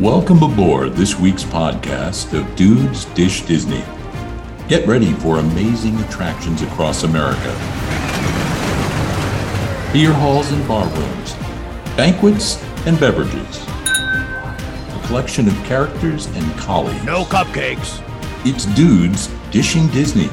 Welcome 0.00 0.42
aboard 0.42 0.94
this 0.94 1.18
week's 1.18 1.44
podcast 1.44 2.32
of 2.32 2.56
Dudes 2.56 3.04
Dish 3.04 3.42
Disney. 3.42 3.84
Get 4.66 4.86
ready 4.86 5.12
for 5.12 5.40
amazing 5.40 6.00
attractions 6.00 6.62
across 6.62 7.02
America. 7.02 7.52
Beer 9.92 10.14
halls 10.14 10.50
and 10.52 10.66
bar 10.66 10.88
rooms, 10.88 11.34
banquets 11.98 12.64
and 12.86 12.98
beverages. 12.98 13.62
A 13.68 15.02
collection 15.04 15.46
of 15.46 15.54
characters 15.64 16.24
and 16.28 16.50
colleagues. 16.58 17.04
No 17.04 17.24
cupcakes. 17.24 18.02
It's 18.46 18.64
Dudes 18.74 19.26
Dishing 19.50 19.86
Disney. 19.88 20.30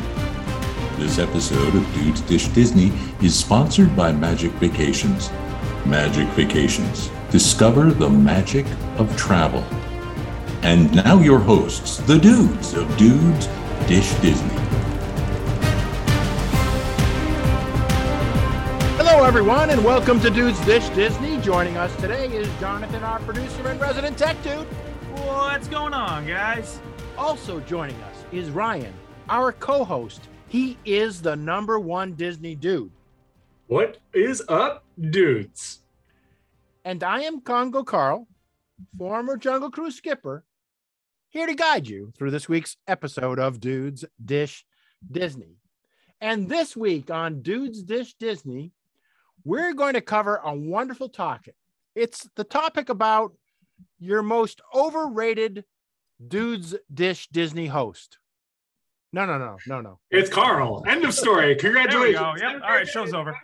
This 0.95 1.19
episode 1.19 1.75
of 1.75 1.93
Dudes 1.93 2.21
Dish 2.21 2.47
Disney 2.47 2.93
is 3.21 3.37
sponsored 3.37 3.97
by 3.97 4.13
Magic 4.13 4.51
Vacations. 4.53 5.29
Magic 5.85 6.29
Vacations. 6.29 7.09
Discover 7.29 7.91
the 7.91 8.09
magic 8.09 8.65
of 8.97 9.13
travel. 9.17 9.61
And 10.61 10.95
now 10.95 11.19
your 11.19 11.39
hosts, 11.39 11.97
the 11.97 12.17
dudes 12.17 12.73
of 12.73 12.87
Dudes 12.95 13.47
Dish 13.85 14.13
Disney. 14.21 14.47
Hello, 18.95 19.25
everyone, 19.25 19.71
and 19.71 19.83
welcome 19.83 20.21
to 20.21 20.29
Dudes 20.29 20.57
Dish 20.65 20.87
Disney. 20.89 21.37
Joining 21.41 21.75
us 21.75 21.93
today 21.97 22.27
is 22.27 22.47
Jonathan, 22.61 23.03
our 23.03 23.19
producer 23.19 23.67
and 23.67 23.81
resident 23.81 24.17
tech 24.17 24.41
dude. 24.41 24.65
What's 25.25 25.67
going 25.67 25.93
on, 25.93 26.25
guys? 26.25 26.79
Also 27.17 27.59
joining 27.59 27.97
us 28.03 28.15
is 28.31 28.51
Ryan, 28.51 28.93
our 29.27 29.51
co 29.51 29.83
host. 29.83 30.29
He 30.47 30.77
is 30.85 31.21
the 31.21 31.35
number 31.35 31.77
one 31.77 32.13
Disney 32.13 32.55
dude. 32.55 32.91
What 33.67 33.97
is 34.13 34.41
up, 34.47 34.85
dudes? 34.97 35.81
And 36.87 37.03
I 37.03 37.23
am 37.23 37.41
Congo 37.41 37.83
Carl, 37.83 38.29
former 38.97 39.35
Jungle 39.35 39.69
Cruise 39.69 39.97
skipper, 39.97 40.45
here 41.27 41.45
to 41.45 41.53
guide 41.53 41.85
you 41.85 42.13
through 42.17 42.31
this 42.31 42.47
week's 42.47 42.77
episode 42.87 43.39
of 43.39 43.59
Dudes 43.59 44.05
Dish 44.23 44.65
Disney. 45.11 45.57
And 46.21 46.47
this 46.47 46.77
week 46.77 47.11
on 47.11 47.41
Dudes 47.41 47.83
Dish 47.83 48.13
Disney, 48.13 48.71
we're 49.43 49.73
going 49.73 49.95
to 49.95 50.01
cover 50.01 50.37
a 50.37 50.55
wonderful 50.55 51.09
topic. 51.09 51.55
It's 51.93 52.29
the 52.37 52.45
topic 52.45 52.87
about 52.87 53.33
your 53.99 54.21
most 54.21 54.61
overrated 54.73 55.65
Dudes 56.25 56.73
Dish 56.93 57.27
Disney 57.27 57.67
host. 57.67 58.17
No, 59.11 59.25
no, 59.25 59.37
no, 59.37 59.57
no, 59.67 59.81
no. 59.81 59.99
It's 60.09 60.29
Carl. 60.29 60.85
End 60.87 61.03
of 61.03 61.13
story. 61.13 61.53
Congratulations. 61.59 62.39
Yep. 62.39 62.61
All 62.63 62.69
right, 62.69 62.87
show's 62.87 63.13
over. 63.13 63.37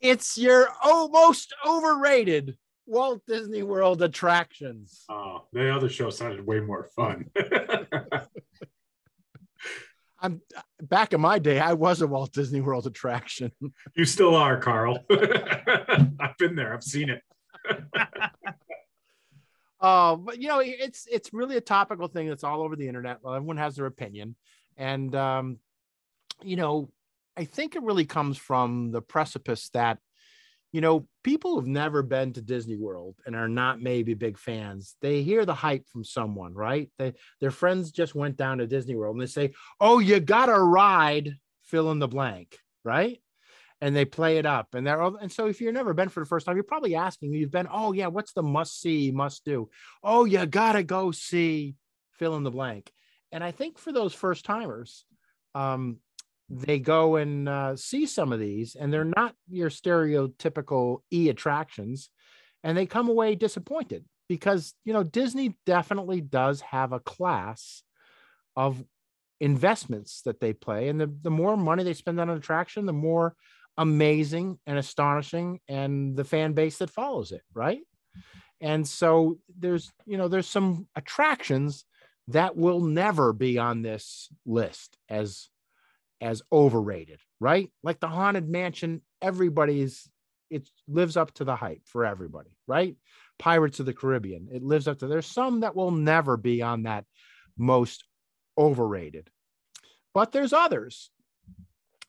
It's 0.00 0.38
your 0.38 0.68
oh, 0.82 1.08
most 1.08 1.54
overrated 1.66 2.56
Walt 2.86 3.22
Disney 3.26 3.62
World 3.62 4.00
attractions. 4.02 5.04
Oh, 5.08 5.44
the 5.52 5.74
other 5.74 5.88
show 5.88 6.10
sounded 6.10 6.46
way 6.46 6.60
more 6.60 6.88
fun. 6.94 7.30
I'm 10.20 10.40
back 10.80 11.12
in 11.12 11.20
my 11.20 11.38
day, 11.38 11.60
I 11.60 11.74
was 11.74 12.02
a 12.02 12.06
Walt 12.06 12.32
Disney 12.32 12.60
World 12.60 12.86
attraction. 12.86 13.52
you 13.94 14.04
still 14.04 14.34
are, 14.34 14.58
Carl. 14.58 15.04
I've 15.10 16.36
been 16.38 16.56
there. 16.56 16.74
I've 16.74 16.82
seen 16.82 17.10
it. 17.10 17.22
Uh, 19.80 20.16
but 20.16 20.42
you 20.42 20.48
know, 20.48 20.60
it's 20.60 21.06
it's 21.10 21.32
really 21.32 21.56
a 21.56 21.60
topical 21.60 22.08
thing 22.08 22.28
that's 22.28 22.42
all 22.42 22.62
over 22.62 22.74
the 22.74 22.88
internet. 22.88 23.18
Well, 23.22 23.34
everyone 23.34 23.58
has 23.58 23.76
their 23.76 23.86
opinion, 23.86 24.34
and 24.76 25.14
um, 25.14 25.58
you 26.42 26.56
know, 26.56 26.90
I 27.38 27.44
think 27.44 27.76
it 27.76 27.82
really 27.82 28.04
comes 28.04 28.36
from 28.36 28.90
the 28.90 29.00
precipice 29.00 29.70
that 29.70 29.98
you 30.72 30.80
know 30.80 31.06
people 31.22 31.54
who've 31.54 31.68
never 31.68 32.02
been 32.02 32.32
to 32.32 32.42
Disney 32.42 32.76
World 32.76 33.14
and 33.24 33.36
are 33.36 33.48
not 33.48 33.80
maybe 33.80 34.14
big 34.14 34.36
fans. 34.36 34.96
They 35.00 35.22
hear 35.22 35.46
the 35.46 35.54
hype 35.54 35.86
from 35.86 36.02
someone, 36.02 36.52
right? 36.52 36.90
They 36.98 37.14
their 37.40 37.52
friends 37.52 37.92
just 37.92 38.14
went 38.16 38.36
down 38.36 38.58
to 38.58 38.66
Disney 38.66 38.96
World 38.96 39.14
and 39.14 39.22
they 39.22 39.30
say, 39.30 39.54
"Oh, 39.80 40.00
you 40.00 40.18
got 40.18 40.46
to 40.46 40.58
ride 40.58 41.36
fill 41.62 41.92
in 41.92 42.00
the 42.00 42.08
blank," 42.08 42.58
right? 42.84 43.20
and 43.80 43.94
they 43.94 44.04
play 44.04 44.38
it 44.38 44.46
up 44.46 44.74
and 44.74 44.84
they're 44.84 45.00
and 45.00 45.30
so 45.30 45.46
if 45.46 45.60
you've 45.60 45.72
never 45.72 45.94
been 45.94 46.08
for 46.08 46.18
the 46.18 46.26
first 46.26 46.44
time 46.44 46.56
you're 46.56 46.64
probably 46.64 46.96
asking 46.96 47.32
you've 47.32 47.52
been 47.52 47.68
oh 47.70 47.92
yeah 47.92 48.08
what's 48.08 48.32
the 48.32 48.42
must 48.42 48.80
see 48.80 49.12
must 49.12 49.44
do 49.44 49.68
oh 50.02 50.24
you 50.24 50.44
gotta 50.46 50.82
go 50.82 51.12
see 51.12 51.76
fill 52.14 52.34
in 52.34 52.42
the 52.42 52.50
blank 52.50 52.90
and 53.30 53.44
i 53.44 53.52
think 53.52 53.78
for 53.78 53.92
those 53.92 54.12
first 54.12 54.44
timers 54.44 55.04
um 55.54 55.98
they 56.48 56.78
go 56.78 57.16
and 57.16 57.48
uh, 57.48 57.76
see 57.76 58.06
some 58.06 58.32
of 58.32 58.40
these 58.40 58.74
and 58.74 58.92
they're 58.92 59.12
not 59.16 59.34
your 59.50 59.70
stereotypical 59.70 60.98
e 61.12 61.28
attractions 61.28 62.10
and 62.64 62.76
they 62.76 62.86
come 62.86 63.08
away 63.08 63.34
disappointed 63.34 64.04
because 64.28 64.74
you 64.84 64.92
know 64.92 65.02
disney 65.02 65.56
definitely 65.66 66.20
does 66.20 66.60
have 66.60 66.92
a 66.92 67.00
class 67.00 67.82
of 68.56 68.82
investments 69.40 70.22
that 70.22 70.40
they 70.40 70.52
play 70.52 70.88
and 70.88 71.00
the, 71.00 71.12
the 71.22 71.30
more 71.30 71.56
money 71.56 71.84
they 71.84 71.94
spend 71.94 72.18
on 72.18 72.30
an 72.30 72.38
attraction 72.38 72.86
the 72.86 72.92
more 72.92 73.34
amazing 73.76 74.58
and 74.66 74.76
astonishing 74.76 75.60
and 75.68 76.16
the 76.16 76.24
fan 76.24 76.52
base 76.52 76.78
that 76.78 76.90
follows 76.90 77.30
it 77.32 77.42
right? 77.54 77.80
And 78.60 78.86
so 78.86 79.38
there's 79.56 79.92
you 80.04 80.18
know 80.18 80.28
there's 80.28 80.48
some 80.48 80.88
attractions 80.96 81.84
that 82.28 82.56
will 82.56 82.80
never 82.80 83.32
be 83.32 83.56
on 83.58 83.82
this 83.82 84.28
list 84.44 84.98
as 85.08 85.48
as 86.20 86.42
overrated 86.52 87.20
right 87.40 87.70
like 87.82 88.00
the 88.00 88.08
haunted 88.08 88.48
mansion 88.48 89.00
everybody's 89.22 90.08
it 90.50 90.68
lives 90.88 91.16
up 91.16 91.32
to 91.32 91.44
the 91.44 91.54
hype 91.54 91.82
for 91.84 92.04
everybody 92.04 92.50
right 92.66 92.96
pirates 93.38 93.80
of 93.80 93.86
the 93.86 93.94
caribbean 93.94 94.48
it 94.50 94.62
lives 94.62 94.88
up 94.88 94.98
to 94.98 95.06
there's 95.06 95.26
some 95.26 95.60
that 95.60 95.76
will 95.76 95.90
never 95.90 96.36
be 96.36 96.62
on 96.62 96.84
that 96.84 97.04
most 97.56 98.04
overrated 98.58 99.30
but 100.14 100.32
there's 100.32 100.52
others 100.52 101.10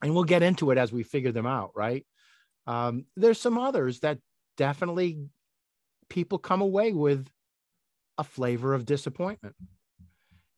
and 0.02 0.14
we'll 0.14 0.24
get 0.24 0.42
into 0.42 0.70
it 0.70 0.78
as 0.78 0.92
we 0.92 1.02
figure 1.02 1.32
them 1.32 1.46
out, 1.46 1.72
right? 1.74 2.06
Um, 2.66 3.04
there's 3.16 3.40
some 3.40 3.58
others 3.58 4.00
that 4.00 4.18
definitely 4.56 5.18
people 6.08 6.38
come 6.38 6.60
away 6.60 6.92
with 6.92 7.28
a 8.18 8.24
flavor 8.24 8.74
of 8.74 8.84
disappointment. 8.84 9.54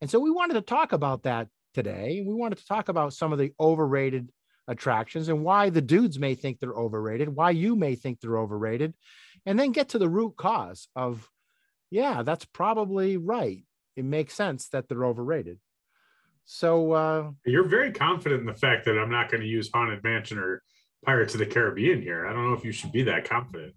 And 0.00 0.10
so 0.10 0.18
we 0.18 0.30
wanted 0.30 0.54
to 0.54 0.62
talk 0.62 0.92
about 0.92 1.24
that 1.24 1.48
today. 1.72 2.22
We 2.26 2.34
wanted 2.34 2.58
to 2.58 2.66
talk 2.66 2.88
about 2.88 3.14
some 3.14 3.32
of 3.32 3.38
the 3.38 3.52
overrated 3.58 4.30
attractions 4.68 5.28
and 5.28 5.44
why 5.44 5.70
the 5.70 5.80
dudes 5.82 6.18
may 6.18 6.34
think 6.34 6.60
they're 6.60 6.72
overrated, 6.72 7.28
why 7.28 7.50
you 7.50 7.76
may 7.76 7.94
think 7.94 8.20
they're 8.20 8.38
overrated, 8.38 8.94
and 9.46 9.58
then 9.58 9.72
get 9.72 9.90
to 9.90 9.98
the 9.98 10.08
root 10.08 10.36
cause 10.36 10.88
of, 10.94 11.28
yeah, 11.90 12.22
that's 12.22 12.44
probably 12.44 13.16
right. 13.16 13.64
It 13.96 14.04
makes 14.04 14.34
sense 14.34 14.68
that 14.68 14.88
they're 14.88 15.04
overrated. 15.04 15.58
So 16.44 16.92
uh, 16.92 17.30
You're 17.44 17.68
very 17.68 17.92
confident 17.92 18.40
in 18.40 18.46
the 18.46 18.54
fact 18.54 18.84
that 18.86 18.98
I'm 18.98 19.10
not 19.10 19.30
going 19.30 19.42
to 19.42 19.46
use 19.46 19.70
Haunted 19.72 20.02
Mansion 20.02 20.38
or 20.38 20.62
Pirates 21.04 21.34
of 21.34 21.40
the 21.40 21.46
Caribbean 21.46 22.00
here. 22.00 22.26
I 22.26 22.32
don't 22.32 22.48
know 22.48 22.56
if 22.56 22.64
you 22.64 22.72
should 22.72 22.92
be 22.92 23.02
that 23.04 23.28
confident. 23.28 23.74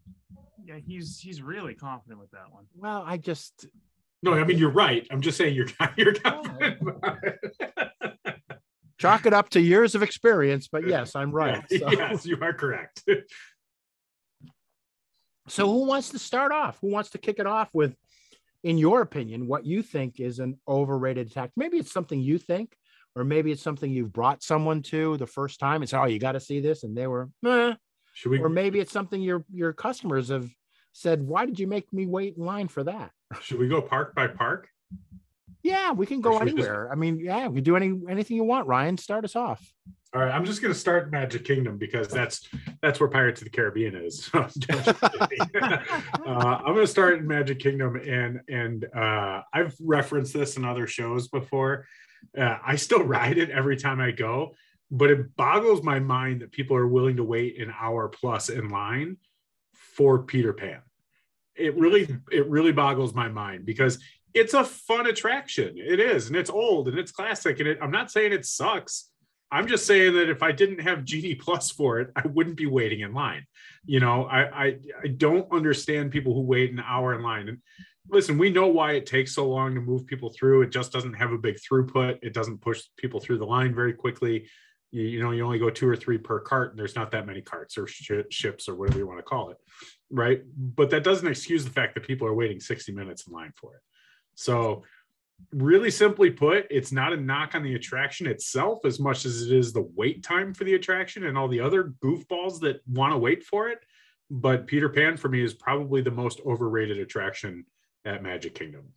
Yeah, 0.64 0.78
he's 0.86 1.20
he's 1.20 1.44
really 1.44 1.76
confident 1.76 2.20
with 2.20 2.32
that 2.32 2.52
one. 2.52 2.66
well, 2.76 3.04
I 3.06 3.18
just 3.18 3.68
No, 4.26 4.34
I 4.34 4.44
mean 4.44 4.58
you're 4.58 4.72
right. 4.72 5.08
I'm 5.12 5.22
just 5.22 5.38
saying 5.38 5.54
you're 5.54 5.68
you're 5.98 6.16
confident. 6.16 6.80
Oh, 6.84 7.16
chalk 8.98 9.28
it 9.28 9.34
up 9.34 9.50
to 9.50 9.62
years 9.62 9.94
of 9.94 10.02
experience, 10.02 10.68
but 10.68 10.88
yes, 10.88 11.16
I'm 11.16 11.32
right. 11.32 11.64
So, 11.70 11.92
yes, 11.92 12.26
you 12.26 12.36
are 12.42 12.52
correct. 12.52 13.04
so 15.48 15.68
who 15.72 15.86
wants 15.86 16.10
to 16.10 16.20
start 16.20 16.52
off? 16.52 16.80
Who 16.82 16.90
wants 16.90 17.12
to 17.12 17.20
kick 17.20 17.38
it 17.38 17.46
off 17.46 17.70
with, 17.72 17.96
in 18.64 18.80
your 18.80 19.02
opinion, 19.02 19.46
what 19.46 19.64
you 19.64 19.84
think 19.84 20.20
is 20.20 20.40
an 20.40 20.60
overrated 20.68 21.28
attack? 21.28 21.52
Maybe 21.56 21.78
it's 21.78 21.92
something 21.92 22.20
you 22.20 22.40
think, 22.40 22.76
or 23.16 23.24
maybe 23.24 23.52
it's 23.52 23.62
something 23.62 23.92
you've 23.92 24.12
brought 24.12 24.42
someone 24.42 24.82
to 24.84 25.18
the 25.18 25.28
first 25.28 25.60
time 25.60 25.84
and 25.84 25.90
say, 25.90 25.98
"Oh, 25.98 26.06
you 26.06 26.18
got 26.18 26.32
to 26.32 26.40
see 26.40 26.62
this," 26.62 26.84
and 26.84 26.98
they 26.98 27.06
were, 27.06 27.30
Meh. 27.44 27.76
Should 28.16 28.32
we 28.32 28.40
or 28.40 28.50
maybe 28.50 28.80
it's 28.80 28.92
something 28.92 29.22
your 29.22 29.46
your 29.54 29.72
customers 29.72 30.30
have 30.30 30.50
said, 30.94 31.22
"Why 31.22 31.46
did 31.46 31.60
you 31.60 31.68
make 31.68 31.94
me 31.94 32.08
wait 32.08 32.38
in 32.38 32.44
line 32.44 32.70
for 32.70 32.84
that?" 32.86 33.12
Should 33.42 33.60
we 33.60 33.68
go 33.68 33.82
park 33.82 34.16
by 34.16 34.28
park? 34.28 34.70
Yeah, 35.64 35.94
we 35.94 36.06
can 36.06 36.22
go 36.22 36.32
we 36.40 36.46
just- 36.46 36.58
anywhere. 36.58 36.90
I 36.92 36.96
mean, 36.96 37.20
yeah, 37.20 37.48
we 37.48 37.62
do 37.62 37.76
any 37.76 38.00
anything 38.10 38.38
you 38.38 38.44
want. 38.44 38.68
Ryan, 38.68 38.98
start 38.98 39.26
us 39.26 39.36
off. 39.36 39.74
All 40.14 40.22
right, 40.22 40.34
I'm 40.34 40.46
just 40.46 40.62
going 40.62 40.74
to 40.74 40.80
start 40.80 41.12
Magic 41.12 41.44
Kingdom 41.44 41.78
because 41.78 42.08
that's 42.08 42.48
that's 42.82 43.02
where 43.02 43.10
Pirates 43.10 43.42
of 43.42 43.46
the 43.46 43.50
Caribbean 43.52 43.96
is. 43.96 44.30
Uh, 46.26 46.60
I'm 46.60 46.74
going 46.74 46.86
to 46.86 46.88
start 46.88 47.20
in 47.20 47.28
Magic 47.28 47.60
Kingdom, 47.60 47.96
and 47.98 48.42
and 48.48 48.86
uh, 48.96 49.42
I've 49.54 49.76
referenced 49.80 50.34
this 50.34 50.58
in 50.58 50.66
other 50.66 50.88
shows 50.88 51.28
before. 51.28 51.86
Uh, 52.38 52.58
I 52.66 52.76
still 52.78 53.04
ride 53.04 53.38
it 53.38 53.50
every 53.52 53.78
time 53.78 54.00
I 54.00 54.12
go, 54.12 54.56
but 54.90 55.12
it 55.12 55.36
boggles 55.36 55.84
my 55.84 56.00
mind 56.00 56.42
that 56.42 56.52
people 56.52 56.76
are 56.78 56.88
willing 56.88 57.18
to 57.18 57.24
wait 57.24 57.60
an 57.60 57.74
hour 57.80 58.08
plus 58.08 58.50
in 58.50 58.70
line 58.70 59.18
for 59.74 60.24
Peter 60.24 60.54
Pan. 60.54 60.82
It 61.56 61.78
really 61.78 62.08
it 62.32 62.48
really 62.50 62.72
boggles 62.72 63.14
my 63.14 63.30
mind 63.30 63.66
because 63.66 64.00
it's 64.34 64.54
a 64.54 64.64
fun 64.64 65.08
attraction. 65.08 65.76
It 65.78 66.00
is, 66.00 66.28
and 66.28 66.36
it's 66.36 66.50
old 66.50 66.90
and 66.90 67.00
it's 67.00 67.12
classic. 67.12 67.60
And 67.60 67.70
it, 67.70 67.80
I'm 67.82 67.92
not 67.92 68.12
saying 68.12 68.34
it 68.34 68.46
sucks. 68.46 69.10
I'm 69.52 69.68
just 69.68 69.86
saying 69.86 70.16
that 70.16 70.30
if 70.30 70.44
I 70.44 70.52
didn't 70.52 70.82
have 70.82 71.06
Genie 71.06 71.36
Plus 71.36 71.72
for 71.72 72.00
it, 72.00 72.10
I 72.16 72.28
wouldn't 72.28 72.58
be 72.58 72.66
waiting 72.66 73.02
in 73.02 73.14
line. 73.14 73.46
You 73.86 74.00
know, 74.02 74.26
I 74.26 74.66
I, 74.66 74.78
I 75.04 75.08
don't 75.08 75.50
understand 75.52 76.12
people 76.12 76.34
who 76.34 76.42
wait 76.42 76.72
an 76.72 76.84
hour 76.86 77.14
in 77.14 77.22
line. 77.22 77.48
And 77.48 77.60
listen, 78.10 78.38
we 78.38 78.50
know 78.50 78.68
why 78.68 78.94
it 78.94 79.06
takes 79.06 79.34
so 79.34 79.48
long 79.48 79.76
to 79.76 79.82
move 79.82 80.06
people 80.06 80.32
through. 80.32 80.64
It 80.64 80.72
just 80.72 80.92
doesn't 80.92 81.14
have 81.14 81.32
a 81.32 81.38
big 81.38 81.58
throughput. 81.58 82.20
It 82.22 82.34
doesn't 82.34 82.62
push 82.62 82.84
people 82.98 83.20
through 83.20 83.38
the 83.38 83.46
line 83.46 83.74
very 83.74 83.94
quickly. 83.94 84.48
You, 84.92 85.04
you 85.04 85.20
know, 85.22 85.32
you 85.32 85.44
only 85.46 85.60
go 85.60 85.70
two 85.70 85.88
or 85.88 85.96
three 85.96 86.18
per 86.18 86.40
cart, 86.40 86.72
and 86.72 86.80
there's 86.80 86.96
not 86.96 87.12
that 87.12 87.26
many 87.26 87.42
carts 87.42 87.78
or 87.78 87.88
sh- 87.88 88.12
ships 88.30 88.68
or 88.68 88.76
whatever 88.76 89.00
you 89.00 89.08
want 89.08 89.20
to 89.20 89.24
call 89.24 89.50
it, 89.50 89.58
right? 90.10 90.42
But 90.56 90.90
that 90.92 91.04
doesn't 91.04 91.28
excuse 91.28 91.64
the 91.64 91.72
fact 91.72 91.96
that 91.96 92.08
people 92.08 92.28
are 92.28 92.34
waiting 92.34 92.60
60 92.60 92.92
minutes 92.92 93.28
in 93.28 93.34
line 93.34 93.54
for 93.56 93.76
it. 93.76 93.82
So, 94.36 94.84
really 95.52 95.92
simply 95.92 96.32
put, 96.32 96.66
it's 96.70 96.92
not 96.92 97.12
a 97.12 97.18
knock 97.18 97.56
on 97.56 97.64
the 97.64 97.76
attraction 97.76 98.26
itself 98.26 98.86
as 98.86 99.00
much 99.00 99.26
as 99.26 99.42
it 99.44 99.52
is 99.52 99.74
the 99.74 99.90
wait 99.96 100.24
time 100.24 100.54
for 100.54 100.64
the 100.64 100.76
attraction 100.76 101.26
and 101.26 101.38
all 101.38 101.50
the 101.50 101.60
other 101.60 101.94
goofballs 102.04 102.60
that 102.62 102.80
want 102.88 103.14
to 103.14 103.18
wait 103.18 103.44
for 103.44 103.68
it. 103.68 103.80
But 104.30 104.66
Peter 104.66 104.90
Pan 104.90 105.18
for 105.18 105.30
me 105.30 105.44
is 105.44 105.54
probably 105.54 106.02
the 106.02 106.12
most 106.12 106.40
overrated 106.46 107.00
attraction 107.00 107.66
at 108.06 108.24
Magic 108.24 108.56
Kingdom. 108.56 108.94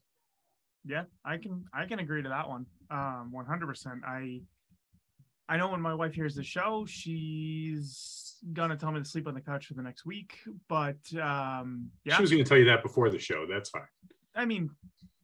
Yeah, 0.84 1.04
I 1.24 1.36
can 1.36 1.64
I 1.74 1.86
can 1.86 1.98
agree 1.98 2.22
to 2.22 2.28
that 2.28 2.48
one. 2.48 2.66
Um, 2.90 3.32
100%. 3.34 4.04
I 4.06 4.40
I 5.48 5.56
know 5.56 5.68
when 5.68 5.80
my 5.80 5.94
wife 5.94 6.14
hears 6.14 6.34
the 6.34 6.42
show, 6.44 6.84
she's 6.86 8.36
gonna 8.52 8.76
tell 8.76 8.92
me 8.92 9.00
to 9.00 9.04
sleep 9.04 9.26
on 9.26 9.34
the 9.34 9.40
couch 9.40 9.66
for 9.66 9.74
the 9.74 9.82
next 9.82 10.04
week. 10.06 10.38
But 10.68 10.96
um, 11.20 11.90
yeah, 12.04 12.16
She 12.16 12.22
was 12.22 12.30
going 12.30 12.42
to 12.44 12.48
tell 12.48 12.58
you 12.58 12.66
that 12.66 12.82
before 12.82 13.10
the 13.10 13.18
show. 13.18 13.46
That's 13.50 13.70
fine. 13.70 13.82
I 14.34 14.44
mean, 14.44 14.70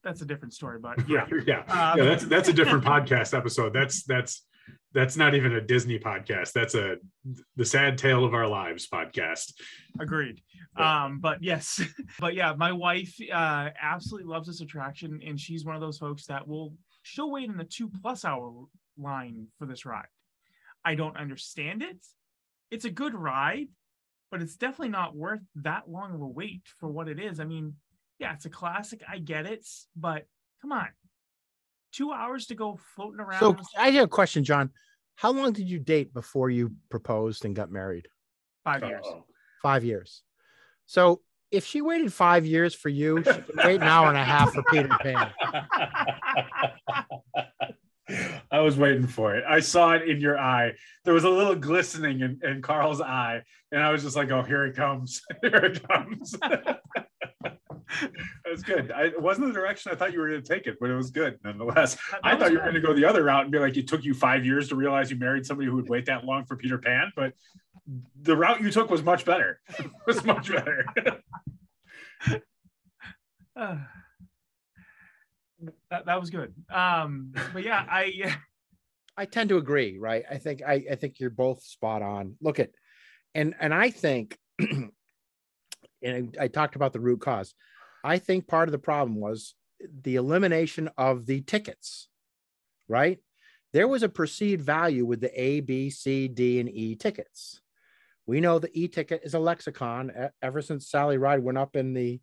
that's 0.02 0.22
a 0.22 0.24
different 0.24 0.54
story. 0.54 0.78
But 0.80 0.98
Yeah, 1.08 1.26
yeah, 1.30 1.40
yeah, 1.66 1.90
Um, 1.92 1.98
yeah. 1.98 2.04
That's 2.04 2.24
that's 2.24 2.48
a 2.48 2.52
different 2.52 2.84
podcast 2.84 3.36
episode. 3.36 3.72
That's 3.72 4.02
that's 4.04 4.46
that's 4.92 5.16
not 5.16 5.34
even 5.34 5.52
a 5.54 5.60
Disney 5.60 5.98
podcast. 5.98 6.52
That's 6.52 6.74
a 6.74 6.96
the 7.56 7.64
sad 7.64 7.98
tale 7.98 8.24
of 8.24 8.32
our 8.32 8.46
lives 8.46 8.88
podcast. 8.88 9.52
agreed. 10.00 10.40
Yeah. 10.78 11.04
Um, 11.04 11.20
but 11.20 11.42
yes, 11.42 11.80
but 12.20 12.34
yeah, 12.34 12.54
my 12.56 12.72
wife 12.72 13.14
uh, 13.32 13.70
absolutely 13.80 14.28
loves 14.28 14.46
this 14.46 14.60
attraction, 14.60 15.20
and 15.26 15.38
she's 15.38 15.64
one 15.64 15.74
of 15.74 15.80
those 15.80 15.98
folks 15.98 16.26
that 16.26 16.46
will 16.48 16.74
she'll 17.02 17.30
wait 17.30 17.48
in 17.50 17.56
the 17.56 17.64
two 17.64 17.90
plus 18.02 18.24
hour 18.24 18.52
line 18.96 19.48
for 19.58 19.66
this 19.66 19.84
ride. 19.84 20.06
I 20.84 20.94
don't 20.94 21.16
understand 21.16 21.82
it. 21.82 21.98
It's 22.70 22.84
a 22.84 22.90
good 22.90 23.14
ride, 23.14 23.68
but 24.30 24.42
it's 24.42 24.56
definitely 24.56 24.90
not 24.90 25.14
worth 25.14 25.40
that 25.56 25.88
long 25.88 26.14
of 26.14 26.20
a 26.20 26.26
wait 26.26 26.62
for 26.78 26.88
what 26.88 27.08
it 27.08 27.20
is. 27.20 27.40
I 27.40 27.44
mean, 27.44 27.74
yeah, 28.18 28.32
it's 28.34 28.46
a 28.46 28.50
classic. 28.50 29.02
I 29.08 29.18
get 29.18 29.46
it, 29.46 29.66
but 29.96 30.26
come 30.60 30.72
on, 30.72 30.88
two 31.92 32.12
hours 32.12 32.46
to 32.46 32.54
go 32.54 32.78
floating 32.94 33.20
around. 33.20 33.40
So 33.40 33.56
I 33.78 33.90
have 33.90 34.04
a 34.04 34.08
question, 34.08 34.44
John. 34.44 34.70
How 35.16 35.30
long 35.30 35.52
did 35.52 35.68
you 35.68 35.78
date 35.78 36.12
before 36.12 36.50
you 36.50 36.72
proposed 36.90 37.44
and 37.44 37.54
got 37.54 37.70
married? 37.70 38.08
five 38.64 38.82
years. 38.82 39.04
Uh-oh. 39.06 39.24
Five 39.62 39.84
years. 39.84 40.22
So 40.86 41.20
if 41.50 41.64
she 41.64 41.80
waited 41.82 42.12
five 42.12 42.44
years 42.44 42.74
for 42.74 42.88
you, 42.88 43.18
she 43.18 43.32
can 43.32 43.44
wait 43.64 43.76
an 43.76 43.84
hour 43.84 44.08
and 44.08 44.18
a 44.18 44.24
half 44.24 44.52
for 44.52 44.62
Peter 44.64 44.88
Pan. 45.00 45.30
I 48.54 48.60
was 48.60 48.76
waiting 48.76 49.08
for 49.08 49.34
it. 49.34 49.42
I 49.48 49.58
saw 49.58 49.94
it 49.94 50.08
in 50.08 50.20
your 50.20 50.38
eye. 50.38 50.74
There 51.04 51.12
was 51.12 51.24
a 51.24 51.28
little 51.28 51.56
glistening 51.56 52.20
in, 52.20 52.38
in 52.44 52.62
Carl's 52.62 53.00
eye, 53.00 53.42
and 53.72 53.82
I 53.82 53.90
was 53.90 54.04
just 54.04 54.14
like, 54.14 54.30
"Oh, 54.30 54.42
here 54.42 54.64
it 54.64 54.76
comes! 54.76 55.22
here 55.42 55.56
it 55.56 55.88
comes!" 55.88 56.36
Was 58.50 58.62
good. 58.62 58.92
I, 58.92 59.06
it 59.06 59.20
wasn't 59.20 59.48
the 59.48 59.52
direction 59.52 59.90
I 59.92 59.96
thought 59.96 60.12
you 60.12 60.20
were 60.20 60.28
going 60.28 60.42
to 60.42 60.48
take 60.48 60.66
it, 60.66 60.78
but 60.80 60.90
it 60.90 60.94
was 60.94 61.10
good 61.10 61.38
nonetheless. 61.44 61.96
That 62.10 62.20
I 62.22 62.36
thought 62.36 62.50
you 62.50 62.58
were 62.58 62.62
going 62.62 62.74
to 62.74 62.80
go 62.80 62.92
the 62.92 63.04
other 63.04 63.24
route 63.24 63.42
and 63.42 63.52
be 63.52 63.58
like, 63.58 63.76
it 63.76 63.86
took 63.86 64.04
you 64.04 64.14
five 64.14 64.44
years 64.44 64.68
to 64.68 64.76
realize 64.76 65.10
you 65.10 65.16
married 65.16 65.44
somebody 65.46 65.68
who 65.68 65.76
would 65.76 65.88
wait 65.88 66.06
that 66.06 66.24
long 66.24 66.44
for 66.44 66.56
Peter 66.56 66.78
Pan, 66.78 67.12
but 67.14 67.34
the 68.22 68.36
route 68.36 68.60
you 68.60 68.70
took 68.70 68.90
was 68.90 69.02
much 69.02 69.24
better. 69.24 69.60
it 69.78 69.90
was 70.06 70.24
much 70.24 70.50
better. 70.50 70.86
That, 75.94 76.06
that 76.06 76.20
was 76.20 76.30
good. 76.30 76.52
Um, 76.72 77.32
but 77.52 77.62
yeah, 77.62 77.86
I 77.88 78.36
I 79.16 79.26
tend 79.26 79.50
to 79.50 79.58
agree, 79.58 79.96
right? 79.96 80.24
I 80.28 80.38
think 80.38 80.60
I, 80.66 80.84
I 80.90 80.94
think 80.96 81.20
you're 81.20 81.30
both 81.30 81.62
spot 81.62 82.02
on. 82.02 82.34
Look 82.40 82.58
at 82.58 82.70
and 83.32 83.54
and 83.60 83.72
I 83.72 83.90
think 83.90 84.36
and 86.02 86.36
I, 86.40 86.48
talked 86.48 86.74
about 86.74 86.94
the 86.94 87.00
root 87.00 87.20
cause. 87.20 87.54
I 88.02 88.18
think 88.18 88.48
part 88.48 88.66
of 88.68 88.72
the 88.72 88.78
problem 88.78 89.20
was 89.20 89.54
the 90.02 90.16
elimination 90.16 90.90
of 90.98 91.26
the 91.26 91.42
tickets, 91.42 92.08
right? 92.88 93.20
There 93.72 93.86
was 93.86 94.02
a 94.02 94.08
perceived 94.08 94.62
value 94.64 95.06
with 95.06 95.20
the 95.20 95.40
A, 95.40 95.60
B, 95.60 95.90
C, 95.90 96.26
D, 96.26 96.58
and 96.58 96.68
E 96.68 96.96
tickets. 96.96 97.60
We 98.26 98.40
know 98.40 98.58
the 98.58 98.76
E 98.76 98.88
ticket 98.88 99.20
is 99.22 99.34
a 99.34 99.38
lexicon 99.38 100.10
ever 100.42 100.60
since 100.60 100.90
Sally 100.90 101.18
Ride 101.18 101.44
went 101.44 101.58
up 101.58 101.76
in 101.76 101.94
the 101.94 102.20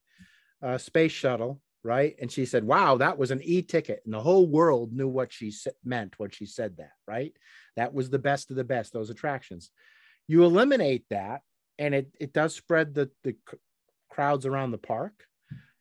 uh, 0.62 0.78
space 0.78 1.14
shuttle, 1.14 1.62
right? 1.84 2.16
And 2.22 2.32
she 2.32 2.46
said, 2.46 2.64
"Wow, 2.64 2.98
that 2.98 3.18
was 3.18 3.32
an 3.32 3.42
E 3.44 3.62
ticket," 3.62 4.02
and 4.06 4.14
the 4.14 4.22
whole 4.22 4.48
world 4.48 4.94
knew 4.94 5.08
what 5.08 5.34
she 5.34 5.54
meant 5.84 6.20
when 6.20 6.30
she 6.30 6.46
said 6.46 6.78
that, 6.78 6.92
right? 7.08 7.34
That 7.76 7.94
was 7.94 8.10
the 8.10 8.20
best 8.20 8.50
of 8.52 8.58
the 8.58 8.64
best. 8.64 8.94
Those 8.94 9.10
attractions. 9.10 9.72
You 10.28 10.44
eliminate 10.44 11.06
that, 11.10 11.42
and 11.80 11.96
it 11.96 12.16
it 12.20 12.34
does 12.34 12.56
spread 12.56 12.94
the 12.94 13.10
the 13.24 13.36
crowds 14.10 14.46
around 14.46 14.72
the 14.72 14.78
park, 14.78 15.26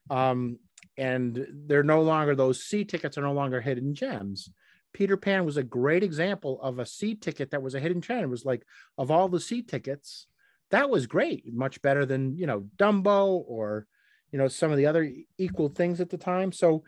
um, 0.08 0.58
and 0.96 1.46
they're 1.66 1.82
no 1.82 2.02
longer 2.02 2.34
those 2.34 2.62
C 2.64 2.84
tickets 2.84 3.18
are 3.18 3.22
no 3.22 3.32
longer 3.32 3.60
hidden 3.60 3.94
gems. 3.94 4.50
Peter 4.92 5.16
Pan 5.16 5.44
was 5.44 5.56
a 5.56 5.62
great 5.62 6.02
example 6.02 6.60
of 6.62 6.78
a 6.78 6.86
C 6.86 7.14
ticket 7.14 7.50
that 7.50 7.62
was 7.62 7.74
a 7.74 7.80
hidden 7.80 8.00
gem. 8.00 8.24
It 8.24 8.28
was 8.28 8.44
like 8.44 8.64
of 8.98 9.10
all 9.10 9.28
the 9.28 9.38
C 9.40 9.62
tickets, 9.62 10.26
that 10.70 10.90
was 10.90 11.06
great, 11.06 11.52
much 11.52 11.82
better 11.82 12.06
than 12.06 12.36
you 12.36 12.46
know 12.46 12.68
Dumbo 12.76 13.44
or 13.46 13.86
you 14.32 14.38
know 14.38 14.48
some 14.48 14.70
of 14.70 14.76
the 14.76 14.86
other 14.86 15.10
equal 15.38 15.68
things 15.68 16.00
at 16.00 16.10
the 16.10 16.18
time. 16.18 16.52
So 16.52 16.84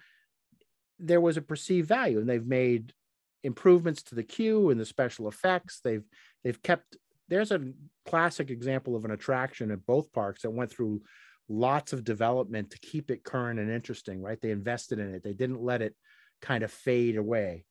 there 0.98 1.20
was 1.20 1.36
a 1.36 1.42
perceived 1.42 1.88
value, 1.88 2.18
and 2.18 2.28
they've 2.28 2.46
made 2.46 2.92
improvements 3.42 4.02
to 4.04 4.14
the 4.14 4.22
queue 4.22 4.70
and 4.70 4.80
the 4.80 4.86
special 4.86 5.28
effects. 5.28 5.80
They've 5.82 6.04
they've 6.44 6.62
kept. 6.62 6.96
There's 7.28 7.52
a 7.52 7.72
classic 8.04 8.50
example 8.50 8.94
of 8.94 9.04
an 9.04 9.10
attraction 9.10 9.70
at 9.70 9.86
both 9.86 10.12
parks 10.12 10.42
that 10.42 10.50
went 10.50 10.70
through 10.70 11.02
lots 11.48 11.92
of 11.92 12.04
development 12.04 12.70
to 12.70 12.78
keep 12.78 13.10
it 13.10 13.24
current 13.24 13.58
and 13.58 13.70
interesting. 13.70 14.22
Right? 14.22 14.40
They 14.40 14.50
invested 14.50 14.98
in 14.98 15.14
it. 15.14 15.22
They 15.22 15.32
didn't 15.32 15.62
let 15.62 15.82
it 15.82 15.94
kind 16.40 16.62
of 16.62 16.70
fade 16.70 17.16
away. 17.16 17.64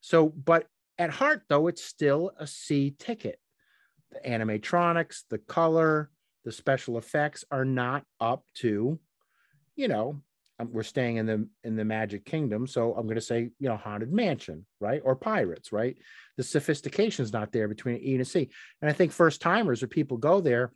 So, 0.00 0.28
but 0.28 0.66
at 0.98 1.10
heart, 1.10 1.42
though, 1.48 1.68
it's 1.68 1.84
still 1.84 2.32
a 2.38 2.46
C 2.46 2.94
ticket. 2.98 3.38
The 4.10 4.28
animatronics, 4.28 5.22
the 5.30 5.38
color, 5.38 6.10
the 6.44 6.52
special 6.52 6.98
effects 6.98 7.44
are 7.50 7.64
not 7.64 8.04
up 8.20 8.44
to, 8.56 8.98
you 9.76 9.88
know, 9.88 10.22
um, 10.58 10.70
we're 10.72 10.82
staying 10.82 11.16
in 11.16 11.26
the 11.26 11.48
in 11.64 11.76
the 11.76 11.84
Magic 11.84 12.24
Kingdom, 12.24 12.66
so 12.66 12.94
I'm 12.94 13.04
going 13.06 13.16
to 13.16 13.20
say, 13.20 13.50
you 13.58 13.68
know, 13.68 13.76
Haunted 13.76 14.12
Mansion, 14.12 14.66
right, 14.80 15.00
or 15.04 15.16
Pirates, 15.16 15.72
right? 15.72 15.96
The 16.36 16.42
sophistication's 16.42 17.32
not 17.32 17.52
there 17.52 17.68
between 17.68 17.96
E 17.96 18.14
and 18.14 18.26
c 18.26 18.50
and 18.80 18.90
I 18.90 18.92
think 18.92 19.12
first 19.12 19.40
timers 19.40 19.82
or 19.82 19.86
people 19.86 20.18
go 20.18 20.40
there, 20.40 20.72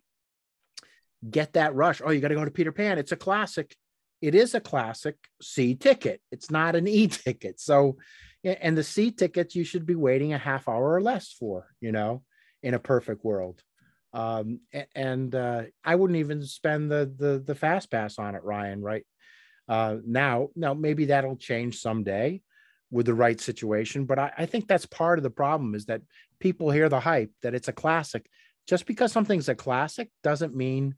get 1.29 1.53
that 1.53 1.75
rush. 1.75 2.01
Oh, 2.03 2.11
you 2.11 2.21
got 2.21 2.29
to 2.29 2.35
go 2.35 2.45
to 2.45 2.51
Peter 2.51 2.71
Pan. 2.71 2.97
It's 2.97 3.11
a 3.11 3.17
classic. 3.17 3.75
It 4.21 4.33
is 4.33 4.55
a 4.55 4.59
classic 4.59 5.15
C 5.41 5.75
ticket. 5.75 6.21
It's 6.31 6.49
not 6.49 6.75
an 6.75 6.87
E 6.87 7.07
ticket. 7.07 7.59
So, 7.59 7.97
and 8.43 8.77
the 8.77 8.83
C 8.83 9.11
tickets 9.11 9.55
you 9.55 9.63
should 9.63 9.85
be 9.85 9.95
waiting 9.95 10.33
a 10.33 10.37
half 10.37 10.67
hour 10.67 10.93
or 10.93 11.01
less 11.01 11.31
for, 11.31 11.67
you 11.81 11.91
know, 11.91 12.23
in 12.63 12.73
a 12.73 12.79
perfect 12.79 13.23
world. 13.23 13.61
Um, 14.17 14.61
and 14.95 15.35
uh, 15.35 15.63
I 15.85 15.93
wouldn't 15.93 16.17
even 16.17 16.43
spend 16.43 16.89
the 16.89 17.13
the 17.17 17.43
the 17.45 17.53
fast 17.53 17.91
pass 17.91 18.17
on 18.17 18.33
it, 18.33 18.43
Ryan. 18.43 18.81
Right 18.81 19.05
uh, 19.69 19.97
now, 20.05 20.49
now 20.55 20.73
maybe 20.73 21.05
that'll 21.05 21.37
change 21.37 21.77
someday 21.77 22.41
with 22.89 23.05
the 23.05 23.13
right 23.13 23.39
situation. 23.39 24.05
But 24.05 24.17
I, 24.17 24.31
I 24.39 24.45
think 24.47 24.67
that's 24.67 24.87
part 24.87 25.19
of 25.19 25.23
the 25.23 25.29
problem 25.29 25.75
is 25.75 25.85
that 25.85 26.01
people 26.39 26.71
hear 26.71 26.89
the 26.89 26.99
hype 26.99 27.31
that 27.43 27.53
it's 27.53 27.67
a 27.67 27.73
classic. 27.73 28.27
Just 28.67 28.87
because 28.87 29.11
something's 29.11 29.49
a 29.49 29.55
classic 29.55 30.09
doesn't 30.23 30.55
mean 30.55 30.95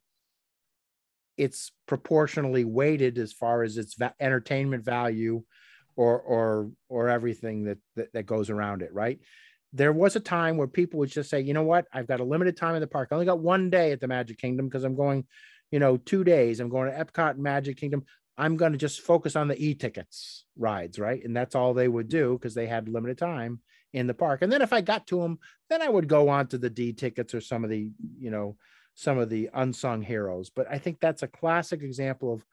it's 1.35 1.73
proportionally 1.87 2.63
weighted 2.63 3.17
as 3.17 3.33
far 3.33 3.63
as 3.63 3.77
its 3.77 3.95
va- 3.95 4.15
entertainment 4.21 4.85
value 4.85 5.43
or 5.97 6.19
or 6.21 6.71
or 6.87 7.09
everything 7.09 7.65
that, 7.65 7.79
that 7.97 8.13
that 8.13 8.25
goes 8.25 8.49
around 8.49 8.81
it 8.81 8.93
right 8.93 9.19
there 9.73 9.93
was 9.93 10.15
a 10.15 10.19
time 10.19 10.57
where 10.57 10.67
people 10.67 10.99
would 10.99 11.09
just 11.09 11.29
say 11.29 11.41
you 11.41 11.53
know 11.53 11.63
what? 11.63 11.85
I've 11.93 12.07
got 12.07 12.19
a 12.19 12.23
limited 12.23 12.57
time 12.57 12.75
in 12.75 12.81
the 12.81 12.87
park. 12.87 13.09
I 13.11 13.15
only 13.15 13.25
got 13.25 13.39
one 13.39 13.69
day 13.69 13.91
at 13.91 13.99
the 13.99 14.07
magic 14.07 14.37
kingdom 14.37 14.67
because 14.67 14.83
i'm 14.83 14.95
going 14.95 15.25
you 15.71 15.79
know 15.79 15.97
two 15.97 16.23
days. 16.23 16.59
I'm 16.59 16.69
going 16.69 16.91
to 16.91 16.97
epcot 16.97 17.31
and 17.31 17.43
magic 17.43 17.77
kingdom. 17.77 18.05
I'm 18.37 18.55
going 18.55 18.71
to 18.71 18.77
just 18.77 19.01
focus 19.01 19.35
on 19.35 19.47
the 19.47 19.63
e-tickets 19.63 20.45
rides 20.57 20.97
right? 20.97 21.23
And 21.23 21.35
that's 21.35 21.55
all 21.55 21.73
they 21.73 21.87
would 21.87 22.09
do 22.09 22.33
because 22.33 22.53
they 22.53 22.67
had 22.67 22.89
limited 22.89 23.17
time 23.17 23.59
in 23.93 24.07
the 24.07 24.13
park. 24.13 24.41
And 24.41 24.51
then 24.51 24.61
if 24.61 24.73
i 24.73 24.81
got 24.81 25.07
to 25.07 25.21
them 25.21 25.39
then 25.69 25.81
i 25.81 25.89
would 25.89 26.07
go 26.07 26.29
on 26.29 26.47
to 26.47 26.57
the 26.57 26.69
d 26.69 26.93
tickets 26.93 27.33
or 27.33 27.41
some 27.41 27.63
of 27.63 27.69
the 27.69 27.89
you 28.19 28.31
know 28.31 28.55
some 28.95 29.17
of 29.17 29.29
the 29.29 29.49
unsung 29.53 30.01
heroes. 30.01 30.49
But 30.49 30.67
i 30.69 30.77
think 30.77 30.99
that's 30.99 31.23
a 31.23 31.27
classic 31.27 31.83
example 31.83 32.33
of 32.33 32.45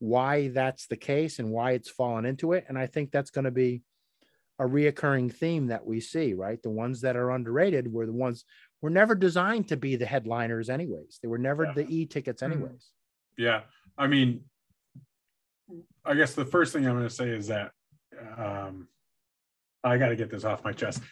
why 0.00 0.48
that's 0.48 0.86
the 0.86 0.96
case 0.96 1.40
and 1.40 1.50
why 1.50 1.72
it's 1.72 1.90
fallen 1.90 2.26
into 2.26 2.52
it. 2.52 2.66
And 2.68 2.78
i 2.78 2.86
think 2.86 3.10
that's 3.10 3.30
going 3.30 3.46
to 3.46 3.50
be 3.50 3.82
a 4.58 4.64
reoccurring 4.64 5.32
theme 5.32 5.68
that 5.68 5.86
we 5.86 6.00
see 6.00 6.34
right 6.34 6.62
the 6.62 6.70
ones 6.70 7.00
that 7.02 7.16
are 7.16 7.30
underrated 7.30 7.92
were 7.92 8.06
the 8.06 8.12
ones 8.12 8.44
were 8.82 8.90
never 8.90 9.14
designed 9.14 9.68
to 9.68 9.76
be 9.76 9.96
the 9.96 10.06
headliners 10.06 10.68
anyways 10.70 11.18
they 11.22 11.28
were 11.28 11.38
never 11.38 11.64
Yeah. 11.64 11.72
the 11.74 11.86
e-tickets 11.96 12.42
Mhm. 12.42 12.52
anyways 12.52 12.90
Yeah. 13.36 13.62
I 13.96 14.06
mean, 14.08 14.44
I 16.04 16.14
guess 16.14 16.34
the 16.34 16.44
first 16.44 16.72
thing 16.72 16.86
I'm 16.86 16.94
going 16.96 17.08
to 17.08 17.14
say 17.14 17.28
is 17.30 17.48
that 17.48 17.72
um, 18.36 18.88
I 19.84 19.98
got 19.98 20.08
to 20.08 20.16
get 20.16 20.30
this 20.30 20.44
off 20.44 20.64
my 20.64 20.72
chest. 20.72 21.02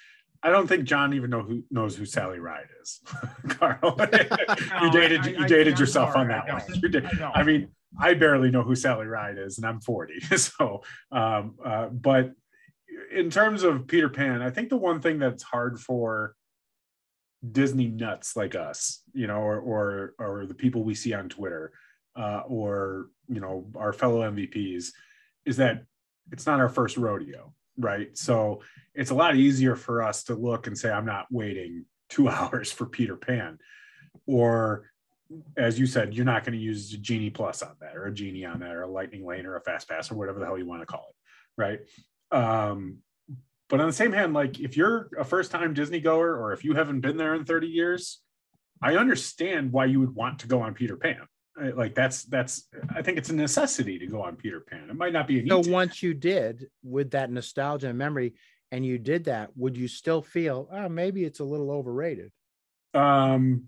I 0.43 0.50
don't 0.50 0.67
think 0.67 0.85
John 0.85 1.15
even 1.15 1.31
know 1.31 1.43
who 1.43 1.62
knows 1.71 1.97
who 1.97 2.05
Sally 2.05 2.38
Ride 2.38 2.67
is. 2.83 3.00
Carl, 3.49 3.79
you 4.83 4.91
dated 4.91 5.21
I- 5.21 5.29
you 5.31 5.47
dated 5.47 5.75
I'm 5.75 5.81
yourself 5.81 6.12
sorry, 6.12 6.23
on 6.23 6.29
that 6.29 6.49
I 6.50 6.53
one. 6.55 6.62
You 6.83 6.88
did. 6.88 7.07
I. 7.21 7.31
I 7.37 7.43
mean, 7.43 7.69
I 8.00 8.15
barely 8.15 8.50
know 8.50 8.62
who 8.62 8.75
Sally 8.75 9.07
Ride 9.07 9.38
is, 9.38 9.59
and 9.59 9.67
I'm 9.67 9.81
40. 9.81 10.21
So, 10.37 10.83
um, 11.12 11.55
uh, 11.65 11.87
but 11.88 12.33
in 13.12 13.31
terms 13.31 13.62
of 13.62 13.87
Peter 13.87 14.09
Pan, 14.09 14.43
I 14.43 14.50
think 14.50 14.69
the 14.69 14.76
one 14.76 15.00
thing 15.00 15.19
that's 15.19 15.43
hard 15.43 15.81
for 15.81 16.35
Disney 17.53 17.88
nuts 17.88 18.37
like 18.37 18.55
us, 18.55 19.03
you 19.12 19.26
know, 19.26 19.38
or 19.38 19.61
or, 19.61 20.15
or 20.19 20.47
the 20.47 20.55
people 20.55 20.83
we 20.83 20.95
see 20.95 21.12
on 21.12 21.29
Twitter, 21.29 21.73
uh, 22.17 22.43
or 22.47 23.09
you 23.29 23.41
know, 23.41 23.67
our 23.76 23.93
fellow 23.93 24.29
MVPs, 24.31 24.88
is 25.45 25.57
that 25.59 25.85
it's 26.33 26.47
not 26.47 26.61
our 26.61 26.69
first 26.69 26.97
rodeo, 26.97 27.53
right? 27.79 28.17
So 28.17 28.62
it's 28.95 29.11
a 29.11 29.15
lot 29.15 29.37
easier 29.37 29.76
for 29.76 30.03
us 30.03 30.25
to 30.25 30.35
look 30.35 30.67
and 30.67 30.76
say, 30.76 30.91
I'm 30.91 31.07
not 31.07 31.26
waiting 31.31 31.85
two 32.09 32.29
hours 32.29 32.73
for 32.73 32.87
Peter 32.87 33.17
Pan, 33.17 33.59
or 34.26 34.91
as 35.57 35.79
you 35.79 35.87
said, 35.87 36.15
you're 36.15 36.25
not 36.25 36.45
going 36.45 36.57
to 36.57 36.65
use 36.65 36.93
a 36.95 36.99
Genie 36.99 37.31
Plus 37.31 37.62
on 37.62 37.75
that, 37.81 37.97
or 37.97 38.07
a 38.07 38.15
Genie 38.15 38.45
on 38.45 38.61
that, 38.61 38.75
or 38.75 38.83
a 38.83 38.91
Lightning 38.91 39.26
Lane, 39.26 39.47
or 39.47 39.57
a 39.57 39.61
Fast 39.61 39.88
Pass, 39.88 40.11
or 40.11 40.15
whatever 40.15 40.38
the 40.38 40.47
hell 40.47 40.59
you 40.59 40.67
want 40.67 40.83
to 40.83 40.87
call 40.87 41.07
it, 41.11 41.61
right? 41.61 41.81
Um, 42.30 42.99
but 43.68 43.80
on 43.80 43.87
the 43.87 43.92
same 43.92 44.12
hand, 44.12 44.35
like 44.35 44.61
if 44.61 44.76
you're 44.76 45.09
a 45.18 45.25
first 45.25 45.50
time 45.50 45.75
Disney 45.75 46.00
goer, 46.00 46.37
or 46.37 46.52
if 46.52 46.64
you 46.64 46.75
haven't 46.75 47.00
been 47.00 47.16
there 47.16 47.35
in 47.35 47.45
30 47.45 47.66
years, 47.66 48.21
I 48.83 48.97
understand 48.97 49.73
why 49.73 49.87
you 49.87 50.00
would 50.00 50.14
want 50.14 50.40
to 50.40 50.47
go 50.47 50.61
on 50.61 50.75
Peter 50.75 50.97
Pan. 50.97 51.26
Like 51.75 51.95
that's 51.95 52.25
that's 52.25 52.68
I 52.95 53.00
think 53.02 53.16
it's 53.16 53.30
a 53.30 53.35
necessity 53.35 53.99
to 53.99 54.06
go 54.06 54.23
on 54.23 54.37
Peter 54.37 54.61
Pan. 54.61 54.90
It 54.90 54.97
might 54.97 55.12
not 55.12 55.26
be 55.26 55.40
a 55.40 55.49
So 55.49 55.71
once 55.71 56.02
you 56.02 56.12
did 56.12 56.66
with 56.85 57.12
that 57.12 57.30
nostalgia 57.30 57.88
and 57.88 57.99
memory, 57.99 58.35
and 58.71 58.85
you 58.85 58.99
did 58.99 59.25
that, 59.25 59.56
would 59.56 59.76
you 59.76 59.88
still 59.88 60.21
feel, 60.21 60.68
oh, 60.71 60.88
maybe 60.88 61.25
it's 61.25 61.40
a 61.40 61.45
little 61.45 61.71
overrated? 61.71 62.30
um 62.97 63.64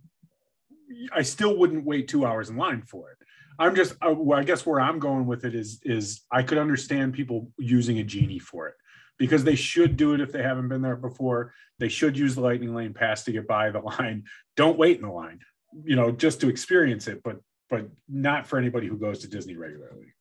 i 1.12 1.22
still 1.22 1.56
wouldn't 1.56 1.84
wait 1.84 2.08
two 2.08 2.24
hours 2.24 2.48
in 2.48 2.56
line 2.56 2.82
for 2.82 3.10
it 3.10 3.18
i'm 3.58 3.74
just 3.74 3.94
uh, 4.02 4.14
well, 4.16 4.38
i 4.38 4.44
guess 4.44 4.64
where 4.64 4.80
i'm 4.80 4.98
going 4.98 5.26
with 5.26 5.44
it 5.44 5.54
is 5.54 5.80
is 5.84 6.22
i 6.32 6.42
could 6.42 6.58
understand 6.58 7.12
people 7.12 7.50
using 7.58 7.98
a 7.98 8.04
genie 8.04 8.38
for 8.38 8.68
it 8.68 8.74
because 9.18 9.44
they 9.44 9.56
should 9.56 9.96
do 9.96 10.14
it 10.14 10.20
if 10.20 10.30
they 10.30 10.44
haven't 10.44 10.68
been 10.68 10.80
there 10.80 10.94
before. 10.94 11.52
They 11.80 11.88
should 11.88 12.16
use 12.16 12.36
the 12.36 12.40
lightning 12.40 12.72
lane 12.72 12.94
pass 12.94 13.24
to 13.24 13.32
get 13.32 13.48
by 13.48 13.68
the 13.70 13.80
line. 13.80 14.22
Don't 14.56 14.78
wait 14.78 14.94
in 14.94 15.02
the 15.02 15.10
line 15.10 15.40
you 15.84 15.96
know 15.96 16.10
just 16.10 16.40
to 16.40 16.48
experience 16.48 17.08
it 17.08 17.22
but 17.22 17.36
but 17.70 17.86
not 18.08 18.46
for 18.46 18.58
anybody 18.58 18.86
who 18.86 18.96
goes 18.96 19.18
to 19.20 19.28
disney 19.28 19.56
regularly. 19.56 20.14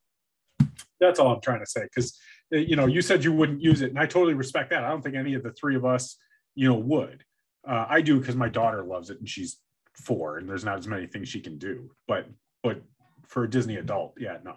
That's 0.99 1.19
all 1.19 1.33
i'm 1.33 1.41
trying 1.41 1.59
to 1.59 1.65
say 1.65 1.83
because 1.83 2.17
you 2.51 2.75
know 2.75 2.85
you 2.85 3.01
said 3.01 3.23
you 3.23 3.31
wouldn't 3.31 3.61
use 3.61 3.81
it 3.81 3.89
and 3.89 3.99
i 3.99 4.05
totally 4.05 4.33
respect 4.33 4.69
that. 4.71 4.83
I 4.83 4.89
don't 4.89 5.01
think 5.01 5.15
any 5.15 5.33
of 5.33 5.43
the 5.43 5.51
three 5.53 5.75
of 5.75 5.85
us 5.85 6.17
you 6.55 6.67
know 6.67 6.77
would. 6.77 7.23
Uh, 7.67 7.85
I 7.89 8.01
do 8.01 8.19
because 8.19 8.35
my 8.35 8.49
daughter 8.49 8.83
loves 8.83 9.09
it 9.09 9.19
and 9.19 9.27
she's 9.27 9.57
four 9.93 10.37
and 10.37 10.47
there's 10.47 10.65
not 10.65 10.77
as 10.77 10.87
many 10.87 11.07
things 11.07 11.29
she 11.29 11.41
can 11.41 11.57
do. 11.57 11.91
But 12.07 12.27
but 12.63 12.81
for 13.27 13.43
a 13.43 13.49
Disney 13.49 13.75
adult, 13.75 14.13
yeah, 14.19 14.37
no. 14.43 14.55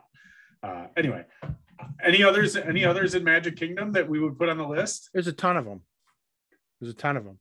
Uh, 0.62 0.86
anyway, 0.96 1.24
any 2.04 2.22
others? 2.22 2.56
Any 2.56 2.84
others 2.84 3.14
in 3.14 3.24
Magic 3.24 3.56
Kingdom 3.56 3.92
that 3.92 4.08
we 4.08 4.20
would 4.20 4.38
put 4.38 4.48
on 4.48 4.58
the 4.58 4.66
list? 4.66 5.10
There's 5.12 5.26
a 5.26 5.32
ton 5.32 5.56
of 5.56 5.64
them. 5.64 5.82
There's 6.80 6.92
a 6.92 6.96
ton 6.96 7.16
of 7.16 7.24
them. 7.24 7.38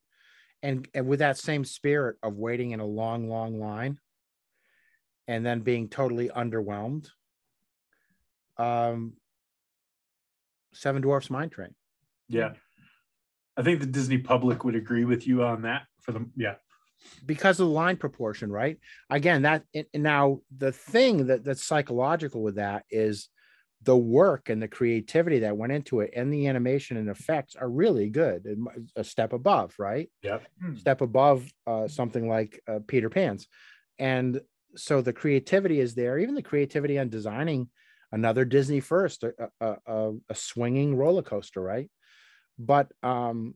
And, 0.61 0.87
and 0.93 1.07
with 1.07 1.19
that 1.19 1.37
same 1.37 1.63
spirit 1.63 2.17
of 2.21 2.35
waiting 2.35 2.71
in 2.71 2.79
a 2.79 2.85
long, 2.85 3.29
long 3.29 3.59
line 3.59 3.99
and 5.27 5.45
then 5.45 5.61
being 5.61 5.87
totally 5.87 6.29
underwhelmed. 6.29 7.07
Um, 8.57 9.13
Seven 10.73 11.01
Dwarfs 11.01 11.29
Mine 11.29 11.49
Train. 11.49 11.75
Yeah, 12.27 12.53
I 13.55 13.63
think 13.63 13.79
the 13.79 13.85
Disney 13.85 14.17
public 14.17 14.63
would 14.63 14.75
agree 14.75 15.05
with 15.05 15.27
you 15.27 15.43
on 15.43 15.63
that. 15.63 15.83
For 16.01 16.11
the 16.11 16.29
yeah, 16.35 16.55
because 17.25 17.59
of 17.59 17.67
the 17.67 17.73
line 17.73 17.97
proportion, 17.97 18.51
right? 18.51 18.77
Again, 19.09 19.43
that 19.43 19.63
and 19.73 19.87
now 19.95 20.39
the 20.55 20.71
thing 20.71 21.27
that 21.27 21.43
that's 21.43 21.63
psychological 21.63 22.41
with 22.41 22.55
that 22.55 22.85
is 22.89 23.29
the 23.81 23.97
work 23.97 24.49
and 24.49 24.61
the 24.61 24.67
creativity 24.67 25.39
that 25.39 25.57
went 25.57 25.71
into 25.71 26.01
it 26.01 26.11
and 26.15 26.33
the 26.33 26.47
animation 26.47 26.97
and 26.97 27.09
effects 27.09 27.55
are 27.55 27.69
really 27.69 28.09
good 28.09 28.45
a 28.95 29.03
step 29.03 29.33
above 29.33 29.73
right 29.79 30.09
Yep. 30.21 30.43
Hmm. 30.61 30.75
step 30.75 31.01
above 31.01 31.49
uh, 31.65 31.87
something 31.87 32.27
like 32.27 32.61
uh, 32.67 32.79
peter 32.87 33.09
pan's 33.09 33.47
and 33.97 34.41
so 34.75 35.01
the 35.01 35.13
creativity 35.13 35.79
is 35.79 35.95
there 35.95 36.19
even 36.19 36.35
the 36.35 36.41
creativity 36.41 36.99
on 36.99 37.09
designing 37.09 37.69
another 38.11 38.43
disney 38.43 38.79
first 38.81 39.23
a, 39.23 39.33
a, 39.61 39.75
a, 39.87 40.11
a 40.29 40.35
swinging 40.35 40.95
roller 40.95 41.23
coaster 41.23 41.61
right 41.61 41.89
but 42.57 42.91
um 43.01 43.55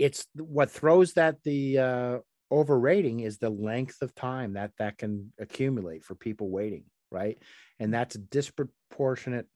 it's 0.00 0.26
what 0.34 0.70
throws 0.70 1.12
that 1.12 1.36
the 1.44 1.78
uh 1.78 2.18
overrating 2.50 3.20
is 3.20 3.38
the 3.38 3.50
length 3.50 4.02
of 4.02 4.14
time 4.14 4.54
that 4.54 4.72
that 4.78 4.98
can 4.98 5.32
accumulate 5.38 6.02
for 6.02 6.16
people 6.16 6.50
waiting 6.50 6.84
right? 7.12 7.38
And 7.78 7.92
that's 7.92 8.14
a 8.14 8.18
disproportionate 8.18 9.46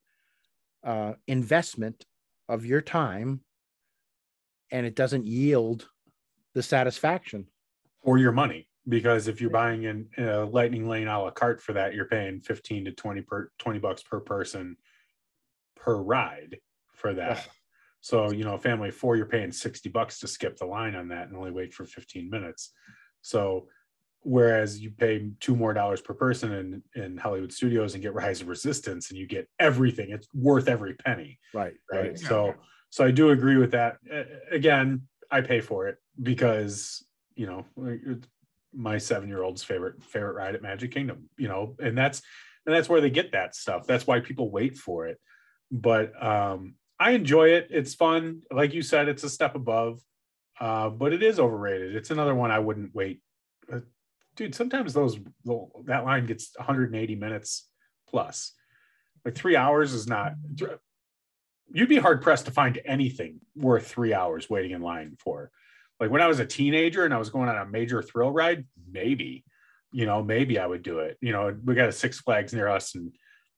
uh 0.85 1.15
investment 1.27 2.05
of 2.49 2.67
your 2.67 2.83
time 2.83 3.41
and 4.71 4.87
it 4.87 4.95
doesn't 4.95 5.27
yield 5.27 5.89
the 6.55 6.63
satisfaction. 6.63 7.47
Or 8.03 8.19
your 8.19 8.33
money 8.33 8.69
because 8.89 9.29
if 9.29 9.41
you're 9.41 9.51
buying 9.51 9.85
in 9.85 10.09
a 10.19 10.45
Lightning 10.45 10.89
Lane 10.89 11.09
a 11.09 11.23
la 11.23 11.31
carte 11.31 11.63
for 11.63 11.73
that, 11.73 11.95
you're 11.95 12.05
paying 12.05 12.41
15 12.41 12.85
to 12.87 12.93
20 12.93 13.23
per 13.23 13.51
20 13.59 13.79
bucks 13.79 14.03
per 14.03 14.21
person 14.21 14.77
per 15.77 15.97
ride 15.97 16.59
for 16.93 17.15
that. 17.15 17.49
So, 18.05 18.33
you 18.33 18.45
know, 18.45 18.53
a 18.53 18.59
family 18.59 18.91
of 18.91 18.95
four, 18.95 19.17
you're 19.17 19.25
paying 19.25 19.51
60 19.51 19.89
bucks 19.89 20.19
to 20.19 20.29
skip 20.29 20.59
the 20.59 20.67
line 20.67 20.95
on 20.95 21.09
that 21.09 21.29
and 21.29 21.37
only 21.39 21.51
wait 21.51 21.73
for 21.73 21.87
15 21.87 22.29
minutes. 22.29 22.71
So, 23.23 23.69
whereas 24.21 24.79
you 24.79 24.91
pay 24.91 25.31
two 25.41 25.57
more 25.57 25.73
dollars 25.73 26.03
per 26.03 26.13
person 26.13 26.53
in, 26.53 27.03
in 27.03 27.17
Hollywood 27.17 27.51
studios 27.51 27.95
and 27.95 28.03
get 28.03 28.13
Rise 28.13 28.43
of 28.43 28.49
Resistance 28.49 29.09
and 29.09 29.19
you 29.19 29.27
get 29.27 29.49
everything, 29.59 30.11
it's 30.11 30.29
worth 30.35 30.69
every 30.69 30.93
penny. 30.93 31.39
Right 31.55 31.73
right? 31.91 32.09
right. 32.09 32.19
So 32.19 32.55
so 32.91 33.07
i 33.07 33.11
do 33.11 33.31
agree 33.31 33.57
with 33.57 33.71
that. 33.71 33.97
Again 34.51 35.09
i 35.31 35.41
pay 35.41 35.63
for 35.63 35.89
it 35.89 35.97
because 36.23 37.03
you 37.37 37.47
know 37.47 37.65
my 38.75 38.99
seven 38.99 39.31
year 39.31 39.43
old's 39.43 39.63
favorite 39.63 40.03
favorite 40.05 40.35
ride 40.35 40.55
at 40.55 40.63
magic 40.63 40.93
kingdom 40.93 41.31
you 41.39 41.49
know 41.49 41.75
and 41.81 41.97
that's 41.97 42.21
and 42.67 42.75
that's 42.75 42.89
where 42.89 43.01
they 43.01 43.11
get 43.11 43.33
that 43.33 43.55
stuff. 43.55 43.87
That's 43.87 44.07
why 44.07 44.21
people 44.21 44.51
wait 44.51 44.77
for 44.77 45.07
it. 45.07 45.19
But 45.71 46.13
um 46.23 46.75
i 46.99 47.11
enjoy 47.13 47.49
it 47.49 47.69
it's 47.71 47.95
fun 47.95 48.43
like 48.51 48.73
you 48.75 48.83
said 48.83 49.09
it's 49.09 49.25
a 49.25 49.31
step 49.31 49.55
above 49.55 50.01
uh 50.61 50.89
but 50.89 51.13
it 51.13 51.23
is 51.23 51.39
overrated 51.39 51.95
it's 51.95 52.11
another 52.11 52.35
one 52.35 52.51
i 52.51 52.59
wouldn't 52.59 52.95
wait 52.95 53.21
dude 54.37 54.55
sometimes 54.55 54.93
those 54.93 55.19
that 55.85 56.05
line 56.05 56.27
gets 56.27 56.53
180 56.57 57.15
minutes 57.15 57.69
plus 58.09 58.53
like 59.25 59.35
three 59.35 59.57
hours 59.57 59.93
is 59.93 60.07
not 60.07 60.35
you'd 61.73 61.89
be 61.89 61.99
hard 61.99 62.23
pressed 62.23 62.47
to 62.47 62.51
find 62.51 62.81
anything 62.85 63.41
worth 63.57 63.87
three 63.87 64.15
hours 64.15 64.51
waiting 64.51 64.73
in 64.73 64.83
line 64.83 65.17
for. 65.19 65.51
Like 66.01 66.11
when 66.11 66.21
I 66.21 66.27
was 66.27 66.41
a 66.41 66.47
teenager 66.47 67.05
and 67.05 67.15
I 67.15 67.19
was 67.19 67.31
going 67.31 67.49
on 67.49 67.57
a 67.57 67.67
major 67.67 68.03
thrill 68.03 68.31
ride, 68.31 68.65
maybe, 68.91 69.45
you 69.93 70.07
know, 70.07 70.23
maybe 70.23 70.59
I 70.59 70.67
would 70.67 70.83
do 70.83 70.99
it. 71.01 71.17
You 71.21 71.33
know, 71.33 71.57
we 71.65 71.75
got 71.75 71.89
a 71.89 71.93
Six 71.93 72.21
Flags 72.21 72.53
near 72.53 72.69
us 72.69 72.95
and 72.95 73.15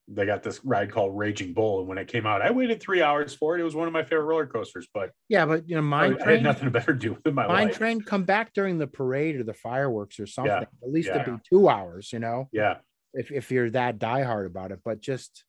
they 0.09 0.25
got 0.25 0.43
this 0.43 0.65
ride 0.65 0.93
called 0.93 1.19
Raging 1.19 1.53
Bull. 1.53 1.81
And 1.81 1.89
when 1.89 1.99
it 1.99 2.07
came 2.07 2.27
out, 2.27 2.41
I 2.41 2.51
waited 2.53 2.81
three 2.81 3.03
hours 3.03 3.35
for 3.35 3.57
it. 3.57 3.61
It 3.61 3.65
was 3.65 3.75
one 3.75 3.89
of 3.89 3.93
my 3.93 4.05
favorite 4.05 4.25
roller 4.27 4.47
coasters, 4.47 4.87
but 4.95 5.11
yeah 5.29 5.45
but 5.47 5.69
you 5.69 5.75
know 5.75 5.81
I, 5.81 5.85
mine 5.85 6.05
I 6.13 6.15
had 6.15 6.23
train 6.23 6.43
nothing 6.45 6.71
better 6.71 6.93
to 6.93 6.99
do 6.99 7.13
with 7.25 7.35
my 7.35 7.47
mine 7.47 7.67
life. 7.69 7.77
train 7.79 8.01
come 8.01 8.23
back 8.25 8.53
during 8.55 8.79
the 8.79 8.87
parade 8.87 9.37
or 9.37 9.43
the 9.43 9.55
fireworks 9.55 10.21
or 10.21 10.27
something 10.27 10.53
at 10.53 10.69
least 10.93 11.09
yeah. 11.09 11.23
it'd 11.23 11.35
be 11.35 11.41
two 11.49 11.69
hours 11.69 12.13
you 12.13 12.21
know 12.21 12.49
Yeah. 12.53 12.77
if, 13.15 13.33
if 13.33 13.51
you're 13.51 13.71
that 13.71 13.99
diehard 13.99 14.47
about 14.47 14.71
it 14.71 14.79
but 14.85 15.01
just 15.01 15.43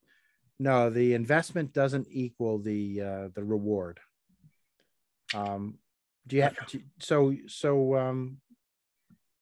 no 0.59 0.89
the 0.89 1.13
investment 1.13 1.71
doesn't 1.73 2.07
equal 2.09 2.57
the 2.59 3.01
uh 3.01 3.27
the 3.35 3.43
reward 3.43 3.99
um 5.35 5.77
do 6.25 6.35
you 6.37 6.41
have 6.41 6.57
do- 6.67 6.81
so 6.99 7.35
so 7.47 7.95
um 7.95 8.37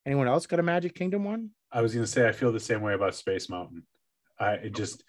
anyone 0.05 0.27
else 0.27 0.45
got 0.45 0.59
a 0.59 0.63
magic 0.63 0.93
kingdom 0.93 1.23
one 1.23 1.51
I 1.71 1.81
was 1.81 1.93
going 1.93 2.05
to 2.05 2.09
say, 2.11 2.25
I 2.25 2.31
feel 2.31 2.53
the 2.53 2.59
same 2.59 2.79
way 2.81 2.93
about 2.93 3.15
Space 3.15 3.49
Mountain. 3.49 3.83
I 4.39 4.53
it 4.53 4.73
just, 4.75 5.03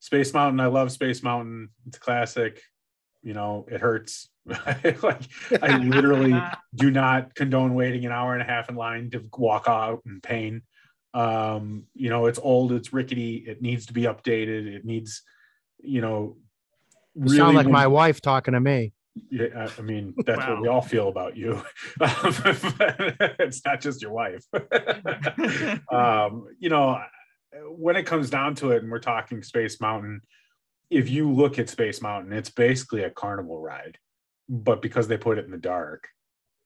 Space 0.00 0.32
Mountain, 0.32 0.60
I 0.60 0.66
love 0.66 0.92
Space 0.92 1.22
Mountain. 1.22 1.70
It's 1.86 1.96
a 1.96 2.00
classic. 2.00 2.60
You 3.22 3.34
know, 3.34 3.66
it 3.70 3.80
hurts. 3.80 4.28
like, 4.46 5.22
I 5.62 5.78
literally 5.78 6.40
do 6.74 6.90
not 6.90 7.34
condone 7.34 7.74
waiting 7.74 8.04
an 8.06 8.12
hour 8.12 8.34
and 8.34 8.42
a 8.42 8.44
half 8.44 8.68
in 8.68 8.76
line 8.76 9.10
to 9.10 9.24
walk 9.36 9.64
out 9.66 10.02
in 10.06 10.20
pain. 10.20 10.62
Um, 11.14 11.86
you 11.94 12.10
know, 12.10 12.26
it's 12.26 12.38
old, 12.38 12.72
it's 12.72 12.92
rickety, 12.92 13.36
it 13.36 13.62
needs 13.62 13.86
to 13.86 13.92
be 13.92 14.02
updated. 14.02 14.66
It 14.66 14.84
needs, 14.84 15.22
you 15.82 16.00
know, 16.00 16.36
you 17.14 17.28
sound 17.30 17.56
like 17.56 17.64
when- 17.66 17.72
my 17.72 17.86
wife 17.86 18.20
talking 18.20 18.52
to 18.54 18.60
me 18.60 18.92
yeah, 19.30 19.46
I- 19.56 19.72
I 19.78 19.82
mean, 19.82 20.14
that's 20.26 20.46
what 20.46 20.60
we 20.60 20.68
all 20.68 20.82
feel 20.82 21.08
about 21.08 21.36
you. 21.36 21.62
it's 22.00 23.64
not 23.64 23.80
just 23.80 24.02
your 24.02 24.12
wife. 24.12 24.44
um, 25.92 26.48
you 26.58 26.68
know, 26.68 27.00
when 27.76 27.96
it 27.96 28.06
comes 28.06 28.30
down 28.30 28.54
to 28.56 28.72
it, 28.72 28.82
and 28.82 28.90
we're 28.90 28.98
talking 28.98 29.42
Space 29.42 29.80
Mountain, 29.80 30.22
if 30.90 31.08
you 31.08 31.32
look 31.32 31.58
at 31.58 31.68
Space 31.68 32.00
Mountain, 32.00 32.32
it's 32.32 32.50
basically 32.50 33.02
a 33.02 33.10
carnival 33.10 33.60
ride, 33.60 33.98
but 34.48 34.82
because 34.82 35.08
they 35.08 35.16
put 35.16 35.38
it 35.38 35.44
in 35.44 35.50
the 35.50 35.56
dark, 35.56 36.08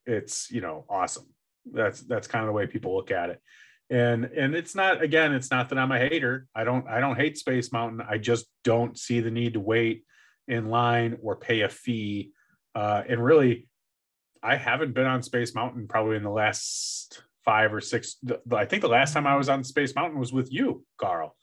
it's 0.06 0.50
you 0.50 0.60
know 0.60 0.84
awesome. 0.88 1.26
That's 1.70 2.00
that's 2.00 2.26
kind 2.26 2.44
of 2.44 2.48
the 2.48 2.52
way 2.52 2.66
people 2.66 2.96
look 2.96 3.10
at 3.10 3.30
it. 3.30 3.40
And 3.88 4.24
and 4.24 4.54
it's 4.54 4.74
not 4.74 5.02
again, 5.02 5.32
it's 5.32 5.50
not 5.50 5.68
that 5.70 5.78
I'm 5.78 5.92
a 5.92 5.98
hater. 5.98 6.46
I 6.54 6.64
don't 6.64 6.86
I 6.86 7.00
don't 7.00 7.16
hate 7.16 7.38
Space 7.38 7.72
Mountain. 7.72 8.02
I 8.08 8.18
just 8.18 8.46
don't 8.64 8.98
see 8.98 9.20
the 9.20 9.30
need 9.30 9.54
to 9.54 9.60
wait 9.60 10.04
in 10.48 10.68
line 10.68 11.18
or 11.22 11.36
pay 11.36 11.62
a 11.62 11.68
fee. 11.68 12.32
Uh, 12.74 13.02
and 13.08 13.22
really, 13.22 13.68
I 14.42 14.56
haven't 14.56 14.94
been 14.94 15.06
on 15.06 15.22
Space 15.22 15.54
Mountain 15.54 15.88
probably 15.88 16.16
in 16.16 16.22
the 16.22 16.30
last 16.30 17.22
five 17.44 17.72
or 17.72 17.80
six. 17.80 18.16
I 18.52 18.64
think 18.64 18.82
the 18.82 18.88
last 18.88 19.12
time 19.14 19.26
I 19.26 19.36
was 19.36 19.48
on 19.48 19.64
Space 19.64 19.94
Mountain 19.94 20.18
was 20.18 20.32
with 20.32 20.52
you, 20.52 20.84
Carl, 20.98 21.36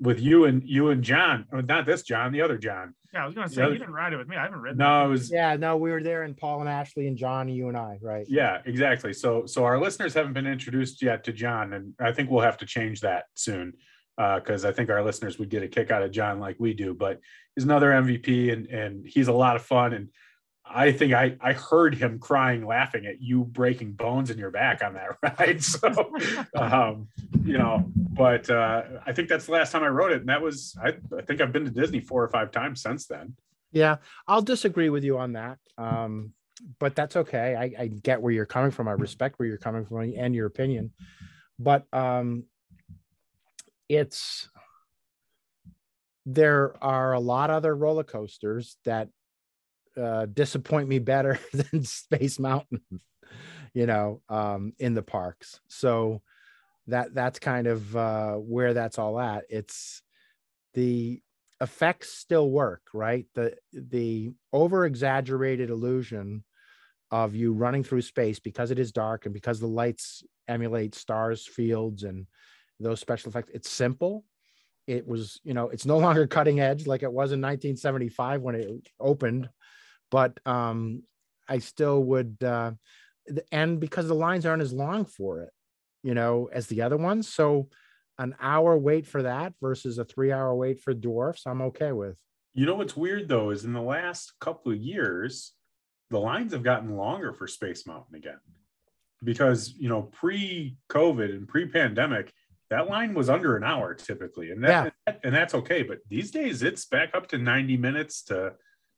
with 0.00 0.20
you 0.20 0.44
and 0.44 0.62
you 0.64 0.88
and 0.90 1.02
John. 1.02 1.46
Oh, 1.52 1.60
not 1.60 1.86
this 1.86 2.02
John, 2.02 2.32
the 2.32 2.42
other 2.42 2.58
John. 2.58 2.94
Yeah, 3.12 3.22
I 3.22 3.26
was 3.26 3.34
gonna 3.34 3.48
say 3.48 3.62
other- 3.62 3.72
you 3.74 3.78
didn't 3.78 3.94
ride 3.94 4.12
it 4.12 4.16
with 4.16 4.26
me. 4.28 4.36
I 4.36 4.42
haven't 4.42 4.60
ridden. 4.60 4.78
No, 4.78 5.02
it. 5.02 5.06
it 5.06 5.08
was 5.10 5.30
Yeah, 5.30 5.54
no, 5.56 5.76
we 5.76 5.90
were 5.92 6.02
there, 6.02 6.24
and 6.24 6.36
Paul 6.36 6.60
and 6.60 6.68
Ashley 6.68 7.06
and 7.06 7.16
John, 7.16 7.48
you 7.48 7.68
and 7.68 7.76
I, 7.76 7.98
right? 8.02 8.26
yeah, 8.28 8.60
exactly. 8.66 9.12
So 9.12 9.46
so 9.46 9.64
our 9.64 9.80
listeners 9.80 10.14
haven't 10.14 10.32
been 10.32 10.46
introduced 10.46 11.00
yet 11.02 11.24
to 11.24 11.32
John, 11.32 11.72
and 11.74 11.94
I 12.00 12.12
think 12.12 12.30
we'll 12.30 12.42
have 12.42 12.56
to 12.58 12.66
change 12.66 13.00
that 13.02 13.24
soon 13.34 13.74
uh, 14.18 14.40
because 14.40 14.64
I 14.64 14.72
think 14.72 14.90
our 14.90 15.02
listeners 15.02 15.38
would 15.38 15.48
get 15.48 15.62
a 15.62 15.68
kick 15.68 15.90
out 15.92 16.02
of 16.02 16.10
John 16.10 16.40
like 16.40 16.56
we 16.58 16.74
do. 16.74 16.92
But 16.92 17.20
he's 17.54 17.64
another 17.64 17.90
MVP, 17.92 18.52
and 18.52 18.66
and 18.66 19.06
he's 19.06 19.28
a 19.28 19.32
lot 19.32 19.54
of 19.56 19.62
fun. 19.62 19.92
And 19.92 20.08
I 20.66 20.92
think 20.92 21.12
I 21.12 21.36
I 21.40 21.52
heard 21.52 21.94
him 21.94 22.18
crying, 22.18 22.66
laughing 22.66 23.06
at 23.06 23.20
you 23.20 23.44
breaking 23.44 23.92
bones 23.92 24.30
in 24.30 24.38
your 24.38 24.50
back 24.50 24.82
on 24.82 24.94
that 24.94 25.18
ride. 25.38 25.62
So 25.62 26.12
um, 26.54 27.08
you 27.44 27.58
know, 27.58 27.84
but 27.94 28.48
uh, 28.48 28.82
I 29.06 29.12
think 29.12 29.28
that's 29.28 29.46
the 29.46 29.52
last 29.52 29.72
time 29.72 29.82
I 29.82 29.88
rode 29.88 30.12
it, 30.12 30.20
and 30.20 30.28
that 30.28 30.42
was 30.42 30.76
I, 30.82 30.94
I 31.16 31.22
think 31.22 31.40
I've 31.40 31.52
been 31.52 31.64
to 31.64 31.70
Disney 31.70 32.00
four 32.00 32.22
or 32.22 32.28
five 32.28 32.50
times 32.50 32.82
since 32.82 33.06
then. 33.06 33.36
Yeah, 33.72 33.96
I'll 34.26 34.42
disagree 34.42 34.88
with 34.88 35.04
you 35.04 35.18
on 35.18 35.32
that. 35.32 35.58
Um, 35.76 36.32
but 36.78 36.94
that's 36.94 37.16
okay. 37.16 37.56
I, 37.56 37.82
I 37.82 37.86
get 37.88 38.22
where 38.22 38.32
you're 38.32 38.46
coming 38.46 38.70
from. 38.70 38.88
I 38.88 38.92
respect 38.92 39.38
where 39.38 39.48
you're 39.48 39.58
coming 39.58 39.84
from 39.84 40.12
and 40.16 40.34
your 40.34 40.46
opinion. 40.46 40.92
But 41.58 41.84
um, 41.92 42.44
it's 43.88 44.48
there 46.26 46.74
are 46.82 47.12
a 47.12 47.20
lot 47.20 47.50
of 47.50 47.56
other 47.56 47.74
roller 47.74 48.04
coasters 48.04 48.76
that 48.84 49.08
uh, 50.00 50.26
disappoint 50.26 50.88
me 50.88 50.98
better 50.98 51.38
than 51.52 51.84
Space 51.84 52.38
Mountain, 52.38 52.80
you 53.72 53.86
know, 53.86 54.22
um, 54.28 54.72
in 54.78 54.94
the 54.94 55.02
parks. 55.02 55.60
So 55.68 56.22
that 56.86 57.14
that's 57.14 57.38
kind 57.38 57.66
of 57.66 57.96
uh, 57.96 58.34
where 58.34 58.74
that's 58.74 58.98
all 58.98 59.18
at. 59.18 59.44
It's 59.48 60.02
the 60.74 61.20
effects 61.60 62.12
still 62.12 62.50
work, 62.50 62.82
right? 62.92 63.26
The 63.34 63.56
the 63.72 64.32
over 64.52 64.84
exaggerated 64.84 65.70
illusion 65.70 66.44
of 67.10 67.34
you 67.34 67.52
running 67.52 67.84
through 67.84 68.02
space 68.02 68.38
because 68.38 68.70
it 68.70 68.78
is 68.78 68.92
dark 68.92 69.24
and 69.24 69.32
because 69.32 69.60
the 69.60 69.66
lights 69.66 70.24
emulate 70.48 70.94
stars, 70.94 71.46
fields, 71.46 72.02
and 72.02 72.26
those 72.80 73.00
special 73.00 73.30
effects. 73.30 73.50
It's 73.54 73.70
simple. 73.70 74.24
It 74.86 75.06
was, 75.06 75.40
you 75.44 75.54
know, 75.54 75.68
it's 75.68 75.86
no 75.86 75.98
longer 75.98 76.26
cutting 76.26 76.60
edge 76.60 76.86
like 76.86 77.02
it 77.02 77.12
was 77.12 77.32
in 77.32 77.40
1975 77.40 78.42
when 78.42 78.54
it 78.54 78.68
opened, 79.00 79.48
but 80.14 80.38
um, 80.46 81.02
I 81.48 81.58
still 81.58 82.00
would, 82.04 82.36
uh, 82.40 82.70
and 83.50 83.80
because 83.80 84.06
the 84.06 84.14
lines 84.14 84.46
aren't 84.46 84.62
as 84.62 84.72
long 84.72 85.06
for 85.06 85.40
it, 85.40 85.50
you 86.04 86.14
know, 86.14 86.48
as 86.52 86.68
the 86.68 86.82
other 86.82 86.96
ones. 86.96 87.26
So 87.26 87.68
an 88.16 88.36
hour 88.40 88.78
wait 88.78 89.08
for 89.08 89.24
that 89.24 89.54
versus 89.60 89.98
a 89.98 90.04
three 90.04 90.30
hour 90.30 90.54
wait 90.54 90.78
for 90.78 90.94
dwarfs, 90.94 91.46
I'm 91.46 91.62
okay 91.62 91.90
with. 91.90 92.16
You 92.52 92.64
know 92.64 92.76
what's 92.76 92.96
weird 92.96 93.26
though 93.26 93.50
is 93.50 93.64
in 93.64 93.72
the 93.72 93.82
last 93.82 94.34
couple 94.40 94.70
of 94.70 94.78
years, 94.78 95.50
the 96.10 96.20
lines 96.20 96.52
have 96.52 96.62
gotten 96.62 96.96
longer 96.96 97.32
for 97.32 97.48
Space 97.48 97.84
Mountain 97.84 98.14
again. 98.14 98.38
Because 99.24 99.74
you 99.76 99.88
know, 99.88 100.02
pre-COVID 100.02 101.30
and 101.34 101.48
pre-pandemic, 101.48 102.32
that 102.70 102.88
line 102.88 103.14
was 103.14 103.28
under 103.28 103.56
an 103.56 103.64
hour 103.64 103.94
typically, 103.94 104.52
and 104.52 104.62
that, 104.62 104.94
and 105.24 105.34
that's 105.34 105.54
okay. 105.54 105.82
But 105.82 105.98
these 106.08 106.30
days, 106.30 106.62
it's 106.62 106.86
back 106.86 107.16
up 107.16 107.26
to 107.30 107.38
ninety 107.38 107.76
minutes 107.76 108.22
to, 108.26 108.52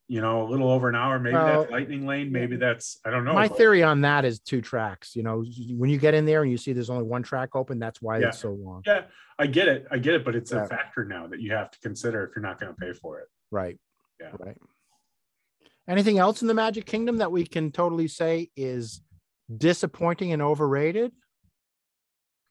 you 0.08 0.20
know, 0.20 0.46
a 0.46 0.48
little 0.48 0.70
over 0.70 0.88
an 0.88 0.94
hour. 0.94 1.18
Maybe 1.18 1.34
Well, 1.34 1.60
that's 1.62 1.72
lightning 1.72 2.06
lane. 2.06 2.30
Maybe 2.30 2.56
that's 2.56 2.98
I 3.04 3.10
don't 3.10 3.24
know. 3.24 3.32
My 3.34 3.48
but- 3.48 3.56
theory 3.56 3.82
on 3.82 4.02
that 4.02 4.24
is 4.24 4.38
two 4.38 4.60
tracks. 4.60 5.16
You 5.16 5.22
know, 5.24 5.44
when 5.70 5.90
you 5.90 5.98
get 5.98 6.14
in 6.14 6.24
there 6.24 6.42
and 6.42 6.50
you 6.50 6.56
see 6.58 6.72
there's 6.72 6.90
only 6.90 7.04
one 7.04 7.22
track 7.22 7.56
open, 7.56 7.78
that's 7.78 8.00
why 8.00 8.18
Yeah. 8.20 8.28
it's 8.28 8.38
so 8.38 8.52
long. 8.52 8.82
Yeah, 8.86 9.06
I 9.38 9.46
get 9.46 9.68
it. 9.68 9.86
I 9.90 9.98
get 9.98 10.14
it, 10.14 10.24
but 10.24 10.36
it's 10.36 10.52
Yeah. 10.52 10.64
a 10.64 10.68
factor 10.68 11.04
now 11.04 11.26
that 11.26 11.40
you 11.40 11.52
have 11.52 11.70
to 11.72 11.78
consider 11.80 12.24
if 12.24 12.36
you're 12.36 12.42
not 12.42 12.60
going 12.60 12.72
to 12.72 12.78
pay 12.80 12.92
for 12.92 13.18
it. 13.20 13.28
Right. 13.50 13.78
Yeah. 14.20 14.30
Right. 14.38 14.56
Anything 15.88 16.18
else 16.18 16.40
in 16.42 16.48
the 16.48 16.54
Magic 16.54 16.84
Kingdom 16.86 17.18
that 17.18 17.30
we 17.32 17.44
can 17.46 17.70
totally 17.72 18.08
say 18.08 18.50
is 18.56 19.00
disappointing 19.56 20.32
and 20.32 20.42
overrated? 20.42 21.12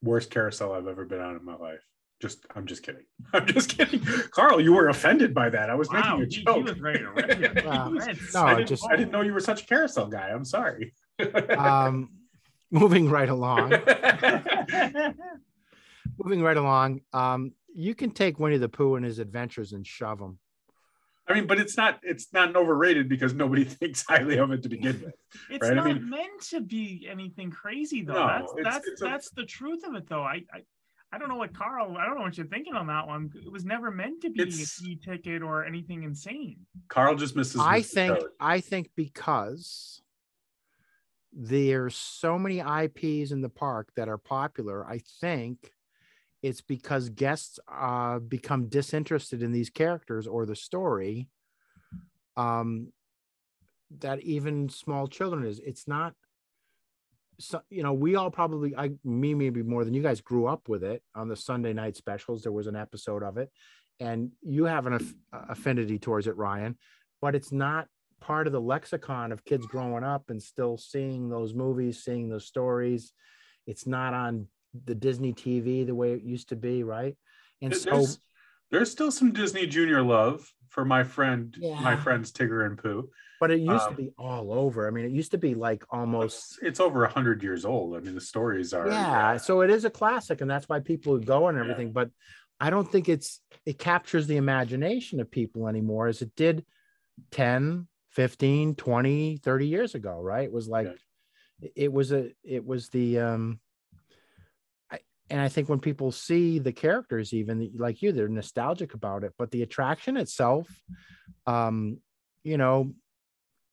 Worst 0.01 0.29
carousel 0.29 0.73
I've 0.73 0.87
ever 0.87 1.05
been 1.05 1.19
on 1.19 1.35
in 1.35 1.43
my 1.43 1.55
life. 1.55 1.83
Just, 2.21 2.45
I'm 2.55 2.65
just 2.65 2.81
kidding. 2.83 3.03
I'm 3.33 3.45
just 3.45 3.77
kidding. 3.77 4.01
Carl, 4.31 4.61
you 4.61 4.73
were 4.73 4.87
offended 4.89 5.33
by 5.33 5.49
that. 5.49 5.69
I 5.69 5.75
was 5.75 5.89
Wow, 5.89 6.17
making 6.17 6.21
a 6.21 6.25
he, 6.27 6.35
he 6.39 6.43
joke. 6.45 6.63
was 6.65 6.79
ready 6.79 6.99
to 6.99 7.09
rip 7.11 7.39
you. 7.39 7.69
Wow. 7.69 7.89
was- 7.91 8.33
No, 8.33 8.41
I, 8.41 8.51
I 8.51 8.55
didn't, 8.55 8.69
just- 8.69 8.87
I 8.89 8.95
didn't 8.95 9.11
know 9.11 9.21
you 9.21 9.33
were 9.33 9.39
such 9.41 9.63
a 9.63 9.65
carousel 9.65 10.07
guy. 10.07 10.29
I'm 10.29 10.45
sorry. 10.45 10.93
Um, 11.57 12.09
moving 12.71 13.09
right 13.09 13.29
along. 13.29 13.69
Moving 16.23 16.41
right 16.41 16.57
along. 16.57 17.01
Um, 17.13 17.51
you 17.73 17.95
can 17.95 18.11
take 18.11 18.39
Winnie 18.39 18.57
the 18.57 18.69
Pooh 18.69 18.95
and 18.95 19.05
his 19.05 19.19
adventures 19.19 19.73
and 19.73 19.85
shove 19.85 20.19
them. 20.19 20.39
I 21.27 21.33
mean, 21.33 21.47
but 21.47 21.59
it's 21.59 21.75
not 21.75 21.99
it's 22.03 22.27
not 22.33 22.55
overrated 22.55 23.09
because 23.09 23.33
nobody 23.33 23.63
thinks 23.63 24.03
highly 24.07 24.37
of 24.37 24.51
it 24.51 24.61
to 24.63 24.69
begin 24.69 25.01
with. 25.03 25.15
It's 25.49 25.63
Right, 25.67 25.71
I 25.71 25.75
not 25.75 25.85
mean- 25.85 26.09
meant 26.09 26.41
to 26.49 26.61
be 26.61 27.07
anything 27.09 27.49
crazy 27.49 28.03
though. 28.03 28.13
No, 28.13 28.27
that's 28.27 28.51
it's- 28.57 28.73
that's 28.73 28.87
it's 28.87 29.01
a- 29.01 29.05
that's 29.05 29.29
the 29.31 29.45
truth 29.45 29.83
of 29.87 29.95
it 29.95 30.07
though. 30.07 30.21
I, 30.21 30.43
I 30.53 30.61
I 31.15 31.17
don't 31.17 31.29
know 31.29 31.35
what 31.37 31.53
Carl. 31.53 31.95
I 31.97 32.05
don't 32.05 32.15
know 32.15 32.23
what 32.23 32.37
you're 32.37 32.45
thinking 32.47 32.73
on 32.75 32.87
that 32.87 33.07
one. 33.07 33.31
It 33.45 33.49
was 33.49 33.63
never 33.63 33.89
meant 33.89 34.21
to 34.23 34.29
be 34.29 34.41
It's- 34.41 34.81
a 34.81 34.85
e-ticket 34.85 35.41
or 35.41 35.63
anything 35.63 36.03
insane. 36.03 36.65
Carl 36.89 37.15
just 37.15 37.37
misses. 37.37 37.61
I 37.61 37.81
think 37.81 38.19
Toad. 38.19 38.31
I 38.37 38.59
think 38.59 38.89
because 38.97 40.01
there's 41.31 41.95
so 41.95 42.37
many 42.37 42.59
IPs 42.59 43.31
in 43.31 43.39
the 43.41 43.49
park 43.49 43.93
that 43.95 44.09
are 44.09 44.17
popular, 44.17 44.85
I 44.85 44.97
think 45.21 45.71
it's 46.43 46.59
because 46.61 47.07
guests 47.09 47.59
uh, 47.69 48.19
become 48.19 48.67
disinterested 48.67 49.41
in 49.41 49.53
these 49.53 49.69
characters 49.69 50.27
or 50.27 50.45
the 50.45 50.55
story. 50.55 51.29
Um, 52.35 52.91
that 53.99 54.19
even 54.23 54.67
small 54.67 55.07
children 55.07 55.45
is. 55.45 55.59
It's 55.59 55.87
not. 55.87 56.13
So 57.39 57.61
you 57.69 57.83
know, 57.83 57.93
we 57.93 58.15
all 58.15 58.31
probably, 58.31 58.75
I 58.75 58.91
me 59.03 59.33
maybe 59.33 59.61
more 59.63 59.83
than 59.83 59.93
you 59.93 60.01
guys 60.01 60.21
grew 60.21 60.47
up 60.47 60.69
with 60.69 60.83
it 60.83 61.03
on 61.15 61.27
the 61.27 61.35
Sunday 61.35 61.73
night 61.73 61.95
specials. 61.97 62.43
There 62.43 62.51
was 62.51 62.67
an 62.67 62.75
episode 62.75 63.23
of 63.23 63.37
it, 63.37 63.51
and 63.99 64.31
you 64.41 64.65
have 64.65 64.87
an 64.87 64.93
aff- 64.93 65.13
affinity 65.49 65.99
towards 65.99 66.27
it, 66.27 66.37
Ryan 66.37 66.77
but 67.21 67.33
it's 67.33 67.51
not 67.51 67.87
part 68.21 68.45
of 68.45 68.53
the 68.53 68.61
lexicon 68.61 69.31
of 69.31 69.43
kids 69.45 69.65
growing 69.65 70.03
up 70.03 70.29
and 70.29 70.41
still 70.41 70.77
seeing 70.77 71.29
those 71.29 71.53
movies, 71.55 72.03
seeing 72.03 72.29
those 72.29 72.45
stories. 72.45 73.13
It's 73.65 73.87
not 73.87 74.13
on 74.13 74.47
the 74.85 74.93
Disney 74.93 75.33
TV 75.33 75.85
the 75.85 75.95
way 75.95 76.13
it 76.13 76.21
used 76.23 76.49
to 76.49 76.55
be, 76.55 76.83
right? 76.83 77.15
And 77.61 77.71
There- 77.71 78.03
so, 78.03 78.05
there's, 78.71 78.91
still 78.91 79.11
some 79.11 79.31
Disney 79.31 79.67
Junior 79.67 80.01
love 80.01 80.51
for 80.69 80.85
my 80.85 81.03
friend, 81.03 81.55
my 81.81 81.95
friends 81.95 82.31
Tigger 82.31 82.65
and 82.65 82.77
Pooh. 82.77 83.09
but 83.39 83.51
it 83.51 83.59
used 83.59 83.85
to 83.85 83.89
um, 83.91 83.95
be 83.95 84.11
all 84.17 84.51
over. 84.51 84.87
I 84.87 84.91
mean, 84.91 85.05
it 85.05 85.11
used 85.11 85.31
to 85.31 85.37
be 85.37 85.53
like 85.55 85.83
almost, 85.89 86.59
It's 86.61 86.79
over 86.79 87.05
a 87.05 87.09
hundred 87.09 87.43
years 87.43 87.65
old. 87.65 87.95
I 87.95 87.99
mean, 87.99 88.15
the 88.15 88.21
stories 88.21 88.73
are. 88.73 88.87
yeah. 88.89 89.37
So 89.37 89.61
it 89.61 89.69
is 89.69 89.85
a 89.85 89.89
classic, 89.89 90.41
and 90.41 90.49
that's 90.49 90.67
why 90.67 90.79
people 90.79 91.13
would 91.13 91.25
go 91.25 91.47
and 91.47 91.57
Yeah. 91.57 91.63
everything. 91.63 91.91
But 91.91 92.09
I 92.59 92.69
don't 92.69 92.89
think 92.89 93.09
it's 93.09 93.41
it 93.65 93.77
captures 93.77 94.27
the 94.27 94.37
imagination 94.37 95.19
of 95.19 95.29
people 95.29 95.67
anymore 95.67 96.07
as 96.07 96.21
it 96.21 96.35
did 96.35 96.65
10, 97.31 97.87
15, 98.11 98.75
20, 98.75 99.37
30 99.37 99.67
years 99.67 99.95
ago, 99.95 100.19
right? 100.21 100.43
It 100.45 100.51
was 100.51 100.67
like 100.67 100.87
Yeah. 101.61 101.69
it 101.75 101.91
was 101.91 102.11
a 102.11 102.31
it 102.43 102.65
was 102.65 102.89
the 102.89 103.19
um 103.19 103.59
and 105.29 105.41
I 105.41 105.49
think 105.49 105.69
when 105.69 105.79
people 105.79 106.11
see 106.11 106.59
the 106.59 106.71
characters, 106.71 107.33
even 107.33 107.71
like 107.77 108.01
you, 108.01 108.11
they're 108.11 108.27
nostalgic 108.27 108.93
about 108.93 109.23
it. 109.23 109.33
But 109.37 109.51
the 109.51 109.63
attraction 109.63 110.17
itself, 110.17 110.67
um, 111.47 111.97
you 112.43 112.57
know, 112.57 112.93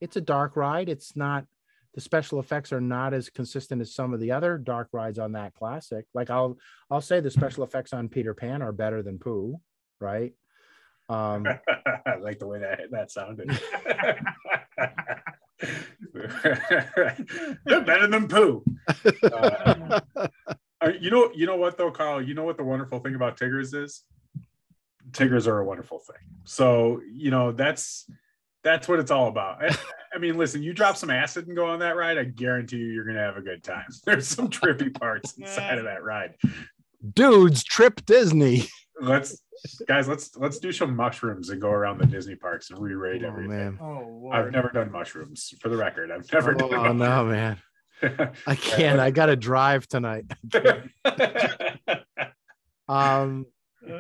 it's 0.01 0.17
a 0.17 0.21
dark 0.21 0.57
ride. 0.57 0.89
It's 0.89 1.15
not 1.15 1.45
the 1.95 2.01
special 2.01 2.41
effects 2.41 2.73
are 2.73 2.81
not 2.81 3.13
as 3.13 3.29
consistent 3.29 3.83
as 3.83 3.95
some 3.95 4.15
of 4.15 4.21
the 4.21 4.33
other 4.33 4.57
dark 4.57 4.89
rides 4.93 5.19
on 5.19 5.33
that 5.33 5.55
classic. 5.55 6.07
Like 6.15 6.31
I'll 6.31 6.57
I'll 6.91 7.03
say 7.03 7.21
the 7.21 7.31
special 7.31 7.65
effects 7.65 7.93
on 7.93 8.09
Peter 8.09 8.33
Pan 8.33 8.63
are 8.63 8.73
better 8.73 9.03
than 9.03 9.19
Pooh, 9.19 9.61
right? 10.01 10.33
Um, 11.11 11.47
I 12.07 12.17
like 12.21 12.39
the 12.39 12.47
way 12.47 12.61
that 12.61 12.91
that 12.91 13.11
sounded. 13.11 13.51
They're 17.65 17.83
better 17.83 18.07
than 18.07 18.29
poo. 18.29 18.65
Uh, 19.23 20.01
you 20.89 21.11
know, 21.11 21.31
you 21.35 21.47
know 21.47 21.57
what 21.57 21.77
though, 21.79 21.91
Carl. 21.91 22.23
You 22.23 22.35
know 22.35 22.45
what 22.45 22.57
the 22.57 22.65
wonderful 22.65 22.99
thing 23.01 23.15
about 23.15 23.37
Tiggers 23.37 23.73
is? 23.75 24.03
Tiggers 25.13 25.47
are 25.47 25.59
a 25.59 25.65
wonderful 25.65 25.99
thing. 25.99 26.17
So 26.45 27.01
you 27.13 27.31
know 27.31 27.53
that's 27.53 28.09
that's 28.65 28.89
what 28.89 28.99
it's 29.01 29.11
all 29.11 29.29
about. 29.29 29.63
I, 29.65 29.77
I 30.15 30.19
mean, 30.19 30.39
listen, 30.39 30.63
you 30.63 30.73
drop 30.73 30.97
some 30.97 31.11
acid 31.11 31.49
and 31.49 31.57
go 31.57 31.67
on 31.67 31.81
that 31.81 31.97
ride, 31.97 32.19
I 32.19 32.25
guarantee 32.25 32.77
you, 32.77 32.87
you're 32.87 33.05
gonna 33.05 33.19
have 33.21 33.37
a 33.37 33.43
good 33.43 33.63
time. 33.65 33.87
There's 34.07 34.29
some 34.29 34.49
trippy 34.49 34.93
parts 34.99 35.33
inside 35.39 35.79
of 35.79 35.85
that 35.85 36.03
ride. 36.05 36.35
Dudes, 37.15 37.65
Trip 37.65 38.05
Disney. 38.07 38.65
Let's 39.01 39.43
guys, 39.89 40.07
let's 40.07 40.37
let's 40.37 40.59
do 40.59 40.71
some 40.71 40.95
mushrooms 40.95 41.51
and 41.51 41.61
go 41.61 41.71
around 41.71 41.99
the 41.99 42.07
Disney 42.07 42.37
parks 42.37 42.71
and 42.71 42.79
re-rate 42.79 43.23
Oh, 43.25 43.29
everything. 43.29 43.51
man. 43.51 43.79
Oh, 43.81 44.31
I've 44.33 44.53
never 44.53 44.69
done 44.69 44.93
mushrooms 44.93 45.53
for 45.61 45.69
the 45.69 45.77
record. 45.77 46.11
I've 46.13 46.31
never 46.33 46.53
Oh, 46.55 46.69
done 46.69 46.75
oh 46.87 46.93
no, 46.93 47.25
man. 47.25 47.59
I 48.47 48.55
can't. 48.55 48.99
I 49.01 49.11
got 49.11 49.27
to 49.27 49.37
drive 49.37 49.87
tonight. 49.89 50.25
Um, 52.89 53.47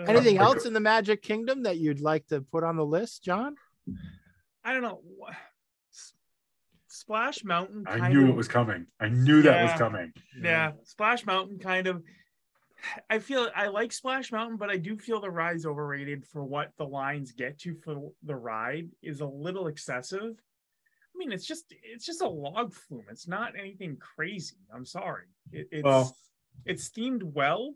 anything 0.06 0.38
Uh, 0.38 0.42
else 0.44 0.66
in 0.66 0.72
the 0.74 0.80
Magic 0.80 1.22
Kingdom 1.22 1.62
that 1.62 1.78
you'd 1.78 2.00
like 2.00 2.26
to 2.26 2.40
put 2.42 2.62
on 2.64 2.76
the 2.76 2.84
list, 2.84 3.22
John? 3.24 3.54
I 4.64 4.72
don't 4.74 4.82
know. 4.82 5.00
Wha- 5.02 5.30
Splash 6.88 7.42
Mountain. 7.42 7.84
I 7.88 8.08
knew 8.10 8.24
of, 8.24 8.28
it 8.30 8.36
was 8.36 8.48
coming. 8.48 8.86
I 9.00 9.08
knew 9.08 9.40
that 9.42 9.62
was 9.62 9.70
Yeah. 9.72 9.78
coming. 9.78 10.12
Yeah, 10.42 10.72
Splash 10.84 11.24
Mountain 11.24 11.58
kind 11.60 11.86
of. 11.86 12.02
I 13.08 13.18
feel 13.20 13.48
I 13.56 13.68
like 13.68 13.92
Splash 13.92 14.30
Mountain, 14.30 14.56
but 14.58 14.68
I 14.68 14.76
do 14.76 14.98
feel 14.98 15.20
the 15.20 15.30
ride's 15.30 15.64
overrated 15.64 16.26
for 16.26 16.44
what 16.44 16.72
the 16.76 16.84
lines 16.84 17.32
get 17.32 17.58
to 17.60 17.74
for 17.76 18.10
the 18.24 18.36
ride 18.36 18.88
is 19.00 19.20
a 19.20 19.26
little 19.26 19.68
excessive. 19.68 20.34
I 21.22 21.24
mean, 21.24 21.32
it's 21.32 21.46
just 21.46 21.72
it's 21.84 22.04
just 22.04 22.20
a 22.20 22.28
log 22.28 22.74
flume. 22.74 23.04
It's 23.10 23.28
not 23.28 23.52
anything 23.58 23.96
crazy. 23.96 24.56
I'm 24.74 24.84
sorry. 24.84 25.26
It, 25.52 25.68
it's 25.70 25.84
Well- 25.84 26.16
it's 26.64 26.90
themed 26.90 27.22
well. 27.22 27.74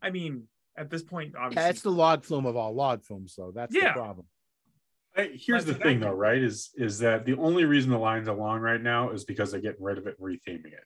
I 0.00 0.10
mean, 0.10 0.44
at 0.76 0.88
this 0.90 1.02
point, 1.02 1.34
obviously, 1.36 1.62
Yeah, 1.62 1.70
it's 1.70 1.82
the 1.82 1.90
log 1.90 2.24
flume 2.24 2.46
of 2.46 2.56
all 2.56 2.72
log 2.74 3.02
flumes, 3.02 3.34
though. 3.36 3.52
That's 3.54 3.74
the 3.74 3.90
problem. 3.92 4.26
Hey, 5.16 5.36
here's 5.36 5.64
That's 5.64 5.78
the 5.78 5.84
thing, 5.84 6.00
though, 6.00 6.12
right? 6.12 6.42
Is 6.42 6.70
is 6.76 6.98
that 7.00 7.24
the 7.24 7.36
only 7.36 7.64
reason 7.64 7.90
the 7.90 7.98
lines 7.98 8.28
are 8.28 8.36
long 8.36 8.60
right 8.60 8.80
now 8.80 9.10
is 9.10 9.24
because 9.24 9.50
they're 9.50 9.60
getting 9.60 9.82
rid 9.82 9.98
of 9.98 10.06
it 10.06 10.16
and 10.18 10.26
retheming 10.28 10.72
it. 10.72 10.84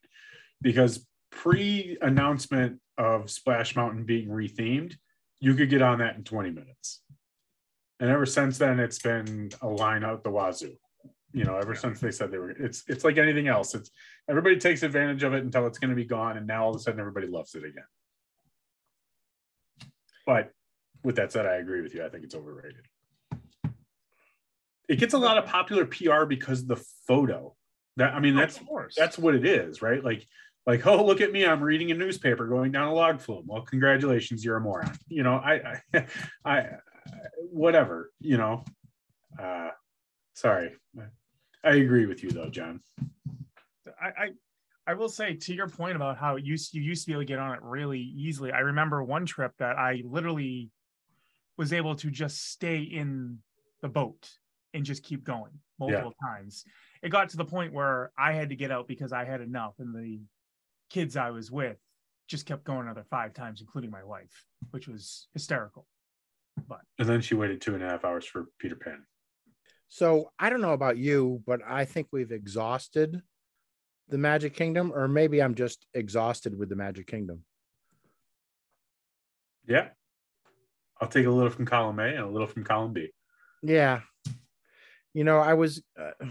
Because 0.62 1.06
pre-announcement 1.30 2.80
of 2.96 3.30
Splash 3.30 3.76
Mountain 3.76 4.04
being 4.04 4.28
rethemed, 4.28 4.94
you 5.40 5.54
could 5.54 5.70
get 5.70 5.82
on 5.82 5.98
that 5.98 6.16
in 6.16 6.24
20 6.24 6.50
minutes. 6.50 7.02
And 8.00 8.10
ever 8.10 8.26
since 8.26 8.58
then, 8.58 8.80
it's 8.80 8.98
been 8.98 9.50
a 9.60 9.68
line 9.68 10.04
out 10.04 10.24
the 10.24 10.30
wazoo. 10.30 10.76
You 11.32 11.44
know, 11.44 11.56
ever 11.56 11.74
since 11.74 12.00
they 12.00 12.10
said 12.10 12.30
they 12.30 12.38
were, 12.38 12.50
it's 12.50 12.84
it's 12.88 13.04
like 13.04 13.18
anything 13.18 13.48
else. 13.48 13.74
It's 13.74 13.90
everybody 14.28 14.56
takes 14.56 14.82
advantage 14.82 15.22
of 15.22 15.34
it 15.34 15.44
until 15.44 15.66
it's 15.66 15.78
going 15.78 15.90
to 15.90 15.96
be 15.96 16.06
gone, 16.06 16.36
and 16.38 16.46
now 16.46 16.64
all 16.64 16.70
of 16.70 16.76
a 16.76 16.78
sudden 16.78 16.98
everybody 17.00 17.26
loves 17.26 17.54
it 17.54 17.64
again. 17.64 17.84
But 20.24 20.52
with 21.02 21.16
that 21.16 21.32
said, 21.32 21.46
I 21.46 21.56
agree 21.56 21.82
with 21.82 21.94
you. 21.94 22.04
I 22.04 22.08
think 22.08 22.24
it's 22.24 22.34
overrated. 22.34 22.86
It 24.88 24.96
gets 24.96 25.14
a 25.14 25.18
lot 25.18 25.36
of 25.36 25.44
popular 25.44 25.84
PR 25.84 26.24
because 26.24 26.66
the 26.66 26.82
photo. 27.06 27.54
That 27.96 28.14
I 28.14 28.20
mean, 28.20 28.36
that's 28.36 28.60
that's 28.96 29.18
what 29.18 29.34
it 29.34 29.44
is, 29.44 29.82
right? 29.82 30.02
Like, 30.02 30.26
like, 30.66 30.86
oh, 30.86 31.04
look 31.04 31.20
at 31.20 31.32
me, 31.32 31.46
I'm 31.46 31.62
reading 31.62 31.90
a 31.90 31.94
newspaper 31.94 32.46
going 32.46 32.72
down 32.72 32.88
a 32.88 32.94
log 32.94 33.20
flume. 33.20 33.44
Well, 33.46 33.62
congratulations, 33.62 34.44
you're 34.44 34.56
a 34.56 34.60
moron. 34.60 34.92
You 35.08 35.22
know, 35.22 35.34
I, 35.34 35.80
I, 35.94 36.06
I 36.44 36.66
whatever. 37.50 38.12
You 38.20 38.36
know, 38.36 38.64
uh, 39.42 39.70
sorry, 40.34 40.76
I 41.64 41.74
agree 41.74 42.06
with 42.06 42.22
you 42.22 42.30
though, 42.30 42.50
John. 42.50 42.80
I, 44.00 44.06
I 44.06 44.28
I 44.86 44.94
will 44.94 45.08
say 45.10 45.34
to 45.34 45.54
your 45.54 45.68
point 45.68 45.96
about 45.96 46.16
how 46.16 46.36
it 46.36 46.44
used 46.44 46.72
you 46.72 46.80
used 46.82 47.04
to 47.04 47.08
be 47.08 47.12
able 47.12 47.22
to 47.22 47.26
get 47.26 47.38
on 47.38 47.54
it 47.54 47.62
really 47.62 48.00
easily. 48.00 48.52
I 48.52 48.60
remember 48.60 49.02
one 49.02 49.26
trip 49.26 49.52
that 49.58 49.76
I 49.76 50.02
literally 50.04 50.70
was 51.58 51.72
able 51.72 51.94
to 51.96 52.10
just 52.10 52.50
stay 52.52 52.78
in 52.78 53.38
the 53.82 53.88
boat 53.88 54.30
and 54.72 54.84
just 54.84 55.02
keep 55.02 55.24
going 55.24 55.52
multiple 55.78 56.14
times. 56.22 56.64
It 57.02 57.10
got 57.10 57.28
to 57.30 57.36
the 57.36 57.44
point 57.44 57.72
where 57.72 58.12
I 58.18 58.32
had 58.32 58.48
to 58.48 58.56
get 58.56 58.70
out 58.70 58.88
because 58.88 59.12
I 59.12 59.24
had 59.24 59.40
enough, 59.40 59.74
and 59.78 59.94
the 59.94 60.20
kids 60.90 61.16
I 61.16 61.30
was 61.30 61.50
with 61.50 61.76
just 62.28 62.46
kept 62.46 62.64
going 62.64 62.82
another 62.82 63.04
five 63.10 63.34
times, 63.34 63.60
including 63.60 63.90
my 63.90 64.04
wife, 64.04 64.44
which 64.70 64.88
was 64.88 65.28
hysterical. 65.34 65.86
But 66.66 66.80
And 66.98 67.08
then 67.08 67.20
she 67.20 67.34
waited 67.34 67.60
two 67.60 67.74
and 67.74 67.82
a 67.82 67.88
half 67.88 68.04
hours 68.04 68.26
for 68.26 68.46
Peter 68.58 68.74
Pan. 68.76 69.04
So 69.88 70.30
I 70.38 70.50
don't 70.50 70.60
know 70.60 70.74
about 70.74 70.98
you, 70.98 71.42
but 71.46 71.60
I 71.66 71.84
think 71.84 72.08
we've 72.12 72.32
exhausted 72.32 73.22
the 74.08 74.18
Magic 74.18 74.54
Kingdom, 74.54 74.92
or 74.94 75.08
maybe 75.08 75.42
I'm 75.42 75.54
just 75.54 75.86
exhausted 75.94 76.58
with 76.58 76.68
the 76.68 76.76
Magic 76.76 77.06
Kingdom. 77.06 77.44
Yeah, 79.66 79.88
I'll 81.00 81.08
take 81.08 81.26
a 81.26 81.30
little 81.30 81.50
from 81.50 81.66
column 81.66 81.98
A 82.00 82.06
and 82.06 82.20
a 82.20 82.28
little 82.28 82.46
from 82.46 82.64
column 82.64 82.92
B. 82.92 83.10
Yeah. 83.62 84.00
You 85.14 85.24
know, 85.24 85.38
I 85.38 85.54
was 85.54 85.82
uh, 85.98 86.26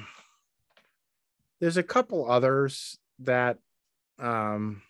there's 1.60 1.78
a 1.78 1.84
couple 1.84 2.30
others 2.30 2.98
that 3.20 3.58
um 4.20 4.82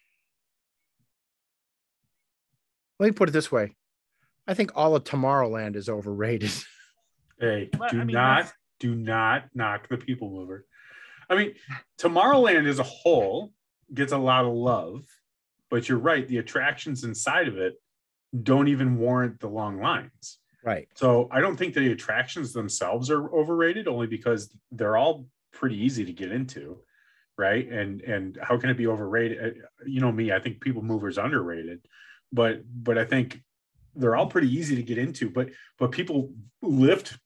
let 2.99 3.07
me 3.07 3.11
put 3.11 3.29
it 3.29 3.33
this 3.33 3.51
way. 3.51 3.75
I 4.47 4.53
think 4.53 4.71
all 4.75 4.95
of 4.95 5.03
Tomorrowland 5.03 5.75
is 5.75 5.89
overrated. 5.89 6.51
Hey, 7.39 7.69
But, 7.77 7.91
do 7.91 8.01
I 8.01 8.03
mean, 8.03 8.13
not 8.13 8.35
that's- 8.37 8.53
do 8.79 8.95
not 8.95 9.45
knock 9.55 9.87
the 9.89 9.97
people 9.97 10.29
mover. 10.29 10.65
I 11.29 11.35
mean, 11.35 11.55
Tomorrowland 11.97 12.67
as 12.67 12.79
a 12.79 12.83
whole 12.83 13.53
gets 13.93 14.11
a 14.11 14.17
lot 14.17 14.45
of 14.45 14.53
love, 14.53 15.05
but 15.69 15.89
you're 15.89 15.97
right, 15.97 16.27
the 16.27 16.37
attractions 16.37 17.03
inside 17.03 17.47
of 17.47 17.57
it 17.57 17.73
don't 18.43 18.67
even 18.67 18.97
warrant 18.97 19.39
the 19.39 19.47
long 19.49 19.79
lines. 19.81 20.39
right. 20.63 20.87
So 20.95 21.27
I 21.31 21.39
don't 21.41 21.55
think 21.57 21.73
the 21.73 21.91
attractions 21.91 22.53
themselves 22.53 23.09
are 23.09 23.29
overrated, 23.33 23.87
only 23.87 24.07
because 24.07 24.55
they're 24.71 24.97
all 24.97 25.27
pretty 25.53 25.77
easy 25.77 26.03
to 26.05 26.13
get 26.13 26.31
into, 26.31 26.83
right? 27.37 27.67
And 27.69 28.01
and 28.01 28.37
how 28.41 28.57
can 28.57 28.69
it 28.69 28.77
be 28.77 28.85
overrated? 28.87 29.37
Uh, 29.63 29.85
You 29.85 30.01
know 30.01 30.11
me, 30.11 30.31
I 30.31 30.39
think 30.39 30.59
People 30.61 30.81
movers 30.83 31.17
underrated, 31.17 31.87
but 32.33 32.61
but 32.83 32.97
I 32.97 33.05
think 33.05 33.41
they're 33.95 34.15
all 34.17 34.27
pretty 34.27 34.53
easy 34.53 34.75
to 34.75 34.83
get 34.83 34.97
into. 34.97 35.29
But 35.29 35.49
but 35.79 35.91
people 35.91 36.33
lift 36.61 37.17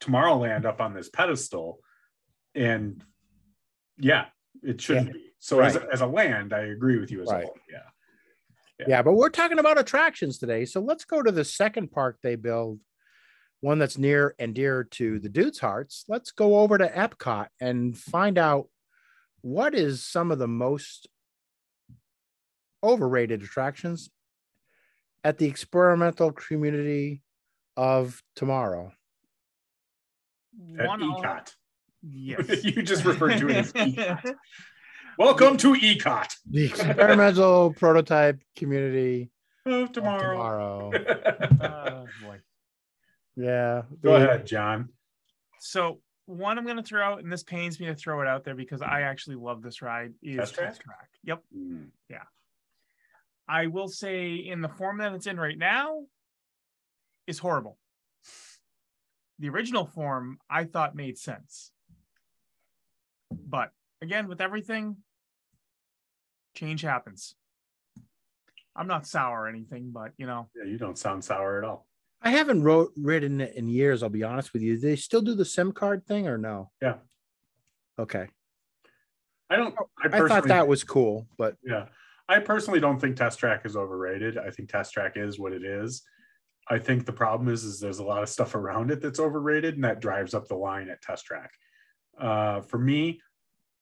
Tomorrowland 0.00 0.64
up 0.64 0.80
on 0.80 0.94
this 0.94 1.08
pedestal, 1.08 1.78
and 2.54 3.02
yeah, 3.98 4.26
it 4.62 4.80
shouldn't 4.80 5.12
be. 5.12 5.32
So 5.38 5.60
as, 5.60 5.76
a, 5.76 5.86
as 5.92 6.00
a 6.00 6.06
land, 6.06 6.52
I 6.52 6.60
agree 6.60 6.98
with 6.98 7.10
you 7.10 7.22
as 7.22 7.28
Right. 7.28 7.44
whole. 7.44 7.56
Yeah. 7.70 7.78
Yeah. 8.78 8.86
Yeah, 8.88 9.02
but 9.02 9.12
we're 9.12 9.28
talking 9.30 9.58
about 9.58 9.78
attractions 9.78 10.38
today. 10.38 10.64
So 10.64 10.80
let's 10.80 11.04
go 11.04 11.22
to 11.22 11.30
the 11.30 11.44
second 11.44 11.92
park 11.92 12.18
they 12.22 12.34
build, 12.34 12.80
one 13.60 13.78
that's 13.78 13.98
near 13.98 14.34
and 14.38 14.54
dear 14.54 14.84
to 14.92 15.18
the 15.18 15.28
dudes' 15.28 15.58
hearts. 15.58 16.04
Let's 16.08 16.30
go 16.30 16.60
over 16.60 16.78
to 16.78 16.88
Epcot 16.88 17.48
and 17.60 17.96
find 17.96 18.38
out 18.38 18.68
what 19.42 19.74
is 19.74 20.02
some 20.02 20.30
of 20.30 20.38
the 20.38 20.48
most 20.48 21.08
overrated 22.82 23.42
attractions 23.42 24.10
at 25.24 25.36
the 25.36 25.46
experimental 25.46 26.32
community 26.32 27.22
of 27.76 28.22
tomorrow. 28.34 28.92
At 30.78 30.86
One 30.86 31.02
all- 31.02 31.22
ECOT. 31.22 31.54
Yes. 32.02 32.64
you 32.64 32.82
just 32.82 33.04
referred 33.04 33.38
to 33.38 33.48
it 33.48 33.56
as 33.56 33.72
ECOT. 33.72 34.34
Welcome 35.18 35.56
to 35.58 35.74
ECOT. 35.74 36.34
The 36.50 36.64
experimental 36.66 37.72
prototype 37.74 38.40
community 38.56 39.30
of 39.66 39.72
of 39.72 39.92
tomorrow. 39.92 40.90
tomorrow. 40.92 40.92
Uh, 41.60 42.06
boy. 42.24 42.38
Yeah. 43.36 43.82
Go 44.02 44.18
the- 44.18 44.24
ahead, 44.28 44.46
John. 44.46 44.88
So 45.60 46.00
one 46.26 46.56
I'm 46.58 46.64
going 46.64 46.76
to 46.76 46.82
throw 46.82 47.02
out, 47.02 47.22
and 47.22 47.30
this 47.30 47.42
pains 47.42 47.78
me 47.80 47.86
to 47.86 47.94
throw 47.94 48.22
it 48.22 48.28
out 48.28 48.44
there 48.44 48.54
because 48.54 48.80
I 48.82 49.02
actually 49.02 49.36
love 49.36 49.62
this 49.62 49.82
ride. 49.82 50.14
Is 50.22 50.36
Test 50.38 50.54
Track? 50.54 50.68
Test 50.68 50.80
Track. 50.82 51.08
Yep. 51.24 51.42
Mm. 51.56 51.86
I 53.48 53.66
will 53.66 53.88
say 53.88 54.34
in 54.36 54.60
the 54.62 54.68
form 54.68 54.98
that 54.98 55.12
it's 55.12 55.26
in 55.26 55.36
right 55.38 55.58
now 55.58 56.04
is 57.26 57.38
horrible. 57.40 57.78
The 59.40 59.48
original 59.48 59.86
form 59.86 60.38
I 60.50 60.64
thought 60.64 60.94
made 60.94 61.16
sense. 61.16 61.72
But 63.32 63.70
again, 64.02 64.28
with 64.28 64.42
everything, 64.42 64.98
change 66.54 66.82
happens. 66.82 67.34
I'm 68.76 68.86
not 68.86 69.06
sour 69.06 69.42
or 69.42 69.48
anything, 69.48 69.90
but 69.92 70.12
you 70.18 70.26
know, 70.26 70.48
Yeah, 70.54 70.70
you 70.70 70.76
don't 70.76 70.98
sound 70.98 71.24
sour 71.24 71.58
at 71.58 71.64
all. 71.64 71.86
I 72.22 72.30
haven't 72.30 72.62
wrote 72.62 72.92
ridden 72.98 73.40
it 73.40 73.54
in 73.56 73.66
years. 73.66 74.02
I'll 74.02 74.10
be 74.10 74.22
honest 74.22 74.52
with 74.52 74.60
you. 74.60 74.74
Do 74.74 74.80
they 74.80 74.96
still 74.96 75.22
do 75.22 75.34
the 75.34 75.44
SIM 75.44 75.72
car 75.72 75.98
thing 75.98 76.28
or 76.28 76.36
no? 76.36 76.70
Yeah. 76.82 76.96
Okay. 77.98 78.28
I 79.48 79.56
don't. 79.56 79.74
I, 80.04 80.18
I 80.18 80.28
thought 80.28 80.48
that 80.48 80.68
was 80.68 80.84
cool, 80.84 81.26
but 81.38 81.56
Yeah, 81.64 81.86
I 82.28 82.40
personally 82.40 82.78
don't 82.78 83.00
think 83.00 83.16
Test 83.16 83.38
Track 83.38 83.62
is 83.64 83.74
overrated. 83.74 84.36
I 84.36 84.50
think 84.50 84.68
Test 84.68 84.92
Track 84.92 85.14
is 85.16 85.38
what 85.38 85.52
it 85.52 85.64
is. 85.64 86.02
I 86.70 86.78
think 86.78 87.04
the 87.04 87.12
problem 87.12 87.52
is, 87.52 87.64
is 87.64 87.80
there's 87.80 87.98
a 87.98 88.04
lot 88.04 88.22
of 88.22 88.28
stuff 88.28 88.54
around 88.54 88.92
it 88.92 89.02
that's 89.02 89.18
overrated, 89.18 89.74
and 89.74 89.84
that 89.84 90.00
drives 90.00 90.34
up 90.34 90.46
the 90.46 90.54
line 90.54 90.88
at 90.88 91.02
Test 91.02 91.26
Track. 91.26 91.50
Uh, 92.18 92.60
for 92.60 92.78
me, 92.78 93.20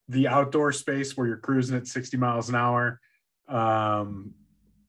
the 0.08 0.26
outdoor 0.26 0.72
space 0.72 1.14
where 1.14 1.26
you're 1.26 1.36
cruising 1.36 1.76
at 1.76 1.86
60 1.86 2.16
miles 2.16 2.48
an 2.48 2.54
hour, 2.54 2.98
um, 3.46 4.32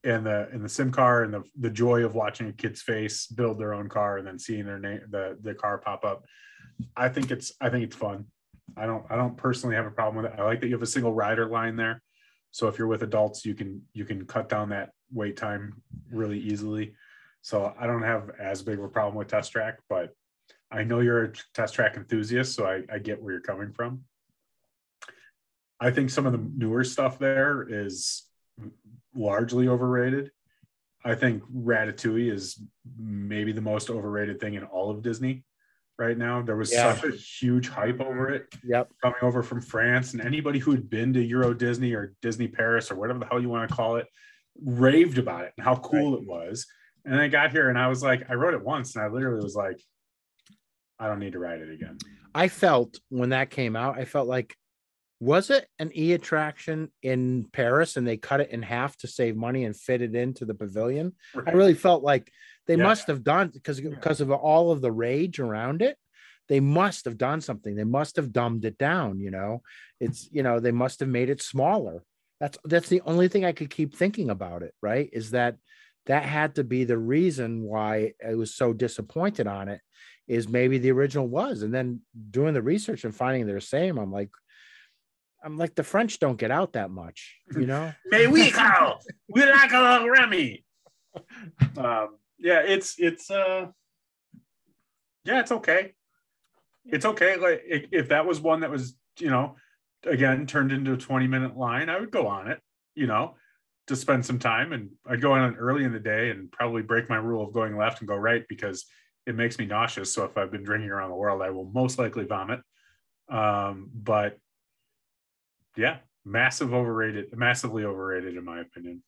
and 0.05 0.25
the 0.25 0.47
and 0.53 0.63
the 0.63 0.69
sim 0.69 0.91
car 0.91 1.23
and 1.23 1.33
the 1.33 1.43
the 1.59 1.69
joy 1.69 2.05
of 2.05 2.15
watching 2.15 2.47
a 2.47 2.53
kid's 2.53 2.81
face 2.81 3.27
build 3.27 3.59
their 3.59 3.73
own 3.73 3.89
car 3.89 4.17
and 4.17 4.25
then 4.25 4.39
seeing 4.39 4.65
their 4.65 4.79
name 4.79 5.01
the 5.09 5.37
the 5.41 5.53
car 5.53 5.77
pop 5.77 6.05
up. 6.05 6.23
I 6.95 7.09
think 7.09 7.31
it's 7.31 7.51
I 7.59 7.69
think 7.69 7.83
it's 7.83 7.97
fun. 7.97 8.25
I 8.77 8.85
don't 8.85 9.05
I 9.09 9.17
don't 9.17 9.35
personally 9.35 9.75
have 9.75 9.85
a 9.85 9.91
problem 9.91 10.23
with 10.23 10.31
it. 10.31 10.39
I 10.39 10.45
like 10.45 10.61
that 10.61 10.67
you 10.67 10.73
have 10.73 10.81
a 10.81 10.87
single 10.87 11.13
rider 11.13 11.47
line 11.47 11.75
there. 11.75 12.01
So 12.51 12.69
if 12.69 12.77
you're 12.77 12.87
with 12.87 13.03
adults, 13.03 13.45
you 13.45 13.55
can 13.55 13.81
you 13.93 14.05
can 14.05 14.25
cut 14.25 14.47
down 14.47 14.69
that 14.69 14.91
wait 15.11 15.35
time 15.35 15.81
really 16.09 16.39
easily. 16.39 16.93
So 17.41 17.73
I 17.79 17.87
don't 17.87 18.03
have 18.03 18.31
as 18.39 18.61
big 18.61 18.79
of 18.79 18.85
a 18.85 18.89
problem 18.89 19.15
with 19.15 19.27
test 19.27 19.51
track, 19.51 19.79
but 19.89 20.13
I 20.71 20.83
know 20.83 20.99
you're 20.99 21.25
a 21.25 21.31
test 21.53 21.73
track 21.73 21.95
enthusiast, 21.95 22.53
so 22.53 22.65
I, 22.65 22.83
I 22.93 22.99
get 22.99 23.21
where 23.21 23.31
you're 23.33 23.41
coming 23.41 23.71
from. 23.71 24.03
I 25.79 25.91
think 25.91 26.09
some 26.09 26.25
of 26.25 26.33
the 26.33 26.37
newer 26.57 26.83
stuff 26.83 27.17
there 27.17 27.65
is 27.67 28.27
largely 29.15 29.67
overrated. 29.67 30.31
I 31.05 31.15
think 31.15 31.43
Ratatouille 31.51 32.31
is 32.31 32.61
maybe 32.97 33.53
the 33.53 33.61
most 33.61 33.89
overrated 33.89 34.41
thing 34.41 34.55
in 34.55 34.65
all 34.65 34.91
of 34.91 35.01
Disney 35.01 35.45
right 35.97 36.17
now. 36.17 36.41
There 36.41 36.57
was 36.57 36.71
Yeah. 36.73 36.93
such 36.93 37.05
a 37.05 37.15
huge 37.15 37.69
hype 37.69 38.01
over 38.01 38.29
it 38.29 38.53
Yep. 38.63 38.91
coming 39.01 39.19
over 39.21 39.41
from 39.41 39.61
France, 39.61 40.13
and 40.13 40.21
anybody 40.21 40.59
who 40.59 40.71
had 40.71 40.89
been 40.89 41.13
to 41.13 41.21
Euro 41.23 41.53
Disney 41.53 41.93
or 41.93 42.13
Disney 42.21 42.49
Paris 42.49 42.91
or 42.91 42.95
whatever 42.95 43.19
the 43.19 43.25
hell 43.27 43.41
you 43.41 43.47
want 43.49 43.69
to 43.69 43.73
call 43.75 43.95
it 43.95 44.07
raved 44.61 45.17
about 45.17 45.45
it 45.45 45.53
and 45.57 45.63
how 45.63 45.77
cool 45.77 46.15
it 46.15 46.23
was. 46.25 46.67
And 47.09 47.17
then 47.17 47.23
I 47.23 47.27
got 47.27 47.51
here 47.51 47.69
and 47.69 47.77
I 47.79 47.87
was 47.87 48.03
like, 48.03 48.29
I 48.29 48.35
wrote 48.35 48.53
it 48.53 48.63
once 48.63 48.95
and 48.95 49.03
I 49.03 49.07
literally 49.07 49.43
was 49.43 49.55
like, 49.55 49.81
I 50.99 51.07
don't 51.07 51.17
need 51.17 51.33
to 51.33 51.39
write 51.39 51.59
it 51.59 51.71
again. 51.71 51.97
I 52.35 52.49
felt 52.49 52.99
when 53.09 53.29
that 53.29 53.49
came 53.49 53.75
out, 53.75 53.97
I 53.97 54.05
felt 54.05 54.27
like, 54.27 54.55
was 55.19 55.49
it 55.49 55.67
an 55.79 55.89
e 55.95 56.13
attraction 56.13 56.91
in 57.01 57.47
Paris 57.51 57.97
and 57.97 58.07
they 58.07 58.15
cut 58.15 58.41
it 58.41 58.51
in 58.51 58.61
half 58.61 58.95
to 58.97 59.07
save 59.07 59.35
money 59.35 59.65
and 59.65 59.75
fit 59.75 60.03
it 60.03 60.13
into 60.13 60.45
the 60.45 60.53
pavilion? 60.53 61.13
I 61.47 61.51
really 61.53 61.73
felt 61.73 62.03
like 62.03 62.31
they 62.67 62.75
Yeah. 62.75 62.83
must 62.83 63.07
have 63.07 63.23
done 63.23 63.47
because 63.47 63.81
because 63.81 64.21
of 64.21 64.29
all 64.31 64.71
of 64.71 64.81
the 64.81 64.91
rage 64.91 65.39
around 65.39 65.81
it. 65.81 65.97
They 66.47 66.59
must 66.59 67.05
have 67.05 67.17
done 67.17 67.41
something. 67.41 67.75
They 67.75 67.83
must 67.83 68.15
have 68.17 68.31
dumbed 68.31 68.65
it 68.65 68.77
down. 68.77 69.19
You 69.19 69.31
know, 69.31 69.61
it's 69.99 70.29
you 70.31 70.43
know 70.43 70.59
they 70.59 70.71
must 70.71 70.99
have 70.99 71.09
made 71.09 71.29
it 71.31 71.41
smaller. 71.41 72.03
That's 72.39 72.57
that's 72.65 72.89
the 72.89 73.01
only 73.01 73.29
thing 73.29 73.45
I 73.45 73.51
could 73.51 73.71
keep 73.71 73.95
thinking 73.95 74.29
about 74.29 74.61
it. 74.61 74.73
Right? 74.81 75.09
Is 75.11 75.31
that 75.31 75.57
that 76.05 76.23
had 76.23 76.55
to 76.55 76.63
be 76.63 76.83
the 76.83 76.97
reason 76.97 77.63
why 77.63 78.13
I 78.25 78.35
was 78.35 78.55
so 78.55 78.73
disappointed 78.73 79.47
on 79.47 79.69
it. 79.69 79.81
Is 80.27 80.47
maybe 80.47 80.77
the 80.77 80.91
original 80.91 81.27
was, 81.27 81.63
and 81.63 81.73
then 81.73 82.01
doing 82.29 82.53
the 82.53 82.61
research 82.61 83.03
and 83.03 83.15
finding 83.15 83.47
they're 83.47 83.55
the 83.55 83.61
same. 83.61 83.97
I'm 83.97 84.11
like, 84.11 84.29
I'm 85.43 85.57
like 85.57 85.73
the 85.73 85.83
French 85.83 86.19
don't 86.19 86.37
get 86.37 86.51
out 86.51 86.73
that 86.73 86.91
much. 86.91 87.37
You 87.55 87.65
know? 87.65 87.93
Mais 88.05 88.27
oui, 88.27 88.51
Carl, 88.51 88.99
we 89.27 89.43
like 89.43 89.71
a 89.71 89.79
little 89.79 90.09
Remy. 90.09 90.63
Um, 91.77 92.17
yeah, 92.37 92.61
it's 92.61 92.95
it's 92.99 93.31
uh, 93.31 93.67
yeah, 95.25 95.39
it's 95.39 95.51
okay. 95.51 95.93
It's 96.85 97.05
okay. 97.05 97.37
Like 97.37 97.63
if, 97.65 97.85
if 97.91 98.09
that 98.09 98.25
was 98.25 98.39
one 98.39 98.61
that 98.61 98.71
was 98.71 98.95
you 99.19 99.29
know, 99.29 99.55
again 100.05 100.45
turned 100.45 100.71
into 100.71 100.93
a 100.93 100.97
twenty 100.97 101.27
minute 101.27 101.57
line, 101.57 101.89
I 101.89 101.99
would 101.99 102.11
go 102.11 102.27
on 102.27 102.49
it. 102.49 102.59
You 102.95 103.07
know, 103.07 103.35
to 103.89 103.95
spend 103.95 104.23
some 104.23 104.37
time, 104.37 104.71
and 104.71 104.91
I'd 105.07 105.19
go 105.19 105.31
on 105.31 105.51
it 105.51 105.57
early 105.57 105.83
in 105.83 105.91
the 105.91 105.99
day 105.99 106.29
and 106.29 106.51
probably 106.51 106.83
break 106.83 107.09
my 107.09 107.15
rule 107.15 107.43
of 107.43 107.51
going 107.51 107.75
left 107.75 108.01
and 108.01 108.07
go 108.07 108.15
right 108.15 108.45
because 108.47 108.85
it 109.25 109.33
makes 109.33 109.57
me 109.57 109.65
nauseous. 109.65 110.13
So 110.13 110.23
if 110.25 110.37
I've 110.37 110.51
been 110.51 110.63
drinking 110.63 110.91
around 110.91 111.09
the 111.09 111.15
world, 111.15 111.41
I 111.41 111.49
will 111.49 111.65
most 111.65 111.97
likely 111.97 112.25
vomit. 112.25 112.59
Um, 113.29 113.89
but 113.91 114.37
yeah, 115.75 115.97
massive 116.23 116.71
overrated, 116.71 117.35
massively 117.35 117.83
overrated 117.83 118.37
in 118.37 118.45
my 118.45 118.59
opinion. 118.59 119.01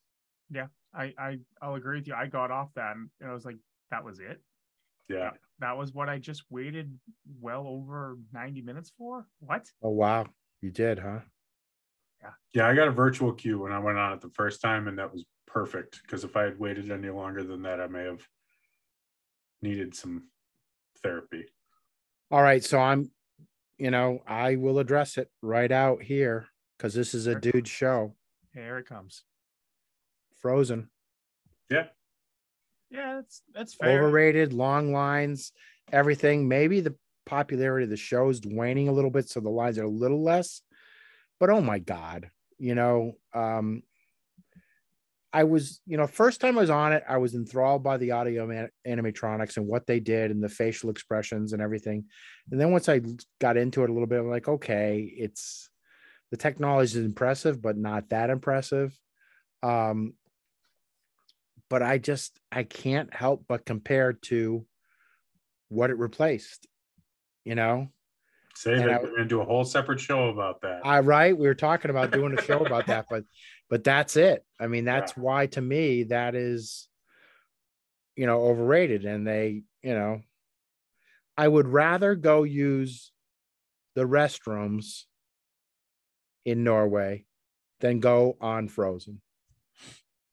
Yeah, 0.50 0.66
I, 0.96 1.14
I 1.16 1.38
I'll 1.62 1.76
agree 1.76 2.00
with 2.00 2.08
you. 2.08 2.16
I 2.16 2.26
got 2.26 2.50
off 2.50 2.70
that 2.76 2.96
and 2.96 3.10
I 3.24 3.34
was 3.34 3.46
like, 3.46 3.58
that 3.92 4.04
was 4.04 4.20
it. 4.20 4.42
Yeah. 5.08 5.30
That 5.60 5.78
was 5.78 5.94
what 5.94 6.10
I 6.10 6.18
just 6.18 6.42
waited 6.50 6.92
well 7.40 7.68
over 7.68 8.18
90 8.34 8.64
minutes 8.64 8.92
for. 8.98 9.28
What? 9.42 9.68
Oh 9.84 9.92
wow, 9.92 10.26
you 10.60 10.72
did, 10.72 10.98
huh? 10.98 11.20
Yeah, 12.22 12.30
Yeah, 12.54 12.68
I 12.68 12.76
got 12.76 12.88
a 12.88 12.92
virtual 12.92 13.34
queue 13.34 13.60
when 13.60 13.72
I 13.72 13.80
went 13.80 13.98
on 13.98 14.14
it 14.14 14.22
the 14.22 14.30
first 14.30 14.62
time, 14.62 14.88
and 14.88 14.98
that 15.00 15.12
was 15.12 15.26
perfect. 15.48 16.02
Because 16.04 16.24
if 16.24 16.36
I 16.36 16.44
had 16.44 16.60
waited 16.60 16.92
any 16.92 17.10
longer 17.10 17.44
than 17.44 17.62
that, 17.64 17.80
I 17.80 17.88
may 17.88 18.04
have 18.04 18.22
needed 19.62 19.96
some 19.96 20.28
therapy. 21.02 21.46
All 22.30 22.42
right, 22.42 22.64
so 22.64 22.80
I'm, 22.80 23.12
you 23.78 23.92
know, 23.92 24.20
I 24.28 24.56
will 24.56 24.80
address 24.80 25.18
it 25.18 25.30
right 25.42 25.72
out 25.72 26.02
here 26.02 26.48
because 26.78 26.94
this 26.94 27.14
is 27.14 27.28
a 27.28 27.36
dude 27.36 27.68
show. 27.68 28.16
Here 28.54 28.78
it 28.78 28.88
comes. 28.88 29.24
Frozen, 30.40 30.90
Yeah. 31.70 31.88
Yeah, 32.90 33.16
that's 33.16 33.42
that's 33.54 33.74
fair. 33.76 34.00
overrated, 34.04 34.52
long 34.54 34.92
lines, 34.92 35.54
everything. 35.92 36.48
Maybe 36.48 36.82
the 36.82 36.96
popularity 37.26 37.84
of 37.86 37.90
the 37.90 37.96
show 37.98 38.28
is 38.30 38.42
waning 38.44 38.90
a 38.90 38.92
little 38.92 39.12
bit, 39.12 39.30
so 39.30 39.40
the 39.40 39.50
lines 39.50 39.78
are 39.78 39.86
a 39.86 39.90
little 39.90 40.22
less. 40.24 40.62
But 41.42 41.50
oh 41.50 41.60
my 41.60 41.80
god, 41.80 42.30
you 42.60 42.76
know, 42.76 43.14
um, 43.34 43.82
I 45.34 45.44
was, 45.46 45.82
you 45.88 45.98
know, 45.98 46.06
first 46.06 46.40
time 46.40 46.56
I 46.56 46.62
was 46.62 46.70
on 46.70 46.94
it, 46.94 47.04
I 47.10 47.18
was 47.18 47.34
enthralled 47.34 47.82
by 47.82 47.98
the 47.98 48.12
audio 48.12 48.46
man- 48.46 48.70
animatronics 48.88 49.58
and 49.58 49.66
what 49.66 49.88
they 49.88 50.00
did 50.00 50.30
and 50.30 50.44
the 50.44 50.50
facial 50.50 50.92
expressions 50.92 51.54
and 51.54 51.62
everything. 51.62 52.06
And 52.52 52.62
then 52.62 52.72
once 52.72 52.88
I 52.88 53.02
got 53.40 53.58
into 53.58 53.84
it 53.84 53.90
a 53.90 53.92
little 53.92 54.06
bit, 54.06 54.20
I'm 54.20 54.30
like, 54.30 54.48
okay, 54.48 55.00
it's 55.18 55.72
the 56.30 56.38
technology 56.38 57.00
is 57.00 57.06
impressive, 57.06 57.60
but 57.60 57.76
not 57.76 58.10
that 58.10 58.30
impressive. 58.30 58.96
Um, 59.64 60.14
but 61.72 61.82
I 61.82 61.98
just 61.98 62.40
I 62.52 62.62
can't 62.62 63.12
help 63.12 63.46
but 63.48 63.66
compare 63.66 64.14
to 64.14 64.64
what 65.70 65.90
it 65.90 65.98
replaced. 65.98 66.68
You 67.46 67.56
know, 67.56 67.88
Save 68.62 68.78
And 68.78 68.90
it. 68.92 68.94
I- 68.94 69.02
We're 69.02 69.10
gonna 69.10 69.26
do 69.26 69.42
a 69.42 69.46
whole 69.46 69.66
separate 69.66 70.00
show 70.00 70.30
about 70.30 70.62
that. 70.62 70.86
I 70.86 71.00
right. 71.00 71.36
We 71.36 71.48
were 71.48 71.56
talking 71.56 71.90
about 71.90 72.12
doing 72.12 72.38
a 72.38 72.42
show 72.44 72.64
about 72.64 72.86
that, 72.86 73.08
but 73.10 73.24
but 73.72 73.84
that's 73.84 74.16
it. 74.18 74.46
I 74.60 74.68
mean, 74.68 74.86
that's 74.86 75.18
why 75.18 75.48
to 75.48 75.62
me 75.62 76.04
that 76.04 76.36
is, 76.36 76.88
you 78.16 78.28
know, 78.28 78.40
overrated. 78.44 79.04
And 79.04 79.26
they, 79.26 79.64
you 79.82 79.96
know, 79.96 80.22
I 81.36 81.48
would 81.48 81.68
rather 81.68 82.14
go 82.14 82.44
use 82.44 83.12
the 83.96 84.04
restrooms 84.04 85.06
in 86.46 86.64
Norway 86.64 87.26
than 87.80 88.00
go 88.00 88.38
on 88.40 88.68
Frozen. 88.68 89.22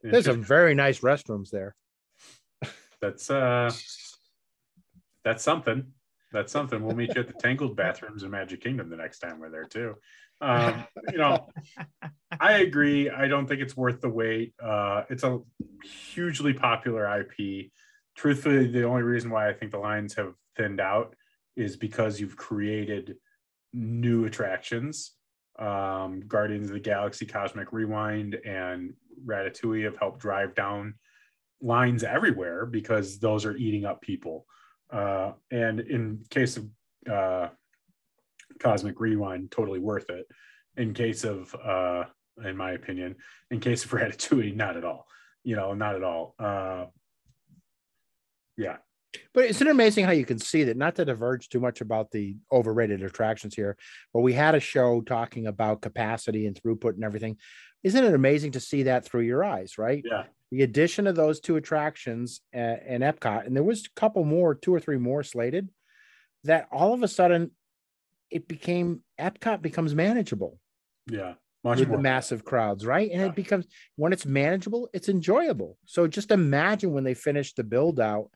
There's 0.03 0.27
some 0.27 0.43
very 0.43 0.75
nice 0.75 1.01
restrooms 1.01 1.49
there. 1.49 1.75
that's 3.01 3.31
uh, 3.31 3.71
that's 5.25 5.43
something. 5.43 5.95
That's 6.33 6.53
something. 6.53 6.83
We'll 6.83 6.97
meet 6.97 7.15
you 7.15 7.23
at 7.23 7.27
the 7.27 7.33
Tangled 7.33 7.77
bathrooms 7.77 8.23
in 8.23 8.31
Magic 8.31 8.63
Kingdom 8.63 8.91
the 8.91 8.97
next 8.97 9.21
time 9.21 9.41
we're 9.41 9.51
there 9.51 9.65
too. 9.65 9.95
Um, 10.41 10.85
you 11.11 11.19
know, 11.19 11.49
I 12.41 12.59
agree. 12.59 13.11
I 13.11 13.29
don't 13.29 13.47
think 13.47 13.61
it's 13.61 13.77
worth 13.77 14.01
the 14.01 14.09
wait. 14.09 14.55
Uh, 14.63 15.05
it's 15.09 15.25
a 15.25 15.41
hugely 16.13 16.53
popular 16.53 17.21
IP. 17.21 17.71
Truthfully, 18.15 18.67
the 18.67 18.85
only 18.85 19.03
reason 19.03 19.31
why 19.31 19.49
I 19.49 19.55
think 19.55 19.73
the 19.73 19.79
lines 19.79 20.15
have 20.15 20.35
thinned 20.57 20.81
out 20.81 21.15
is 21.57 21.77
because 21.77 22.21
you've 22.21 22.37
created 22.37 23.17
new 23.73 24.27
attractions. 24.27 25.13
Um, 25.59 26.21
Guardians 26.27 26.69
of 26.69 26.75
the 26.75 26.81
Galaxy 26.81 27.27
Cosmic 27.27 27.73
Rewind 27.73 28.35
and 28.35 28.95
Ratatouille 29.27 29.85
have 29.85 29.97
helped 29.97 30.21
drive 30.21 30.55
down 30.55 30.95
lines 31.61 32.05
everywhere 32.05 32.67
because 32.67 33.19
those 33.19 33.45
are 33.45 33.57
eating 33.57 33.85
up 33.85 34.01
people. 34.01 34.47
Uh, 34.91 35.33
and 35.51 35.81
in 35.81 36.25
case 36.31 36.57
of 36.57 36.69
uh, 37.11 37.49
Cosmic 38.61 39.01
Rewind, 39.01 39.51
totally 39.51 39.79
worth 39.79 40.11
it. 40.11 40.27
In 40.77 40.95
case 40.95 41.25
of, 41.25 41.55
uh, 41.55 42.05
in 42.45 42.57
my 42.57 42.73
opinion, 42.73 43.17
in 43.51 43.61
case 43.61 43.85
of 43.85 43.91
Ratatouille, 43.93 44.55
not 44.55 44.77
at 44.77 44.85
all. 44.85 45.07
You 45.45 45.57
know, 45.57 45.75
not 45.75 45.97
at 45.97 46.03
all. 46.03 46.35
Uh, 46.39 46.87
yeah, 48.57 48.77
But 49.33 49.45
isn't 49.47 49.67
it 49.67 49.71
amazing 49.71 50.05
how 50.05 50.13
you 50.13 50.25
can 50.27 50.39
see 50.39 50.65
that? 50.65 50.77
Not 50.77 50.97
to 50.97 51.05
diverge 51.05 51.49
too 51.49 51.61
much 51.61 51.81
about 51.81 52.11
the 52.11 52.37
overrated 52.53 53.03
attractions 53.03 53.55
here, 53.55 53.77
but 54.13 54.21
we 54.21 54.33
had 54.33 54.55
a 54.55 54.61
show 54.61 55.01
talking 55.01 55.47
about 55.47 55.81
capacity 55.81 56.47
and 56.47 56.55
throughput 56.55 56.95
and 56.95 57.05
everything. 57.05 57.37
Isn't 57.83 58.05
it 58.05 58.15
amazing 58.15 58.53
to 58.53 58.61
see 58.61 58.85
that 58.85 59.05
through 59.05 59.23
your 59.23 59.45
eyes, 59.45 59.79
right? 59.79 60.03
yeah, 60.05 60.25
The 60.51 60.63
addition 60.63 61.07
of 61.07 61.17
those 61.17 61.41
two 61.41 61.57
attractions 61.57 62.41
uh, 62.55 62.77
in 62.87 63.03
Epcot, 63.03 63.47
and 63.47 63.57
there 63.57 63.63
was 63.63 63.87
a 63.87 64.01
couple 64.01 64.25
more, 64.25 64.55
two 64.55 64.75
or 64.75 64.81
three 64.81 64.99
more 64.99 65.23
slated, 65.23 65.71
that 66.45 66.69
all 66.71 66.93
of 66.93 67.03
a 67.03 67.09
sudden 67.09 67.53
it 68.31 68.47
became 68.47 69.03
Epcot 69.19 69.63
becomes 69.63 69.95
manageable 69.95 70.59
yeah. 71.11 71.35
Much 71.65 71.81
with 71.81 71.89
more. 71.89 71.97
the 71.97 72.03
massive 72.03 72.45
crowds, 72.45 72.87
right? 72.87 73.11
And 73.11 73.21
Yeah. 73.21 73.27
it 73.29 73.35
becomes 73.35 73.67
when 73.97 74.13
it's 74.13 74.25
manageable, 74.27 74.89
it's 74.93 75.09
enjoyable. 75.09 75.77
So 75.87 76.07
just 76.07 76.31
imagine 76.31 76.93
when 76.93 77.05
they 77.05 77.15
finish 77.15 77.55
the 77.55 77.65
build 77.65 77.99
out 77.99 78.31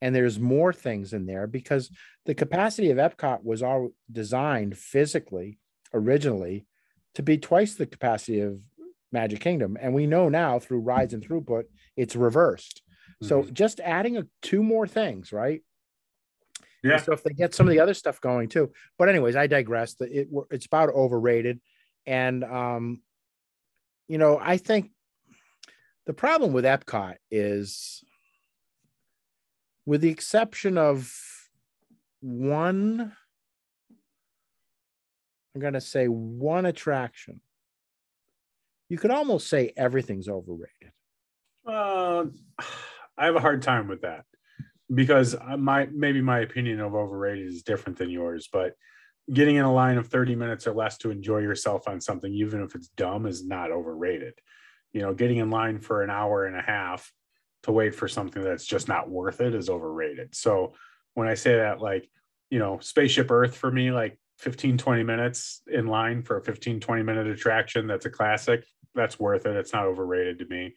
and 0.00 0.14
there's 0.14 0.38
more 0.38 0.72
things 0.72 1.12
in 1.12 1.26
there 1.26 1.46
because 1.46 1.90
the 2.26 2.34
capacity 2.34 2.90
of 2.90 2.98
Epcot 2.98 3.42
was 3.44 3.62
all 3.62 3.90
designed 4.10 4.76
physically 4.76 5.58
originally 5.94 6.66
to 7.14 7.22
be 7.22 7.38
twice 7.38 7.74
the 7.74 7.86
capacity 7.86 8.40
of 8.40 8.60
Magic 9.12 9.40
Kingdom. 9.40 9.78
And 9.80 9.94
we 9.94 10.06
know 10.06 10.28
now 10.28 10.58
through 10.58 10.80
rides 10.80 11.14
and 11.14 11.26
throughput, 11.26 11.64
it's 11.96 12.16
reversed. 12.16 12.82
So 13.22 13.42
Mhm. 13.44 13.52
just 13.54 13.80
adding 13.80 14.18
a, 14.18 14.26
two 14.42 14.62
more 14.62 14.86
things, 14.86 15.32
right? 15.32 15.62
Yeah. 16.82 16.98
So 16.98 17.12
if 17.12 17.22
they 17.22 17.32
get 17.32 17.54
some 17.54 17.66
of 17.66 17.70
the 17.72 17.80
other 17.80 17.94
stuff 17.94 18.20
going 18.20 18.48
too. 18.48 18.72
But 18.98 19.08
anyways, 19.08 19.34
I 19.34 19.46
digress. 19.46 19.94
The- 19.94 20.20
It, 20.20 20.28
it's 20.50 20.66
about 20.66 20.90
overrated, 20.90 21.60
and 22.04 22.44
um, 22.44 23.02
you 24.08 24.18
know, 24.18 24.38
I 24.40 24.56
think 24.58 24.90
the 26.04 26.12
problem 26.12 26.52
with 26.52 26.64
Epcot 26.64 27.16
is, 27.30 28.04
with 29.86 30.00
the 30.00 30.10
exception 30.10 30.76
of 30.76 31.12
one, 32.20 33.12
I'm 35.54 35.60
gonna 35.60 35.80
say 35.80 36.06
one 36.06 36.66
attraction. 36.66 37.40
You 38.88 38.98
could 38.98 39.10
almost 39.10 39.48
say 39.48 39.72
everything's 39.76 40.28
overrated. 40.28 40.92
Uh, 41.64 42.26
I 43.16 43.24
have 43.24 43.36
a 43.36 43.40
hard 43.40 43.62
time 43.62 43.88
with 43.88 44.02
that 44.02 44.24
because 44.94 45.34
my 45.56 45.88
maybe 45.92 46.20
my 46.20 46.40
opinion 46.40 46.80
of 46.80 46.94
overrated 46.94 47.46
is 47.46 47.62
different 47.62 47.98
than 47.98 48.10
yours, 48.10 48.48
but 48.52 48.74
getting 49.32 49.56
in 49.56 49.64
a 49.64 49.72
line 49.72 49.98
of 49.98 50.06
30 50.08 50.36
minutes 50.36 50.66
or 50.66 50.74
less 50.74 50.98
to 50.98 51.10
enjoy 51.10 51.38
yourself 51.38 51.88
on 51.88 52.00
something, 52.00 52.32
even 52.32 52.62
if 52.62 52.74
it's 52.74 52.88
dumb, 52.88 53.26
is 53.26 53.44
not 53.44 53.72
overrated. 53.72 54.34
You 54.92 55.02
know, 55.02 55.14
getting 55.14 55.38
in 55.38 55.50
line 55.50 55.80
for 55.80 56.02
an 56.02 56.10
hour 56.10 56.46
and 56.46 56.56
a 56.56 56.62
half 56.62 57.12
to 57.66 57.72
wait 57.72 57.96
for 57.96 58.06
something 58.06 58.42
that's 58.42 58.64
just 58.64 58.86
not 58.86 59.10
worth 59.10 59.40
it 59.40 59.52
is 59.52 59.68
overrated. 59.68 60.36
So 60.36 60.74
when 61.14 61.26
I 61.26 61.34
say 61.34 61.56
that, 61.56 61.80
like, 61.80 62.08
you 62.48 62.60
know, 62.60 62.78
Spaceship 62.80 63.28
Earth 63.28 63.56
for 63.56 63.72
me, 63.72 63.90
like 63.90 64.20
15, 64.38 64.78
20 64.78 65.02
minutes 65.02 65.62
in 65.66 65.88
line 65.88 66.22
for 66.22 66.36
a 66.36 66.42
15, 66.42 66.78
20 66.78 67.02
minute 67.02 67.26
attraction 67.26 67.88
that's 67.88 68.06
a 68.06 68.10
classic, 68.10 68.64
that's 68.94 69.18
worth 69.18 69.46
it. 69.46 69.56
It's 69.56 69.72
not 69.72 69.86
overrated 69.86 70.38
to 70.38 70.46
me. 70.46 70.76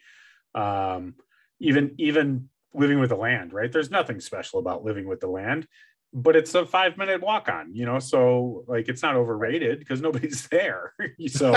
Um 0.56 1.14
even 1.60 1.94
even 2.00 2.50
living 2.74 3.00
with 3.00 3.10
the 3.10 3.16
land 3.16 3.54
right? 3.54 3.72
There's 3.72 3.92
nothing 3.92 4.20
special 4.20 4.60
about 4.60 4.84
living 4.84 5.08
with 5.08 5.20
the 5.20 5.28
land 5.28 5.68
but 6.12 6.36
it's 6.36 6.56
a 6.56 6.66
five 6.66 6.98
minute 6.98 7.22
walk 7.22 7.50
on 7.50 7.76
you 7.76 7.86
know? 7.86 8.00
So 8.00 8.64
like 8.68 8.90
it's 8.90 9.04
not 9.04 9.16
overrated 9.16 9.78
because 9.78 10.02
nobody's 10.02 10.48
there. 10.52 10.96
So 11.28 11.54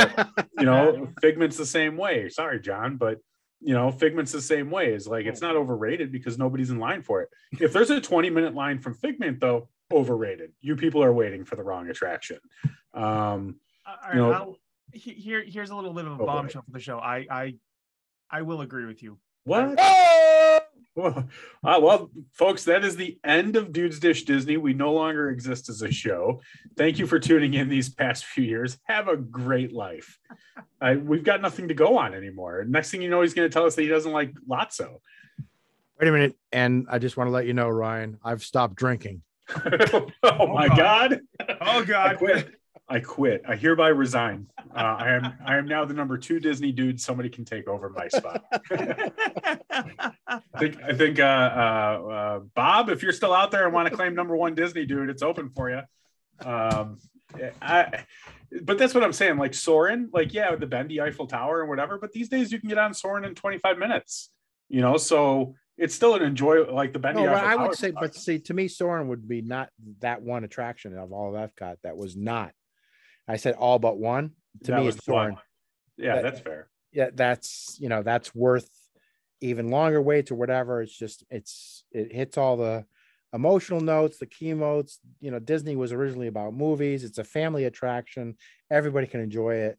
you 0.59 0.67
know 0.67 1.09
figment's 1.23 1.57
the 1.57 1.65
same 1.65 1.97
way. 1.97 2.29
Sorry 2.29 2.61
john 2.61 2.99
but 2.99 3.19
you 3.65 3.75
know 3.75 3.91
figment's 3.93 4.33
the 4.33 4.41
same 4.41 4.71
way 4.71 4.93
is 4.93 5.07
like 5.07 5.25
it's 5.27 5.41
not 5.41 5.55
overrated 5.57 6.11
because 6.11 6.37
nobody's 6.39 6.71
in 6.71 6.79
line 6.79 7.03
for 7.03 7.23
it 7.23 7.29
if 7.61 7.73
there's 7.73 7.91
a 7.91 8.01
20 8.01 8.29
minute 8.31 8.55
line 8.55 8.79
from 8.79 8.95
figment 8.95 9.39
though 9.41 9.69
overrated 9.93 10.53
you 10.61 10.75
people 10.75 11.03
are 11.03 11.13
waiting 11.13 11.45
for 11.45 11.57
the 11.57 11.63
wrong 11.63 11.89
attraction 11.91 12.39
um 12.95 13.57
Uh, 13.87 13.97
You 14.15 14.19
know- 14.21 14.57
here, 14.95 15.43
here's 15.43 15.71
a 15.71 15.75
little 15.77 15.95
bit 15.95 16.05
of 16.07 16.13
a 16.13 16.17
Go 16.19 16.19
for 16.19 16.23
it. 16.25 16.27
bombshell 16.35 16.63
for 16.67 16.71
the 16.73 16.79
show. 16.81 16.99
I, 16.99 17.27
I, 17.31 17.55
I 18.31 18.43
will 18.43 18.61
agree 18.61 18.85
with 18.85 19.03
you. 19.03 19.19
what 19.45 19.75
Oh! 19.79 20.61
Well, 20.95 21.27
uh, 21.65 21.81
well, 21.83 22.11
folks, 22.33 22.65
that 22.65 22.85
is 22.85 22.97
the 22.97 23.19
end 23.25 23.57
of 23.57 23.73
Dudes 23.73 23.99
Dish 23.99 24.25
Disney. 24.25 24.59
We 24.59 24.75
no 24.75 24.93
longer 24.93 25.31
exist 25.31 25.71
as 25.71 25.81
a 25.81 25.91
show. 25.91 26.43
Thank 26.77 26.99
you 26.99 27.07
for 27.07 27.19
tuning 27.19 27.55
in 27.55 27.71
these 27.71 27.89
past 27.89 28.27
few 28.27 28.45
years. 28.45 28.79
Have 28.85 29.09
a 29.09 29.17
great 29.17 29.73
life. 29.73 30.19
Uh, 30.83 30.97
we've 31.03 31.25
got 31.25 31.41
nothing 31.41 31.69
to 31.69 31.75
go 31.75 31.97
on 31.97 32.13
anymore. 32.13 32.65
Next 32.69 32.91
thing 32.91 33.01
you 33.01 33.09
know, 33.09 33.23
he's 33.23 33.33
going 33.33 33.49
to 33.49 33.53
tell 33.53 33.65
us 33.65 33.75
that 33.75 33.83
he 33.83 33.89
doesn't 33.89 34.13
like 34.13 34.35
Lotso. 34.47 34.99
Wait 35.99 36.09
a 36.09 36.13
minute, 36.13 36.37
and 36.53 36.87
I 36.91 36.99
just 36.99 37.17
want 37.17 37.29
to 37.29 37.33
let 37.33 37.47
you 37.47 37.55
know, 37.55 37.69
Ryan, 37.69 38.19
I've 38.23 38.43
stopped 38.43 38.75
drinking. 38.75 39.23
oh 40.23 40.47
my 40.49 40.69
God! 40.69 41.21
Oh 41.41 41.57
I 41.61 41.85
God. 41.85 42.53
I 42.93 43.01
quit. 43.01 43.43
I 43.49 43.57
hereby 43.57 43.89
resign. 43.89 44.49
Uh, 44.59 44.79
I 44.79 45.13
am. 45.13 45.33
I 45.47 45.57
am 45.57 45.67
now 45.67 45.87
the 45.87 45.95
number 45.95 46.19
two 46.19 46.39
Disney 46.41 46.73
dude. 46.73 47.01
Somebody 47.01 47.31
can 47.31 47.47
take 47.47 47.67
over 47.67 47.89
my 47.89 48.09
spot. 48.09 48.45
I 48.71 50.11
think 50.59 50.77
I 50.83 50.93
think 50.93 51.19
uh, 51.19 51.23
uh, 51.23 51.27
uh, 51.27 52.41
Bob, 52.55 52.91
if 52.91 53.03
you're 53.03 53.15
still 53.15 53.33
out 53.33 53.51
there 53.51 53.65
and 53.65 53.73
want 53.73 53.89
to 53.89 53.97
claim 53.97 54.15
number 54.15 54.37
one 54.37 54.55
Disney 54.55 54.85
dude, 54.85 55.09
it's 55.09 55.23
open 55.23 55.49
for 55.49 55.71
you. 55.71 55.81
Um, 56.47 56.99
I, 57.63 58.05
but 58.61 58.77
that's 58.77 58.93
what 58.93 59.03
I'm 59.03 59.15
saying. 59.15 59.39
Like 59.39 59.55
Soarin', 59.55 60.11
like 60.13 60.35
yeah, 60.35 60.55
the 60.55 60.67
bendy 60.67 61.01
Eiffel 61.01 61.27
Tower 61.27 61.61
and 61.61 61.71
whatever. 61.71 61.97
But 61.99 62.13
these 62.13 62.29
days 62.29 62.53
you 62.53 62.61
can 62.61 62.69
get 62.69 62.77
on 62.77 62.93
Soarin' 62.93 63.25
in 63.25 63.35
25 63.35 63.79
minutes. 63.79 64.29
You 64.69 64.83
know, 64.83 64.99
so 64.99 65.55
it's 65.79 65.95
still 65.95 66.15
an 66.15 66.23
enjoy 66.23 66.71
like 66.71 66.93
the 66.93 66.99
bendy. 66.99 67.23
No, 67.23 67.33
Eiffel 67.33 67.49
I 67.49 67.55
Tower 67.55 67.69
would 67.69 67.79
say, 67.79 67.91
sucks. 67.93 68.01
but 68.01 68.15
see, 68.15 68.39
to 68.41 68.53
me, 68.53 68.69
Soarin' 68.69 69.09
would 69.09 69.27
be 69.27 69.41
not 69.41 69.71
that 70.01 70.21
one 70.21 70.45
attraction 70.45 70.99
of 70.99 71.11
all 71.11 71.35
of 71.35 71.51
Epcot 71.51 71.77
that 71.85 71.97
was 71.97 72.17
not. 72.17 72.53
I 73.29 73.37
said 73.37 73.55
all 73.55 73.79
but 73.79 73.99
one. 73.99 74.33
To 74.65 74.73
That 74.73 74.81
me, 74.81 74.89
it's. 74.89 75.05
Soarin'. 75.05 75.37
yeah, 75.97 76.17
that- 76.17 76.23
that's 76.23 76.41
fair. 76.41 76.69
Yeah, 76.93 77.09
that's 77.15 77.79
you 77.81 77.89
know 77.89 78.03
that's 78.03 78.35
worth 78.35 78.69
even 79.41 79.71
longer 79.71 80.03
waits 80.03 80.31
or 80.31 80.35
whatever. 80.35 80.83
It's 80.83 80.97
just 80.97 81.25
it's 81.31 81.85
it 81.91 82.13
hits 82.13 82.37
all 82.37 82.57
the 82.59 82.85
emotional 83.33 83.81
notes, 83.81 84.19
the 84.19 84.27
key 84.27 84.53
notes. 84.53 85.01
You 85.21 85.31
know, 85.31 85.39
Disney 85.39 85.75
was 85.75 85.93
originally 85.93 86.27
about 86.27 86.53
movies. 86.55 87.03
It's 87.03 87.17
a 87.17 87.25
family 87.25 87.65
attraction. 87.65 88.37
Everybody 88.71 89.07
can 89.07 89.21
enjoy 89.21 89.55
it. 89.55 89.79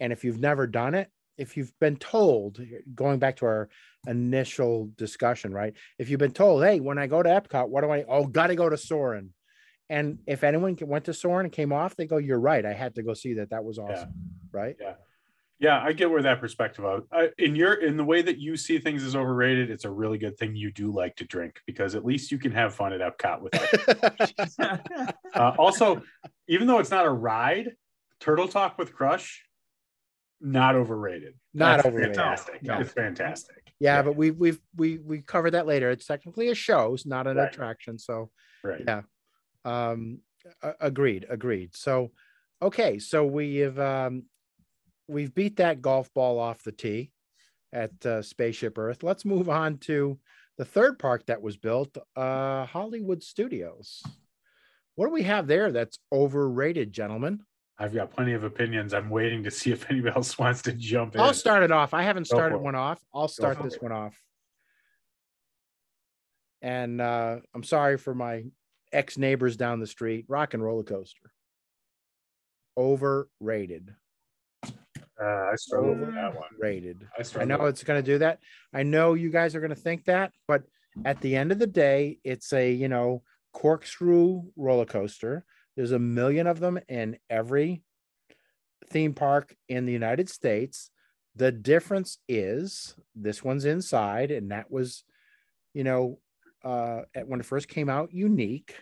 And 0.00 0.12
if 0.14 0.24
you've 0.24 0.40
never 0.40 0.66
done 0.66 0.94
it, 0.94 1.10
if 1.36 1.58
you've 1.58 1.78
been 1.78 1.96
told, 1.96 2.58
going 2.94 3.18
back 3.18 3.36
to 3.36 3.44
our 3.46 3.68
initial 4.06 4.88
discussion, 4.96 5.52
right? 5.52 5.74
If 5.98 6.08
you've 6.08 6.20
been 6.20 6.32
told, 6.32 6.64
hey, 6.64 6.80
when 6.80 6.96
I 6.96 7.06
go 7.06 7.22
to 7.22 7.28
Epcot, 7.28 7.68
what 7.68 7.82
do 7.82 7.90
I? 7.90 8.04
Oh, 8.08 8.24
got 8.26 8.46
to 8.46 8.56
go 8.56 8.70
to 8.70 8.78
Soarin'. 8.78 9.34
And 9.88 10.18
if 10.26 10.42
anyone 10.42 10.76
went 10.82 11.04
to 11.04 11.14
Soarin' 11.14 11.46
and 11.46 11.52
came 11.52 11.72
off, 11.72 11.94
they 11.94 12.06
go, 12.06 12.16
"You're 12.16 12.40
right. 12.40 12.64
I 12.64 12.72
had 12.72 12.94
to 12.96 13.02
go 13.02 13.14
see 13.14 13.34
that. 13.34 13.50
That 13.50 13.64
was 13.64 13.78
awesome." 13.78 14.12
Right? 14.50 14.76
Yeah, 14.80 14.94
yeah. 15.60 15.80
I 15.80 15.92
get 15.92 16.10
where 16.10 16.22
that 16.22 16.40
perspective 16.40 16.84
of 16.84 17.04
I, 17.12 17.30
in 17.38 17.54
your 17.54 17.74
in 17.74 17.96
the 17.96 18.04
way 18.04 18.20
that 18.22 18.38
you 18.38 18.56
see 18.56 18.78
things 18.78 19.04
as 19.04 19.14
overrated. 19.14 19.70
It's 19.70 19.84
a 19.84 19.90
really 19.90 20.18
good 20.18 20.36
thing 20.38 20.56
you 20.56 20.72
do 20.72 20.90
like 20.92 21.14
to 21.16 21.24
drink 21.24 21.60
because 21.66 21.94
at 21.94 22.04
least 22.04 22.32
you 22.32 22.38
can 22.38 22.50
have 22.52 22.74
fun 22.74 22.92
at 22.92 23.00
Epcot 23.00 23.42
with 23.42 23.54
it. 23.54 25.14
uh, 25.34 25.52
also, 25.56 26.02
even 26.48 26.66
though 26.66 26.80
it's 26.80 26.90
not 26.90 27.06
a 27.06 27.10
ride, 27.10 27.72
Turtle 28.18 28.48
Talk 28.48 28.78
with 28.78 28.92
Crush, 28.92 29.44
not 30.40 30.74
overrated. 30.74 31.34
Not 31.54 31.76
That's 31.76 31.86
overrated. 31.86 32.16
Fantastic. 32.16 32.62
No. 32.64 32.78
It's 32.80 32.92
fantastic. 32.92 33.72
yeah, 33.78 34.02
but 34.02 34.16
we 34.16 34.32
we've 34.32 34.58
we 34.74 34.98
we 34.98 35.20
cover 35.22 35.50
that 35.52 35.66
later. 35.68 35.90
It's 35.92 36.06
technically 36.06 36.48
a 36.48 36.56
show, 36.56 36.94
it's 36.94 37.06
not 37.06 37.28
an 37.28 37.36
Right. 37.36 37.52
attraction. 37.52 37.98
So 38.00 38.30
right. 38.64 38.82
Yeah. 38.84 39.02
Um 39.66 40.20
agreed, 40.80 41.26
agreed. 41.28 41.76
So 41.76 42.12
okay, 42.62 42.98
so 42.98 43.24
we've 43.26 43.78
um 43.78 44.24
we've 45.08 45.34
beat 45.34 45.56
that 45.56 45.82
golf 45.82 46.12
ball 46.14 46.38
off 46.38 46.62
the 46.62 46.72
tee 46.72 47.10
at 47.72 48.06
uh, 48.06 48.22
Spaceship 48.22 48.78
Earth. 48.78 49.02
Let's 49.02 49.24
move 49.24 49.48
on 49.48 49.78
to 49.78 50.18
the 50.56 50.64
third 50.64 50.98
park 50.98 51.26
that 51.26 51.42
was 51.42 51.56
built, 51.56 51.96
uh 52.14 52.64
Hollywood 52.66 53.22
Studios. 53.22 54.02
What 54.94 55.06
do 55.06 55.12
we 55.12 55.24
have 55.24 55.46
there 55.46 55.72
that's 55.72 55.98
overrated, 56.10 56.92
gentlemen? 56.92 57.42
I've 57.78 57.92
got 57.94 58.10
plenty 58.10 58.32
of 58.32 58.44
opinions. 58.44 58.94
I'm 58.94 59.10
waiting 59.10 59.44
to 59.44 59.50
see 59.50 59.70
if 59.70 59.90
anybody 59.90 60.16
else 60.16 60.38
wants 60.38 60.62
to 60.62 60.72
jump 60.72 61.14
in. 61.14 61.20
I'll 61.20 61.34
start 61.34 61.62
it 61.62 61.70
off. 61.70 61.92
I 61.92 62.02
haven't 62.02 62.26
started 62.26 62.58
one 62.58 62.74
off. 62.74 62.98
I'll 63.14 63.28
start 63.28 63.62
this 63.62 63.74
it. 63.74 63.82
one 63.82 63.92
off. 63.92 64.18
And 66.62 67.00
uh, 67.00 67.36
I'm 67.54 67.62
sorry 67.62 67.98
for 67.98 68.14
my 68.14 68.44
ex 68.92 69.18
neighbors 69.18 69.56
down 69.56 69.80
the 69.80 69.86
street. 69.86 70.24
Rock 70.28 70.54
and 70.54 70.62
roller 70.62 70.84
coaster. 70.84 71.32
Overrated. 72.76 73.94
Uh, 74.64 75.24
I 75.24 75.54
struggle 75.56 75.94
with 75.94 76.14
that 76.14 76.34
one. 76.34 76.48
Rated. 76.58 77.06
I, 77.18 77.40
I 77.40 77.44
know 77.44 77.64
it's 77.66 77.84
going 77.84 78.02
to 78.02 78.12
do 78.12 78.18
that. 78.18 78.38
I 78.74 78.82
know 78.82 79.14
you 79.14 79.30
guys 79.30 79.54
are 79.54 79.60
going 79.60 79.70
to 79.70 79.76
think 79.76 80.04
that, 80.04 80.32
but 80.46 80.62
at 81.04 81.20
the 81.20 81.36
end 81.36 81.52
of 81.52 81.58
the 81.58 81.66
day, 81.66 82.18
it's 82.22 82.52
a, 82.52 82.70
you 82.70 82.88
know, 82.88 83.22
corkscrew 83.52 84.44
roller 84.56 84.84
coaster. 84.84 85.44
There's 85.76 85.92
a 85.92 85.98
million 85.98 86.46
of 86.46 86.60
them 86.60 86.78
in 86.88 87.18
every 87.30 87.82
theme 88.90 89.14
park 89.14 89.56
in 89.68 89.86
the 89.86 89.92
United 89.92 90.28
States. 90.28 90.90
The 91.34 91.52
difference 91.52 92.18
is 92.28 92.94
this 93.14 93.42
one's 93.42 93.64
inside, 93.64 94.30
and 94.30 94.50
that 94.50 94.70
was, 94.70 95.04
you 95.74 95.84
know, 95.84 96.18
uh, 96.66 97.02
at, 97.14 97.28
when 97.28 97.38
it 97.40 97.46
first 97.46 97.68
came 97.68 97.88
out, 97.88 98.12
unique, 98.12 98.74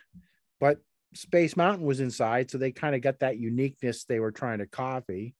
but 0.59 0.78
Space 1.14 1.57
Mountain 1.57 1.87
was 1.87 2.01
inside, 2.01 2.51
so 2.51 2.57
they 2.59 2.72
kind 2.72 2.95
of 2.95 3.03
got 3.03 3.20
that 3.20 3.39
uniqueness 3.39 4.05
they 4.05 4.20
were 4.20 4.32
trying 4.32 4.59
to 4.59 4.66
copy. 4.66 5.35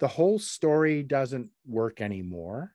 The 0.00 0.08
whole 0.08 0.38
story 0.38 1.02
doesn't 1.02 1.48
work 1.66 2.00
anymore, 2.00 2.72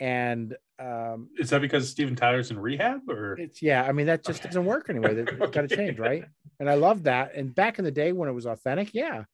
and 0.00 0.54
um, 0.78 1.28
Is 1.38 1.50
that 1.50 1.60
because 1.60 1.88
Steven 1.88 2.16
Tyler's 2.16 2.50
in 2.50 2.58
rehab 2.58 3.08
or? 3.08 3.34
it's 3.38 3.62
yeah. 3.62 3.84
I 3.84 3.92
mean, 3.92 4.06
that 4.06 4.24
just 4.24 4.40
Okay. 4.40 4.48
doesn't 4.48 4.64
work 4.64 4.90
anyway. 4.90 5.14
That- 5.14 5.28
It's 5.28 5.50
got 5.56 5.68
to 5.68 5.76
change, 5.76 5.98
right? 6.00 6.24
And 6.58 6.68
I 6.68 6.74
love 6.74 7.04
that. 7.04 7.36
And 7.36 7.54
back 7.54 7.78
in 7.78 7.84
the 7.84 7.90
day 7.92 8.10
when 8.12 8.28
it 8.28 8.32
was 8.32 8.46
authentic, 8.46 8.92
yeah. 8.92 9.24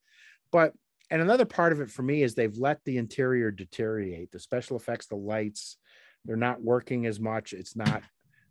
But 0.52 0.74
and 1.10 1.22
another 1.22 1.46
part 1.46 1.72
of 1.72 1.80
it 1.80 1.90
for 1.90 2.02
me 2.02 2.22
is 2.22 2.34
they've 2.34 2.56
let 2.58 2.84
the 2.84 2.98
interior 2.98 3.50
deteriorate. 3.50 4.30
The 4.30 4.38
special 4.38 4.76
effects, 4.76 5.06
the 5.06 5.16
lights, 5.16 5.78
they're 6.26 6.36
not 6.36 6.62
working 6.62 7.06
as 7.06 7.18
much. 7.18 7.54
It's 7.54 7.74
not. 7.74 8.02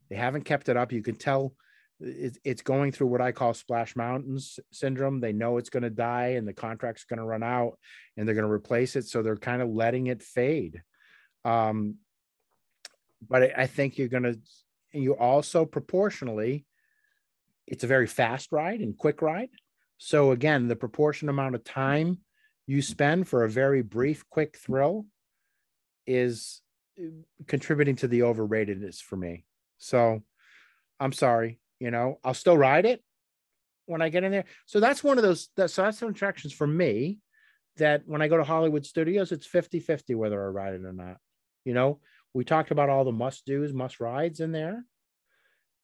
They 0.10 0.16
haven't 0.16 0.45
kept 0.45 0.70
it 0.70 0.78
up. 0.78 0.91
You 0.91 1.01
can 1.01 1.16
tell 1.16 1.53
it's, 1.99 2.62
going 2.62 2.91
through 2.91 3.08
what 3.08 3.22
I 3.22 3.32
call 3.32 3.53
splash 3.53 3.95
mountains 3.95 4.60
syndrome. 4.72 5.20
They 5.20 5.34
know 5.34 5.58
it's 5.58 5.70
going 5.70 5.84
to 5.84 5.89
die 5.89 6.36
and 6.38 6.47
the 6.47 6.53
contract's 6.53 7.05
going 7.05 7.18
to 7.18 7.26
run 7.26 7.43
out 7.43 7.80
and 8.16 8.28
they're 8.28 8.36
going 8.36 8.45
to 8.45 8.51
replace 8.51 8.95
it. 8.95 9.05
So 9.05 9.22
they're 9.22 9.36
kind 9.36 9.62
of 9.62 9.70
letting 9.70 10.08
it 10.08 10.22
fade. 10.22 10.82
Um, 11.43 11.95
but 13.28 13.58
I 13.58 13.66
think 13.66 13.97
you're 13.97 14.10
going 14.10 14.24
to, 14.24 14.39
you 14.93 15.16
also 15.16 15.66
proportionally, 15.66 16.66
it's 17.66 17.84
a 17.84 17.88
very 17.88 18.08
fast 18.08 18.51
ride 18.51 18.80
and 18.80 18.97
quick 18.97 19.22
ride. 19.22 19.49
So 19.97 20.32
again, 20.32 20.68
the 20.68 20.76
proportion 20.76 21.30
amount 21.30 21.55
of 21.55 21.64
time 21.64 22.20
you 22.68 22.82
spend 22.82 23.28
for 23.28 23.43
a 23.43 23.49
very 23.49 23.82
brief, 23.82 24.30
quick 24.30 24.58
thrill 24.58 25.05
is 26.05 26.62
contributing 27.47 27.95
to 27.97 28.08
the 28.08 28.20
overratedness 28.20 29.01
for 29.01 29.16
me. 29.16 29.45
So 29.78 30.22
I'm 31.00 31.12
sorry, 31.12 31.60
you 31.80 31.92
know, 31.92 32.20
I'll 32.24 32.34
still 32.34 32.58
ride 32.58 32.86
it 32.86 33.04
when 33.86 34.02
I 34.02 34.10
get 34.10 34.24
in 34.24 34.32
there. 34.32 34.46
So 34.66 34.80
that's 34.80 35.04
one 35.04 35.18
of 35.18 35.24
those 35.24 35.50
that 35.58 35.72
so 35.72 35.84
that's 35.84 36.00
some 36.00 36.10
attractions 36.10 36.54
for 36.54 36.68
me 36.68 37.20
that 37.78 38.04
when 38.06 38.22
I 38.22 38.28
go 38.28 38.38
to 38.38 38.44
Hollywood 38.44 38.86
Studios, 38.86 39.32
it's 39.32 39.48
50-50 39.48 40.16
whether 40.16 40.44
I 40.44 40.48
ride 40.48 40.74
it 40.74 40.86
or 40.86 40.94
not. 40.94 41.18
You 41.64 41.74
know, 41.74 42.00
we 42.34 42.44
talked 42.44 42.72
about 42.72 42.90
all 42.90 43.04
the 43.04 43.12
must 43.12 43.46
do's, 43.46 43.74
must 43.74 44.00
rides 44.00 44.40
in 44.40 44.52
there. 44.52 44.84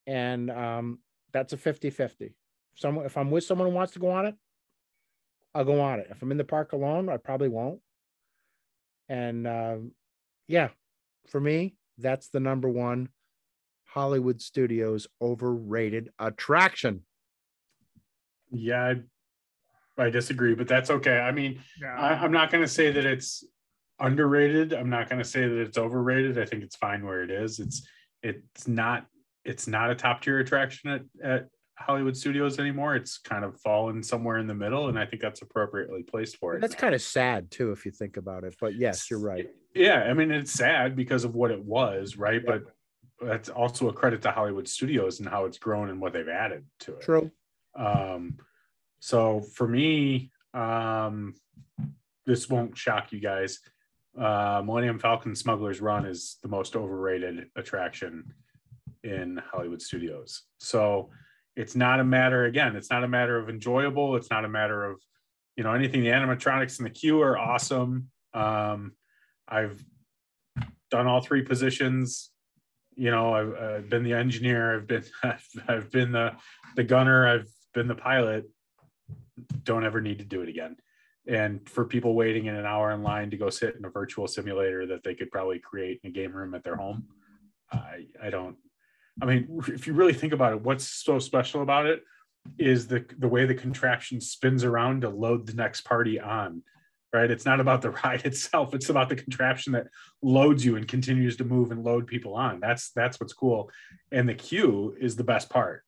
And 0.05 0.49
um, 0.49 0.99
that's 1.31 1.53
a 1.53 1.57
50-50. 1.57 2.33
Someone 2.75 3.05
if 3.05 3.17
I'm 3.17 3.31
with 3.31 3.43
someone 3.43 3.67
who 3.67 3.73
wants 3.73 3.93
to 3.93 3.99
go 3.99 4.09
on 4.09 4.25
it, 4.25 4.35
I'll 5.53 5.65
go 5.65 5.79
on 5.81 5.99
it. 5.99 6.07
If 6.09 6.21
I'm 6.21 6.31
in 6.31 6.37
the 6.37 6.43
park 6.43 6.73
alone, 6.73 7.09
I 7.09 7.17
probably 7.17 7.49
won't. 7.49 7.79
And 9.07 9.47
um, 9.47 9.91
yeah, 10.47 10.69
for 11.27 11.39
me, 11.39 11.75
that's 11.97 12.29
the 12.29 12.39
number 12.39 12.67
one 12.67 13.09
Hollywood 13.93 14.41
Studios 14.41 15.05
overrated 15.21 16.09
attraction. 16.17 17.01
Yeah, 18.51 18.95
I, 19.97 20.03
I 20.05 20.09
disagree, 20.09 20.55
but 20.55 20.67
that's 20.67 20.89
okay. 20.89 21.19
I 21.19 21.31
mean, 21.31 21.61
Yeah. 21.79 21.95
I, 21.95 22.13
I'm 22.13 22.31
not 22.31 22.49
going 22.51 22.63
to 22.63 22.67
say 22.67 22.89
that 22.91 23.05
it's 23.05 23.43
underrated. 23.99 24.73
I'm 24.73 24.89
not 24.89 25.09
going 25.09 25.21
to 25.21 25.27
say 25.27 25.47
that 25.47 25.57
it's 25.59 25.77
overrated. 25.77 26.39
I 26.39 26.45
think 26.45 26.63
it's 26.63 26.75
fine 26.75 27.05
where 27.05 27.21
it 27.21 27.29
is. 27.29 27.59
It's 27.59 27.87
it's 28.23 28.67
not 28.67 29.05
it's 29.45 29.67
not 29.67 29.91
a 29.91 29.95
top 29.95 30.21
tier 30.21 30.39
attraction 30.39 30.89
at, 30.89 31.01
at 31.23 31.49
Hollywood 31.77 32.17
Studios 32.17 32.57
anymore. 32.57 32.95
It's 32.95 33.19
kind 33.19 33.45
of 33.45 33.59
fallen 33.59 34.01
somewhere 34.01 34.37
in 34.37 34.47
the 34.47 34.55
middle, 34.55 34.87
and 34.89 34.97
I 34.97 35.05
think 35.05 35.21
that's 35.21 35.41
appropriately 35.43 36.01
placed 36.01 36.37
for 36.37 36.55
it. 36.55 36.61
That's 36.61 36.75
kind 36.75 36.95
of 36.95 37.01
sad 37.01 37.51
too, 37.51 37.71
if 37.71 37.85
you 37.85 37.91
think 37.91 38.17
about 38.17 38.43
it. 38.43 38.55
But 38.59 38.73
yes, 38.73 39.11
you're 39.11 39.19
right. 39.19 39.47
Yeah, 39.75 39.99
I 40.01 40.13
mean 40.13 40.31
it's 40.31 40.51
sad 40.53 40.95
because 40.95 41.25
of 41.25 41.35
what 41.35 41.51
it 41.51 41.63
was, 41.63 42.17
right? 42.17 42.41
Yeah. 42.43 42.53
But 42.53 42.63
that's 43.25 43.49
also 43.49 43.89
a 43.89 43.93
credit 43.93 44.21
to 44.23 44.31
Hollywood 44.31 44.67
Studios 44.67 45.19
and 45.19 45.29
how 45.29 45.45
it's 45.45 45.57
grown 45.57 45.89
and 45.89 45.99
what 45.99 46.13
they've 46.13 46.27
added 46.27 46.65
to 46.81 46.93
it. 46.93 47.01
True. 47.01 47.31
Um, 47.75 48.37
so 48.99 49.41
for 49.41 49.67
me, 49.67 50.31
um, 50.53 51.33
this 52.25 52.49
won't 52.49 52.77
shock 52.77 53.11
you 53.11 53.19
guys. 53.19 53.59
Uh, 54.17 54.61
Millennium 54.63 54.99
Falcon 54.99 55.35
Smuggler's 55.35 55.81
Run 55.81 56.05
is 56.05 56.37
the 56.41 56.47
most 56.47 56.75
overrated 56.75 57.47
attraction 57.55 58.33
in 59.03 59.41
Hollywood 59.51 59.81
Studios. 59.81 60.43
So 60.59 61.09
it's 61.55 61.75
not 61.75 61.99
a 61.99 62.03
matter, 62.03 62.45
again, 62.45 62.75
it's 62.75 62.89
not 62.89 63.03
a 63.03 63.07
matter 63.07 63.37
of 63.37 63.49
enjoyable. 63.49 64.15
It's 64.15 64.29
not 64.29 64.45
a 64.45 64.49
matter 64.49 64.85
of, 64.85 65.01
you 65.55 65.63
know, 65.63 65.73
anything. 65.73 66.01
The 66.01 66.09
animatronics 66.09 66.79
in 66.79 66.83
the 66.83 66.89
queue 66.89 67.21
are 67.21 67.37
awesome. 67.37 68.09
Um, 68.33 68.93
I've 69.47 69.83
done 70.89 71.07
all 71.07 71.21
three 71.21 71.41
positions. 71.41 72.31
You 72.95 73.11
know, 73.11 73.33
I've, 73.33 73.55
I've 73.55 73.89
been 73.89 74.03
the 74.03 74.13
engineer. 74.13 74.75
I've 74.75 74.87
been, 74.87 75.03
I've, 75.23 75.47
I've 75.67 75.91
been 75.91 76.11
the 76.11 76.33
the 76.75 76.83
gunner. 76.83 77.27
I've 77.27 77.49
been 77.73 77.87
the 77.87 77.95
pilot. 77.95 78.49
Don't 79.63 79.85
ever 79.85 80.01
need 80.01 80.19
to 80.19 80.25
do 80.25 80.41
it 80.41 80.49
again. 80.49 80.75
And 81.25 81.67
for 81.69 81.85
people 81.85 82.15
waiting 82.15 82.47
in 82.47 82.55
an 82.55 82.65
hour 82.65 82.91
in 82.91 83.01
line 83.01 83.31
to 83.31 83.37
go 83.37 83.49
sit 83.49 83.75
in 83.75 83.85
a 83.85 83.89
virtual 83.89 84.27
simulator 84.27 84.85
that 84.87 85.03
they 85.03 85.15
could 85.15 85.31
probably 85.31 85.59
create 85.59 86.01
in 86.03 86.09
a 86.09 86.13
game 86.13 86.33
room 86.33 86.53
at 86.53 86.63
their 86.63 86.75
home, 86.75 87.05
I 87.71 88.07
I 88.21 88.29
don't. 88.29 88.57
I 89.21 89.25
mean, 89.25 89.61
if 89.67 89.85
you 89.87 89.93
really 89.93 90.13
think 90.13 90.33
about 90.33 90.53
it, 90.53 90.61
what's 90.61 90.85
so 90.85 91.19
special 91.19 91.61
about 91.61 91.85
it 91.85 92.03
is 92.57 92.87
the 92.87 93.05
the 93.19 93.27
way 93.27 93.45
the 93.45 93.55
contraption 93.55 94.19
spins 94.19 94.63
around 94.63 95.01
to 95.01 95.09
load 95.09 95.47
the 95.47 95.53
next 95.53 95.81
party 95.81 96.19
on. 96.19 96.63
Right? 97.13 97.29
It's 97.29 97.45
not 97.45 97.59
about 97.59 97.81
the 97.81 97.91
ride 98.03 98.25
itself. 98.25 98.73
It's 98.73 98.89
about 98.89 99.09
the 99.09 99.15
contraption 99.15 99.73
that 99.73 99.87
loads 100.21 100.65
you 100.65 100.75
and 100.75 100.87
continues 100.87 101.37
to 101.37 101.43
move 101.43 101.71
and 101.71 101.83
load 101.83 102.07
people 102.07 102.33
on. 102.33 102.59
That's 102.59 102.91
that's 102.91 103.19
what's 103.19 103.33
cool. 103.33 103.69
And 104.11 104.27
the 104.27 104.33
queue 104.33 104.95
is 104.99 105.15
the 105.15 105.23
best 105.23 105.49
part. 105.49 105.83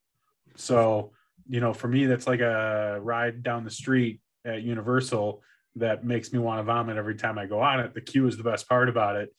So, 0.55 1.11
you 1.47 1.59
know, 1.59 1.73
for 1.73 1.87
me, 1.87 2.05
that's 2.05 2.27
like 2.27 2.41
a 2.41 2.99
ride 3.01 3.43
down 3.43 3.63
the 3.63 3.71
street 3.71 4.21
at 4.45 4.61
Universal 4.61 5.41
that 5.75 6.05
makes 6.05 6.31
me 6.31 6.39
want 6.39 6.59
to 6.59 6.63
vomit 6.63 6.97
every 6.97 7.15
time 7.15 7.37
I 7.37 7.45
go 7.45 7.59
on 7.59 7.79
it. 7.79 7.93
The 7.93 8.01
queue 8.01 8.27
is 8.27 8.37
the 8.37 8.43
best 8.43 8.69
part 8.69 8.87
about 8.87 9.15
it. 9.15 9.33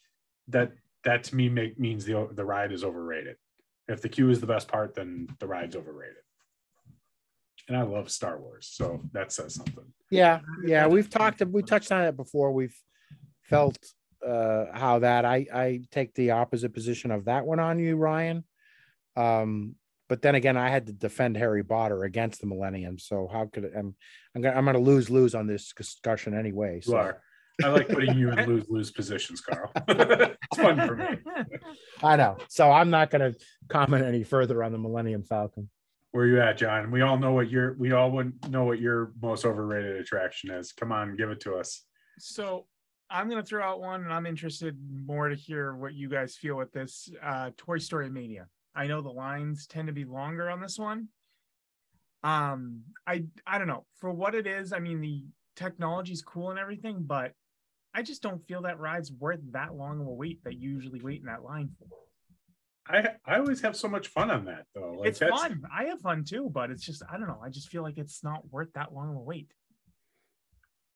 That 0.49 0.73
that 1.05 1.25
to 1.25 1.37
me 1.37 1.49
make 1.49 1.79
means 1.79 2.05
the 2.05 2.29
the 2.33 2.45
ride 2.45 2.73
is 2.73 2.85
overrated. 2.85 3.37
If 3.89 4.03
the 4.03 4.09
queue 4.09 4.31
is 4.31 4.41
the 4.41 4.47
best 4.47 4.69
part, 4.69 4.95
then 4.95 5.29
the 5.39 5.47
ride's 5.47 5.77
overrated. 5.77 6.26
And 7.69 7.77
I 7.77 7.83
love 7.83 8.11
Star 8.11 8.39
Wars, 8.39 8.69
so 8.71 9.03
that 9.13 9.33
says 9.33 9.55
something. 9.55 9.85
Yeah, 10.11 10.41
yeah. 10.65 10.87
We've 10.87 11.11
talked. 11.11 11.45
We 11.45 11.63
touched 11.63 11.91
on 11.91 12.05
it 12.05 12.17
before. 12.17 12.53
We've 12.53 12.77
felt 13.43 13.77
uh, 14.25 14.67
how 14.73 15.01
that 15.01 15.25
I 15.25 15.47
I 15.53 15.81
take 15.91 16.15
the 16.15 16.33
opposite 16.33 16.73
position 16.73 17.11
of 17.11 17.25
that 17.25 17.45
one 17.45 17.59
on 17.59 17.79
you, 17.79 17.97
Ryan. 17.97 18.45
Um, 19.17 19.75
but 20.09 20.23
then 20.23 20.35
again, 20.35 20.57
I 20.57 20.69
had 20.69 20.87
to 20.87 20.93
defend 20.93 21.37
Harry 21.37 21.65
Potter 21.65 22.05
against 22.05 22.41
the 22.41 22.47
Millennium. 22.47 22.99
So 22.99 23.29
how 23.31 23.47
could 23.47 23.65
I'm 23.65 23.95
I'm 24.35 24.43
gonna 24.43 24.57
I'm 24.57 24.65
gonna 24.65 24.79
lose 24.79 25.11
lose 25.11 25.35
on 25.35 25.47
this 25.47 25.73
discussion 25.73 26.35
anyway. 26.35 26.77
You 26.77 26.83
So 26.83 26.97
are. 26.97 27.23
I 27.65 27.69
like 27.69 27.89
putting 27.89 28.19
you 28.19 28.31
in 28.31 28.47
lose 28.47 28.67
lose 28.69 28.91
positions, 28.91 29.41
Carl. 29.41 29.73
it's 29.89 30.61
fun 30.61 30.87
for 30.87 30.95
me. 30.95 31.07
I 32.03 32.17
know. 32.17 32.37
So 32.49 32.71
I'm 32.71 32.91
not 32.91 33.11
gonna 33.11 33.35
comment 33.69 34.05
any 34.05 34.25
further 34.25 34.63
on 34.63 34.73
the 34.73 34.79
Millennium 34.79 35.25
Falcon. 35.25 35.71
Where 36.17 36.27
you 36.27 36.41
at, 36.41 36.57
John? 36.57 36.91
We 36.91 37.03
all 37.03 37.19
know 37.19 37.33
what 37.33 37.51
your 37.51 37.75
we 37.75 37.93
all 37.93 38.11
would 38.13 38.51
know 38.51 38.65
what 38.65 38.81
your 38.81 39.13
most 39.21 39.45
overrated 39.45 39.97
attraction 39.97 40.51
is. 40.51 40.73
Come 40.73 40.91
on, 40.91 41.15
give 41.15 41.29
it 41.29 41.41
to 41.41 41.57
us. 41.57 41.83
So 42.19 42.65
I'm 43.11 43.29
gonna 43.29 43.43
throw 43.43 43.63
out 43.63 43.81
one, 43.83 44.03
and 44.03 44.11
I'm 44.11 44.25
interested 44.25 44.79
more 44.91 45.29
to 45.29 45.35
hear 45.35 45.77
what 45.77 45.93
you 45.93 46.09
guys 46.09 46.35
feel 46.35 46.57
with 46.57 46.73
this. 46.73 47.11
Uh, 47.23 47.51
Toy 47.59 47.77
Story 47.77 48.09
Mania. 48.09 48.47
I 48.75 48.87
know 48.87 49.03
the 49.03 49.11
lines 49.11 49.67
tend 49.67 49.89
to 49.89 49.93
be 49.93 50.07
longer 50.07 50.49
on 50.49 50.59
this 50.59 50.79
one. 50.79 51.09
Um, 52.25 52.81
I 53.07 53.25
I 53.47 53.59
don't 53.59 53.69
know 53.69 53.85
for 53.97 54.11
what 54.11 54.35
it 54.35 54.47
is. 54.47 54.73
I 54.73 54.79
mean, 54.79 55.03
the 55.03 55.23
technology's 55.55 56.23
cool 56.23 56.49
and 56.49 56.59
everything, 56.59 57.03
but 57.03 57.33
I 57.93 58.01
just 58.01 58.23
don't 58.23 58.43
feel 58.47 58.63
that 58.63 58.79
ride's 58.79 59.13
worth 59.13 59.41
that 59.51 59.75
long 59.75 60.01
of 60.01 60.07
a 60.07 60.15
wait 60.15 60.43
that 60.45 60.55
you 60.55 60.71
usually 60.71 61.03
wait 61.03 61.21
in 61.21 61.27
that 61.27 61.43
line 61.43 61.69
for. 61.79 61.89
I 62.89 63.09
I 63.25 63.39
always 63.39 63.61
have 63.63 63.77
so 63.77 63.89
much 63.89 64.09
fun 64.09 64.31
on 64.31 64.45
that 64.47 64.67
though. 64.75 64.97
Like 64.99 65.09
it's 65.11 65.19
that's 65.19 65.41
fun. 65.41 65.63
I 65.75 65.85
have 65.85 66.01
fun 66.01 66.25
too, 66.25 66.51
but 66.53 66.71
it's 66.71 66.85
just 66.85 67.03
I 67.11 67.19
don't 67.19 67.27
know. 67.27 67.41
I 67.43 67.49
just 67.49 67.69
feel 67.69 67.83
like 67.83 67.99
it's 67.99 68.23
not 68.23 68.51
worth 68.51 68.73
that 68.75 68.95
long 68.95 69.11
of 69.11 69.17
a 69.17 69.21
wait. 69.21 69.51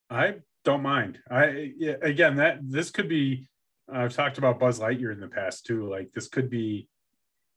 I 0.08 0.36
don't 0.64 0.82
mind. 0.82 1.18
I 1.30 1.72
yeah, 1.76 1.94
again 2.02 2.36
that 2.36 2.58
this 2.62 2.90
could 2.90 3.08
be. 3.08 3.48
I've 3.92 4.14
talked 4.14 4.38
about 4.38 4.60
Buzz 4.60 4.78
Lightyear 4.78 5.12
in 5.12 5.20
the 5.20 5.28
past 5.28 5.66
too. 5.66 5.88
Like 5.88 6.12
this 6.12 6.28
could 6.28 6.48
be 6.48 6.88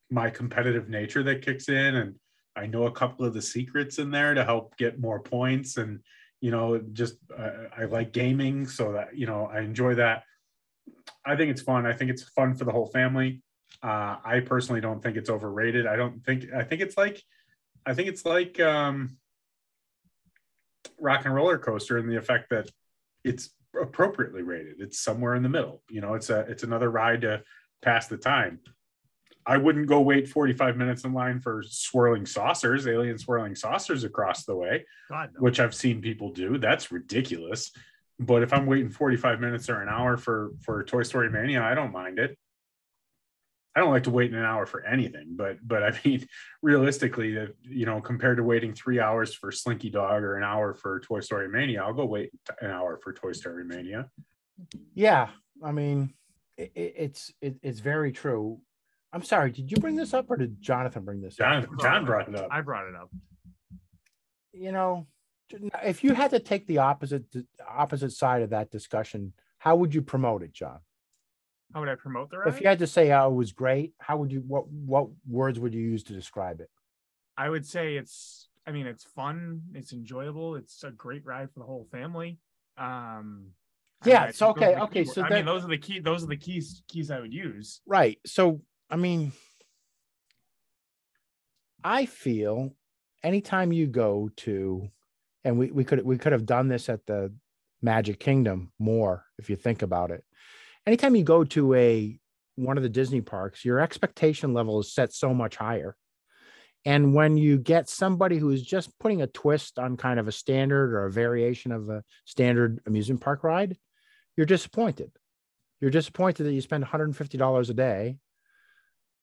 my 0.09 0.31
competitive 0.31 0.89
nature 0.89 1.21
that 1.23 1.43
kicks 1.43 1.69
in, 1.69 1.95
and 1.95 2.15
I 2.55 2.65
know 2.65 2.87
a 2.87 2.91
couple 2.91 3.25
of 3.25 3.33
the 3.33 3.41
secrets 3.41 3.99
in 3.99 4.09
there 4.09 4.33
to 4.33 4.43
help 4.43 4.75
get 4.77 4.99
more 4.99 5.19
points. 5.19 5.77
And 5.77 5.99
you 6.41 6.49
know, 6.49 6.81
just 6.93 7.17
uh, 7.37 7.51
I 7.77 7.85
like 7.85 8.13
gaming, 8.13 8.65
so 8.65 8.93
that 8.93 9.15
you 9.15 9.27
know 9.27 9.45
I 9.45 9.59
enjoy 9.59 9.95
that. 9.95 10.23
I 11.23 11.35
think 11.35 11.51
it's 11.51 11.61
fun. 11.61 11.85
I 11.85 11.93
think 11.93 12.09
it's 12.09 12.23
fun 12.29 12.55
for 12.55 12.65
the 12.65 12.71
whole 12.71 12.87
family. 12.87 13.41
Uh, 13.81 14.17
I 14.23 14.41
personally 14.45 14.81
don't 14.81 15.01
think 15.01 15.17
it's 15.17 15.29
overrated. 15.29 15.87
I 15.87 15.95
don't 15.95 16.23
think. 16.23 16.45
I 16.55 16.63
think 16.63 16.81
it's 16.81 16.97
like. 16.97 17.21
I 17.85 17.93
think 17.93 18.07
it's 18.07 18.25
like. 18.25 18.59
um 18.59 19.17
rock 20.99 21.25
and 21.25 21.35
roller 21.35 21.57
coaster 21.57 21.97
in 21.97 22.07
the 22.07 22.17
effect 22.17 22.49
that 22.49 22.69
it's 23.23 23.49
appropriately 23.79 24.41
rated. 24.41 24.79
It's 24.79 24.99
somewhere 24.99 25.35
in 25.35 25.43
the 25.43 25.49
middle. 25.49 25.83
You 25.89 26.01
know, 26.01 26.13
it's 26.13 26.29
a 26.29 26.41
it's 26.41 26.63
another 26.63 26.89
ride 26.89 27.21
to 27.21 27.43
pass 27.81 28.07
the 28.07 28.17
time. 28.17 28.59
I 29.45 29.57
wouldn't 29.57 29.87
go 29.87 29.99
wait 29.99 30.29
45 30.29 30.77
minutes 30.77 31.03
in 31.03 31.13
line 31.13 31.41
for 31.41 31.63
swirling 31.67 32.25
saucers, 32.25 32.87
alien 32.87 33.17
swirling 33.17 33.55
saucers 33.55 34.05
across 34.05 34.45
the 34.45 34.55
way, 34.55 34.85
God, 35.09 35.31
no. 35.33 35.41
which 35.41 35.59
I've 35.59 35.75
seen 35.75 36.01
people 36.01 36.31
do. 36.31 36.57
That's 36.57 36.93
ridiculous. 36.93 37.71
But 38.19 38.41
if 38.43 38.53
I'm 38.53 38.67
waiting 38.67 38.89
45 38.89 39.41
minutes 39.41 39.69
or 39.69 39.81
an 39.81 39.89
hour 39.89 40.17
for 40.17 40.51
for 40.61 40.83
Toy 40.83 41.03
Story 41.03 41.29
Mania, 41.29 41.61
I 41.61 41.75
don't 41.75 41.91
mind 41.91 42.19
it. 42.19 42.37
I 43.75 43.79
don't 43.79 43.89
like 43.91 44.03
to 44.03 44.11
wait 44.11 44.31
an 44.31 44.43
hour 44.43 44.65
for 44.65 44.85
anything, 44.85 45.29
but 45.35 45.57
but 45.67 45.83
I 45.83 45.99
mean, 46.05 46.27
realistically, 46.61 47.35
you 47.63 47.85
know, 47.85 48.01
compared 48.01 48.37
to 48.37 48.43
waiting 48.43 48.73
three 48.73 48.99
hours 48.99 49.33
for 49.33 49.51
Slinky 49.51 49.89
Dog 49.89 50.21
or 50.23 50.37
an 50.37 50.43
hour 50.43 50.73
for 50.73 50.99
Toy 50.99 51.21
Story 51.21 51.49
Mania, 51.49 51.83
I'll 51.83 51.93
go 51.93 52.05
wait 52.05 52.31
an 52.61 52.69
hour 52.69 52.99
for 53.03 53.13
Toy 53.13 53.31
Story 53.31 53.65
Mania. 53.65 54.09
Yeah, 54.93 55.29
I 55.63 55.71
mean, 55.71 56.13
it, 56.57 56.71
it- 56.75 56.93
it's 56.97 57.33
it, 57.41 57.55
it's 57.63 57.79
very 57.79 58.11
true. 58.11 58.59
I'm 59.11 59.23
sorry, 59.23 59.51
did 59.51 59.71
you 59.71 59.77
bring 59.77 59.95
this 59.95 60.13
up 60.13 60.29
or 60.29 60.37
did 60.37 60.59
Jonathan 60.61 61.03
bring 61.05 61.21
this 61.21 61.35
John, 61.35 61.63
up? 61.63 61.69
John 61.79 62.03
brought 62.05 62.27
it 62.29 62.35
up. 62.35 62.47
I 62.51 62.61
brought 62.61 62.87
it 62.87 62.95
up. 62.95 63.09
You 64.53 64.71
know, 64.71 65.07
if 65.83 66.03
you 66.03 66.13
had 66.13 66.31
to 66.31 66.39
take 66.39 66.65
the 66.67 66.79
opposite 66.79 67.25
opposite 67.67 68.11
side 68.11 68.41
of 68.43 68.51
that 68.51 68.69
discussion, 68.71 69.33
how 69.57 69.75
would 69.77 69.93
you 69.95 70.01
promote 70.01 70.43
it, 70.43 70.53
John? 70.53 70.79
How 71.73 71.79
would 71.79 71.89
I 71.89 71.95
promote 71.95 72.29
the 72.29 72.37
ride? 72.39 72.49
If 72.49 72.61
you 72.61 72.67
had 72.67 72.79
to 72.79 72.87
say 72.87 73.07
how 73.07 73.29
it 73.31 73.33
was 73.33 73.51
great, 73.51 73.93
how 73.99 74.17
would 74.17 74.31
you 74.31 74.43
what 74.47 74.67
what 74.69 75.07
words 75.27 75.59
would 75.59 75.73
you 75.73 75.81
use 75.81 76.03
to 76.03 76.13
describe 76.13 76.59
it? 76.61 76.69
I 77.37 77.49
would 77.49 77.65
say 77.65 77.95
it's 77.97 78.49
I 78.67 78.71
mean 78.71 78.85
it's 78.85 79.03
fun, 79.03 79.61
it's 79.73 79.91
enjoyable, 79.93 80.55
it's 80.55 80.83
a 80.83 80.91
great 80.91 81.25
ride 81.25 81.49
for 81.51 81.59
the 81.59 81.65
whole 81.65 81.87
family. 81.91 82.39
Um 82.77 83.47
Yeah, 84.05 84.25
it's 84.25 84.41
okay, 84.41 84.75
okay, 84.75 85.03
so 85.03 85.23
I 85.23 85.29
then- 85.29 85.37
mean 85.39 85.45
those 85.45 85.65
are 85.65 85.69
the 85.69 85.77
key 85.77 85.99
those 85.99 86.23
are 86.23 86.27
the 86.27 86.37
keys 86.37 86.83
keys 86.87 87.09
I 87.09 87.19
would 87.19 87.33
use. 87.33 87.81
Right. 87.87 88.19
So, 88.25 88.61
I 88.89 88.95
mean, 88.97 89.31
I 91.83 92.05
feel 92.05 92.75
anytime 93.23 93.71
you 93.73 93.87
go 93.87 94.29
to, 94.37 94.89
and 95.43 95.57
we, 95.57 95.71
we 95.71 95.83
could 95.83 96.05
we 96.05 96.17
could 96.17 96.31
have 96.31 96.45
done 96.45 96.67
this 96.67 96.87
at 96.89 97.05
the 97.07 97.33
Magic 97.81 98.19
Kingdom 98.19 98.71
more 98.79 99.25
if 99.37 99.49
you 99.49 99.55
think 99.55 99.81
about 99.81 100.11
it. 100.11 100.23
Anytime 100.85 101.15
you 101.15 101.23
go 101.23 101.43
to 101.45 101.73
a 101.73 102.19
one 102.55 102.77
of 102.77 102.83
the 102.83 102.89
Disney 102.89 103.21
parks, 103.21 103.65
your 103.65 103.79
expectation 103.79 104.53
level 104.53 104.79
is 104.79 104.93
set 104.93 105.13
so 105.13 105.33
much 105.33 105.55
higher. 105.55 105.95
And 106.85 107.13
when 107.13 107.37
you 107.37 107.57
get 107.57 107.87
somebody 107.87 108.37
who 108.37 108.49
is 108.49 108.61
just 108.61 108.97
putting 108.99 109.21
a 109.21 109.27
twist 109.27 109.79
on 109.79 109.95
kind 109.95 110.19
of 110.19 110.27
a 110.27 110.33
standard 110.33 110.93
or 110.93 111.05
a 111.05 111.11
variation 111.11 111.71
of 111.71 111.89
a 111.89 112.03
standard 112.25 112.81
amusement 112.85 113.21
park 113.21 113.43
ride, 113.43 113.77
you're 114.35 114.45
disappointed. 114.45 115.11
You're 115.79 115.91
disappointed 115.91 116.43
that 116.43 116.53
you 116.53 116.61
spend 116.61 116.83
$150 116.83 117.69
a 117.69 117.73
day 117.73 118.17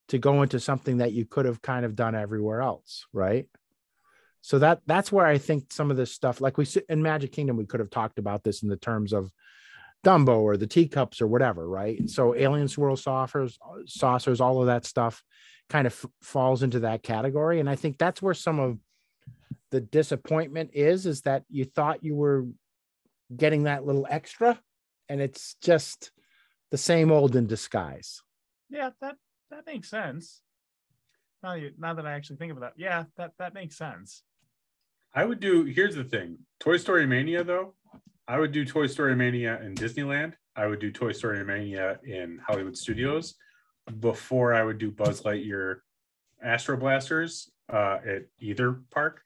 to 0.09 0.19
go 0.19 0.43
into 0.43 0.59
something 0.59 0.99
that 0.99 1.13
you 1.13 1.25
could 1.25 1.45
have 1.45 1.63
kind 1.63 1.85
of 1.85 1.95
done 1.95 2.15
everywhere 2.15 2.63
else, 2.63 3.07
right? 3.13 3.47
So 4.43 4.59
that 4.59 4.81
that's 4.87 5.13
where 5.13 5.27
I 5.27 5.39
think 5.39 5.73
some 5.73 5.91
of 5.91 5.97
this 5.97 6.13
stuff, 6.13 6.41
like 6.41 6.57
we 6.57 6.65
sit 6.65 6.87
in 6.89 7.03
Magic 7.03 7.33
Kingdom, 7.33 7.57
we 7.57 7.67
could 7.67 7.81
have 7.81 7.91
talked 7.91 8.19
about 8.19 8.43
this 8.43 8.63
in 8.63 8.69
the 8.69 8.77
terms 8.77 9.13
of 9.13 9.31
Dumbo 10.05 10.39
or 10.39 10.57
the 10.57 10.67
teacups 10.67 11.21
or 11.21 11.27
whatever, 11.27 11.69
right? 11.69 12.09
So 12.09 12.35
alien 12.35 12.69
swirl 12.69 12.97
saucers, 12.97 13.59
uh, 13.63 13.83
saucers, 13.87 14.41
all 14.41 14.61
of 14.61 14.67
that 14.67 14.85
stuff 14.85 15.23
kind 15.69 15.87
of 15.87 15.93
f- 15.93 16.11
falls 16.23 16.63
into 16.63 16.81
that 16.81 17.03
category. 17.03 17.61
And 17.61 17.69
I 17.69 17.77
think 17.77 17.99
that's 17.99 18.23
where 18.23 18.35
some 18.35 18.59
of 18.59 18.79
the 19.71 19.81
disappointment 19.81 20.71
is, 20.73 21.07
is 21.07 21.23
that 21.23 21.45
you 21.49 21.65
thought 21.65 22.05
you 22.05 22.15
were 22.15 22.47
getting 23.37 23.65
that 23.65 23.85
little 23.85 24.07
extra 24.11 24.59
and 25.09 25.21
it's 25.21 25.57
just 25.61 26.13
the 26.71 26.79
same 26.79 27.11
old 27.11 27.37
in 27.37 27.47
disguise. 27.47 28.23
Yeah, 28.71 28.91
that 29.01 29.17
that 29.51 29.67
makes 29.67 29.91
sense. 29.91 30.41
Now, 31.43 31.55
you, 31.55 31.73
now 31.79 31.95
that 31.95 32.07
I 32.07 32.13
actually 32.13 32.37
think 32.37 32.53
about 32.53 32.61
that, 32.61 32.73
yeah, 32.77 33.05
that 33.17 33.33
that 33.39 33.53
makes 33.53 33.77
sense. 33.77 34.23
I 35.13 35.25
would 35.25 35.41
do. 35.41 35.65
Here's 35.65 35.97
the 35.97 36.05
thing: 36.05 36.39
Toy 36.61 36.77
Story 36.77 37.07
Mania, 37.07 37.43
though. 37.43 37.75
I 38.29 38.39
would 38.39 38.53
do 38.53 38.65
Toy 38.65 38.87
Story 38.87 39.17
Mania 39.17 39.61
in 39.63 39.75
Disneyland. 39.75 40.35
I 40.57 40.67
would 40.67 40.81
do 40.81 40.91
Toy 40.91 41.13
Story 41.13 41.45
Mania 41.45 41.99
in 42.05 42.41
Hollywood 42.47 42.77
Studios 42.77 43.35
before 43.99 44.55
I 44.55 44.63
would 44.63 44.79
do 44.79 44.91
Buzz 44.91 45.23
Lightyear 45.23 45.79
Astro 46.43 46.77
Blasters 46.77 47.51
uh, 47.73 47.99
at 48.07 48.23
either 48.39 48.81
park, 48.91 49.23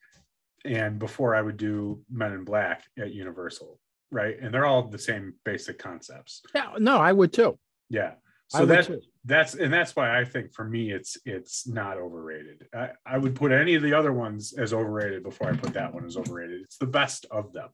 and 0.65 0.99
before 0.99 1.35
I 1.35 1.43
would 1.43 1.57
do 1.57 2.03
Men 2.11 2.33
in 2.33 2.45
Black 2.45 2.85
at 2.99 3.13
Universal. 3.13 3.79
Right, 4.11 4.39
and 4.41 4.55
they're 4.55 4.67
all 4.67 4.89
the 4.89 4.99
same 4.99 5.35
basic 5.45 5.79
concepts. 5.79 6.43
Yeah, 6.55 6.75
no, 6.79 6.99
I 6.99 7.13
would 7.13 7.33
too. 7.33 7.59
Yeah. 7.91 8.13
So 8.49 8.61
would 8.61 8.69
that 8.69 8.87
too. 8.87 9.01
that's 9.25 9.55
and 9.55 9.73
that's 9.73 9.97
why 9.97 10.19
I 10.19 10.25
think 10.25 10.53
for 10.53 10.65
me 10.65 10.93
it's 10.93 11.17
it's 11.25 11.67
not 11.67 11.97
overrated. 11.97 12.67
I, 12.75 12.91
I 13.05 13.19
would 13.19 13.35
put 13.35 13.51
any 13.51 13.75
of 13.75 13.83
the 13.83 13.95
other 13.95 14.13
ones 14.13 14.53
as 14.53 14.73
overrated 14.73 15.23
before 15.23 15.49
I 15.49 15.57
put 15.57 15.73
that 15.75 15.93
one 15.93 16.05
as 16.05 16.17
overrated. 16.17 16.61
It's 16.63 16.77
the 16.77 16.87
best 16.87 17.27
of 17.31 17.53
them. 17.53 17.71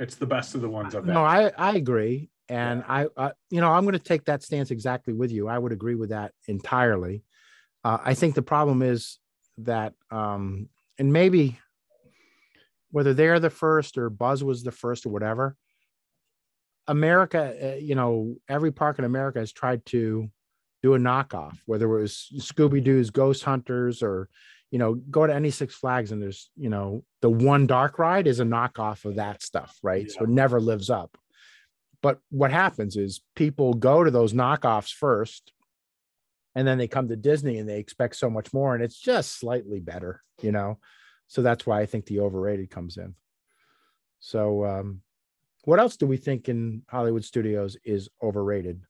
It's 0.00 0.16
the 0.16 0.26
best 0.26 0.54
of 0.54 0.62
the 0.62 0.68
ones 0.68 0.94
that. 0.94 1.04
No, 1.04 1.22
I 1.22 1.52
I 1.56 1.76
agree, 1.76 2.30
and 2.48 2.82
I, 2.88 3.06
I 3.16 3.32
you 3.50 3.60
know 3.60 3.70
I'm 3.70 3.84
going 3.84 3.92
to 3.92 3.98
take 3.98 4.24
that 4.24 4.42
stance 4.42 4.70
exactly 4.70 5.12
with 5.12 5.30
you. 5.30 5.46
I 5.46 5.58
would 5.58 5.72
agree 5.72 5.94
with 5.94 6.08
that 6.08 6.32
entirely. 6.48 7.22
Uh, 7.84 7.98
I 8.02 8.14
think 8.14 8.34
the 8.34 8.42
problem 8.42 8.82
is 8.82 9.18
that, 9.58 9.92
um, 10.10 10.68
and 10.98 11.12
maybe 11.12 11.58
whether 12.90 13.14
they're 13.14 13.40
the 13.40 13.50
first 13.50 13.98
or 13.98 14.10
Buzz 14.10 14.42
was 14.42 14.62
the 14.62 14.72
first 14.72 15.06
or 15.06 15.10
whatever, 15.10 15.54
America, 16.86 17.74
uh, 17.74 17.76
you 17.76 17.94
know, 17.94 18.36
every 18.48 18.72
park 18.72 18.98
in 18.98 19.04
America 19.04 19.38
has 19.38 19.52
tried 19.52 19.84
to 19.86 20.30
do 20.82 20.94
a 20.94 20.98
knockoff, 20.98 21.58
whether 21.66 21.86
it 21.86 22.00
was 22.00 22.32
Scooby 22.36 22.82
Doo's 22.82 23.10
Ghost 23.10 23.44
Hunters 23.44 24.02
or, 24.02 24.28
you 24.70 24.78
know, 24.78 24.94
go 24.94 25.26
to 25.26 25.34
any 25.34 25.50
Six 25.50 25.74
Flags 25.74 26.12
and 26.12 26.22
there's, 26.22 26.50
you 26.56 26.68
know, 26.68 27.04
the 27.22 27.30
one 27.30 27.66
dark 27.66 27.98
ride 27.98 28.26
is 28.26 28.40
a 28.40 28.44
knockoff 28.44 29.04
of 29.04 29.16
that 29.16 29.42
stuff, 29.42 29.76
right? 29.82 30.10
So 30.10 30.24
it 30.24 30.30
never 30.30 30.60
lives 30.60 30.90
up. 30.90 31.16
But 32.02 32.18
what 32.30 32.50
happens 32.50 32.96
is 32.96 33.20
people 33.34 33.74
go 33.74 34.04
to 34.04 34.10
those 34.10 34.32
knockoffs 34.32 34.92
first 34.92 35.52
and 36.54 36.66
then 36.66 36.78
they 36.78 36.88
come 36.88 37.08
to 37.08 37.16
Disney 37.16 37.58
and 37.58 37.68
they 37.68 37.78
expect 37.78 38.16
so 38.16 38.30
much 38.30 38.52
more 38.52 38.74
and 38.74 38.82
it's 38.82 38.98
just 38.98 39.38
slightly 39.38 39.80
better, 39.80 40.22
you 40.40 40.52
know? 40.52 40.78
So 41.26 41.42
that's 41.42 41.66
why 41.66 41.80
I 41.80 41.86
think 41.86 42.06
the 42.06 42.20
overrated 42.20 42.70
comes 42.70 42.96
in. 42.96 43.14
So, 44.20 44.64
um, 44.64 45.02
what 45.64 45.78
else 45.78 45.96
do 45.96 46.06
we 46.06 46.16
think 46.16 46.48
in 46.48 46.82
Hollywood 46.88 47.24
studios 47.24 47.76
is 47.84 48.08
overrated? 48.22 48.80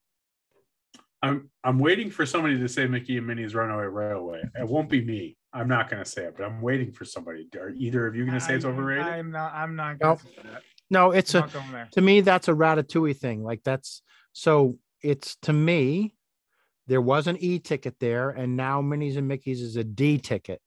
I'm 1.23 1.51
I'm 1.65 1.79
waiting 1.79 2.11
for 2.11 2.25
somebody 2.25 2.59
to 2.59 2.69
say 2.69 2.87
Mickey 2.87 3.19
and 3.19 3.27
Minnie's 3.27 3.55
Runaway 3.55 3.87
Railway. 3.87 4.43
It 4.59 4.69
won't 4.69 4.89
be 4.89 5.05
me. 5.05 5.37
I'm 5.53 5.69
not 5.69 5.91
going 5.91 6.03
to 6.03 6.09
say 6.09 6.25
it, 6.25 6.35
but 6.37 6.45
I'm 6.45 6.61
waiting 6.61 6.93
for 6.93 7.05
somebody. 7.05 7.49
Are 7.59 7.71
either 7.71 8.07
of 8.07 8.15
you 8.15 8.25
going 8.25 8.39
to 8.39 8.45
say 8.45 8.55
it's 8.55 8.65
overrated? 8.65 9.05
I'm 9.05 9.31
not. 9.31 9.53
I'm 9.53 9.75
not. 9.75 9.99
Gonna 9.99 10.19
say 10.19 10.43
that. 10.45 10.63
No, 10.91 11.11
it's 11.11 11.35
I'm 11.35 11.43
a 11.43 11.47
not 11.47 11.53
going 11.53 11.73
there. 11.73 11.89
to 11.93 12.01
me 12.01 12.21
that's 12.21 12.49
a 12.49 12.53
ratatouille 12.53 13.17
thing. 13.17 13.43
Like 13.43 13.63
that's 13.65 14.03
so 14.33 14.79
it's 15.03 15.37
to 15.43 15.53
me 15.53 16.15
there 16.87 17.01
was 17.01 17.27
an 17.29 17.37
E 17.39 17.59
ticket 17.61 17.97
there 18.01 18.31
and 18.31 18.57
now 18.57 18.81
Minnie's 18.81 19.17
and 19.17 19.29
Mickey's 19.29 19.61
is 19.61 19.77
a 19.77 19.85
D 19.85 20.19
ticket. 20.19 20.61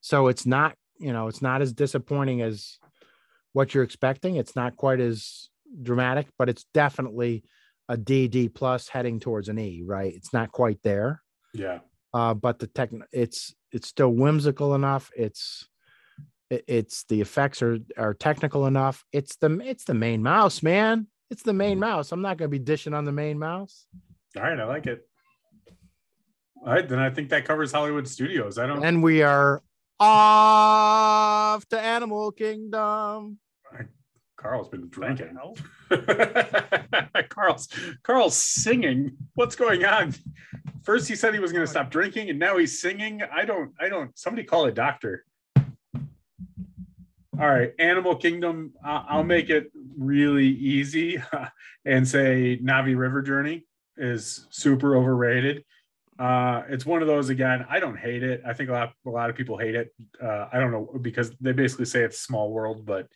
So 0.00 0.28
it's 0.28 0.46
not, 0.46 0.74
you 0.98 1.12
know, 1.12 1.28
it's 1.28 1.42
not 1.42 1.62
as 1.62 1.72
disappointing 1.72 2.42
as 2.42 2.78
what 3.52 3.74
you're 3.74 3.84
expecting. 3.84 4.36
It's 4.36 4.56
not 4.56 4.76
quite 4.76 5.00
as 5.00 5.48
dramatic, 5.82 6.26
but 6.38 6.48
it's 6.48 6.64
definitely 6.74 7.44
a 7.88 7.96
D 7.96 8.28
D 8.28 8.48
plus 8.48 8.88
heading 8.88 9.18
towards 9.20 9.48
an 9.48 9.58
E, 9.58 9.82
right? 9.84 10.12
It's 10.14 10.32
not 10.32 10.50
quite 10.52 10.78
there. 10.82 11.22
yeah. 11.54 11.78
Uh, 12.14 12.34
but 12.34 12.58
the 12.58 12.66
tech 12.66 12.90
it's 13.12 13.54
it's 13.72 13.88
still 13.88 14.10
whimsical 14.10 14.74
enough. 14.74 15.10
It's 15.16 15.68
it's 16.50 17.04
the 17.04 17.20
effects 17.20 17.62
are 17.62 17.78
are 17.96 18.14
technical 18.14 18.66
enough. 18.66 19.04
It's 19.12 19.36
the 19.36 19.60
it's 19.64 19.84
the 19.84 19.94
main 19.94 20.22
mouse, 20.22 20.62
man. 20.62 21.06
It's 21.30 21.42
the 21.42 21.52
main 21.52 21.78
mouse. 21.78 22.10
I'm 22.12 22.22
not 22.22 22.38
going 22.38 22.50
to 22.50 22.58
be 22.58 22.58
dishing 22.58 22.94
on 22.94 23.04
the 23.04 23.12
main 23.12 23.38
mouse. 23.38 23.86
All 24.36 24.42
right, 24.42 24.58
I 24.58 24.64
like 24.64 24.86
it. 24.86 25.06
All 26.64 26.72
right, 26.72 26.88
then 26.88 26.98
I 26.98 27.10
think 27.10 27.28
that 27.30 27.44
covers 27.44 27.70
Hollywood 27.70 28.08
Studios. 28.08 28.58
I 28.58 28.66
don't. 28.66 28.82
And 28.82 29.02
we 29.02 29.22
are 29.22 29.62
off 30.00 31.66
to 31.68 31.80
Animal 31.80 32.32
Kingdom. 32.32 33.38
Carl's 34.38 34.68
been 34.68 34.88
drinking. 34.88 35.36
hell? 35.36 35.56
Carl's 37.28 37.68
Carl's 38.04 38.36
singing. 38.36 39.16
What's 39.34 39.56
going 39.56 39.84
on? 39.84 40.14
First 40.82 41.08
he 41.08 41.16
said 41.16 41.34
he 41.34 41.40
was 41.40 41.52
going 41.52 41.64
to 41.64 41.70
stop 41.70 41.90
drinking, 41.90 42.30
and 42.30 42.38
now 42.38 42.56
he's 42.58 42.80
singing. 42.80 43.22
I 43.32 43.44
don't. 43.44 43.72
I 43.80 43.88
don't. 43.88 44.16
Somebody 44.18 44.44
call 44.46 44.64
a 44.66 44.72
doctor. 44.72 45.24
All 45.56 47.48
right, 47.48 47.72
Animal 47.78 48.16
Kingdom. 48.16 48.72
I- 48.84 49.04
I'll 49.08 49.24
make 49.24 49.48
it 49.50 49.70
really 49.96 50.48
easy 50.48 51.22
and 51.84 52.06
say 52.06 52.58
Navi 52.62 52.96
River 52.96 53.22
Journey 53.22 53.64
is 53.96 54.46
super 54.50 54.96
overrated. 54.96 55.64
Uh, 56.18 56.62
it's 56.68 56.84
one 56.84 57.00
of 57.00 57.06
those 57.06 57.28
again. 57.28 57.64
I 57.70 57.78
don't 57.78 57.96
hate 57.96 58.24
it. 58.24 58.42
I 58.44 58.52
think 58.52 58.70
a 58.70 58.72
lot 58.72 58.92
a 59.06 59.10
lot 59.10 59.30
of 59.30 59.36
people 59.36 59.56
hate 59.56 59.76
it. 59.76 59.94
Uh, 60.20 60.48
I 60.52 60.58
don't 60.58 60.72
know 60.72 60.90
because 61.00 61.30
they 61.40 61.52
basically 61.52 61.84
say 61.84 62.02
it's 62.02 62.18
small 62.20 62.50
world, 62.50 62.84
but 62.84 63.06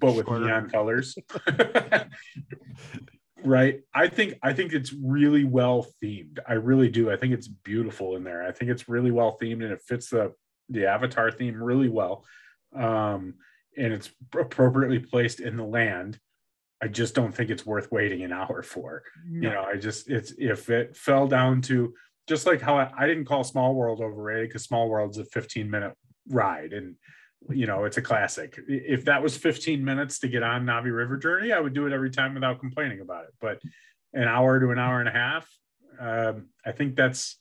but 0.00 0.14
with 0.14 0.26
Shorter. 0.26 0.44
neon 0.44 0.70
colors. 0.70 1.16
right. 3.44 3.80
I 3.94 4.08
think 4.08 4.38
I 4.42 4.52
think 4.52 4.72
it's 4.72 4.92
really 4.92 5.44
well 5.44 5.86
themed. 6.02 6.38
I 6.46 6.54
really 6.54 6.88
do. 6.88 7.10
I 7.10 7.16
think 7.16 7.32
it's 7.34 7.48
beautiful 7.48 8.16
in 8.16 8.24
there. 8.24 8.42
I 8.42 8.52
think 8.52 8.70
it's 8.70 8.88
really 8.88 9.10
well 9.10 9.36
themed 9.40 9.62
and 9.64 9.72
it 9.72 9.82
fits 9.82 10.10
the 10.10 10.32
the 10.68 10.86
avatar 10.86 11.30
theme 11.30 11.62
really 11.62 11.88
well. 11.88 12.24
Um, 12.74 13.34
and 13.76 13.92
it's 13.92 14.10
appropriately 14.38 14.98
placed 14.98 15.40
in 15.40 15.56
the 15.56 15.64
land. 15.64 16.18
I 16.82 16.88
just 16.88 17.14
don't 17.14 17.34
think 17.34 17.50
it's 17.50 17.64
worth 17.64 17.90
waiting 17.92 18.22
an 18.22 18.32
hour 18.32 18.62
for 18.62 19.02
No. 19.26 19.48
you 19.48 19.54
know 19.54 19.62
i 19.64 19.76
just 19.76 20.10
it's 20.10 20.34
if 20.36 20.68
it 20.68 20.94
fell 20.94 21.26
down 21.26 21.62
to 21.62 21.94
just 22.28 22.46
like 22.46 22.60
how 22.60 22.76
i, 22.76 22.90
I 22.98 23.06
didn't 23.06 23.24
call 23.24 23.44
small 23.44 23.74
world 23.74 24.00
overrated 24.02 24.50
because 24.50 24.64
small 24.64 24.88
world's 24.90 25.16
a 25.16 25.24
15 25.24 25.70
minute 25.70 25.94
ride 26.28 26.74
and 26.74 26.96
you 27.50 27.66
know 27.66 27.84
it's 27.84 27.96
a 27.96 28.02
classic 28.02 28.58
if 28.66 29.04
that 29.04 29.22
was 29.22 29.36
15 29.36 29.84
minutes 29.84 30.18
to 30.18 30.28
get 30.28 30.42
on 30.42 30.64
navi 30.64 30.94
river 30.94 31.16
journey 31.16 31.52
i 31.52 31.60
would 31.60 31.74
do 31.74 31.86
it 31.86 31.92
every 31.92 32.10
time 32.10 32.34
without 32.34 32.58
complaining 32.58 33.00
about 33.00 33.24
it 33.24 33.34
but 33.40 33.60
an 34.14 34.26
hour 34.26 34.58
to 34.58 34.70
an 34.70 34.78
hour 34.78 35.00
and 35.00 35.08
a 35.08 35.12
half 35.12 35.48
Um, 35.98 36.48
I 36.64 36.72
think 36.72 36.96
that's 36.96 37.38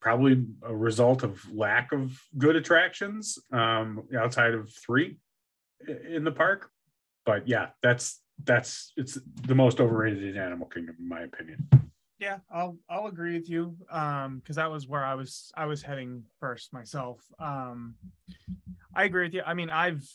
probably 0.00 0.44
a 0.62 0.74
result 0.74 1.22
of 1.22 1.40
lack 1.52 1.92
of 1.92 2.20
good 2.36 2.56
attractions 2.56 3.38
um, 3.52 4.02
outside 4.18 4.52
of 4.52 4.70
three 4.74 5.18
in 6.08 6.24
the 6.24 6.32
park. 6.32 6.70
But 7.24 7.46
yeah, 7.46 7.68
that's 7.82 8.20
that's 8.42 8.92
it's 8.96 9.18
the 9.42 9.54
most 9.54 9.80
overrated 9.80 10.24
in 10.24 10.36
Animal 10.36 10.66
Kingdom, 10.66 10.96
in 10.98 11.08
my 11.08 11.20
opinion. 11.20 11.68
Yeah, 12.22 12.38
I'll 12.54 12.78
I'll 12.88 13.08
agree 13.08 13.32
with 13.36 13.50
you. 13.50 13.74
Um, 13.90 14.38
because 14.38 14.54
that 14.54 14.70
was 14.70 14.86
where 14.86 15.04
I 15.04 15.16
was 15.16 15.50
I 15.56 15.66
was 15.66 15.82
heading 15.82 16.22
first 16.38 16.72
myself. 16.72 17.20
Um, 17.40 17.96
I 18.94 19.02
agree 19.02 19.24
with 19.24 19.34
you. 19.34 19.42
I 19.44 19.54
mean, 19.54 19.70
I've 19.70 20.08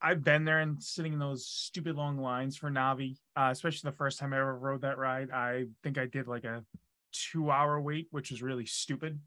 I've 0.00 0.24
been 0.24 0.44
there 0.44 0.58
and 0.58 0.82
sitting 0.82 1.12
in 1.12 1.20
those 1.20 1.46
stupid 1.46 1.94
long 1.94 2.18
lines 2.18 2.56
for 2.56 2.72
Navi, 2.72 3.18
uh, 3.36 3.50
especially 3.52 3.88
the 3.88 3.96
first 3.96 4.18
time 4.18 4.32
I 4.32 4.40
ever 4.40 4.58
rode 4.58 4.80
that 4.80 4.98
ride. 4.98 5.30
I 5.30 5.66
think 5.84 5.96
I 5.96 6.06
did 6.06 6.26
like 6.26 6.42
a 6.42 6.64
two 7.12 7.52
hour 7.52 7.80
wait, 7.80 8.08
which 8.10 8.32
was 8.32 8.42
really 8.42 8.66
stupid. 8.66 9.20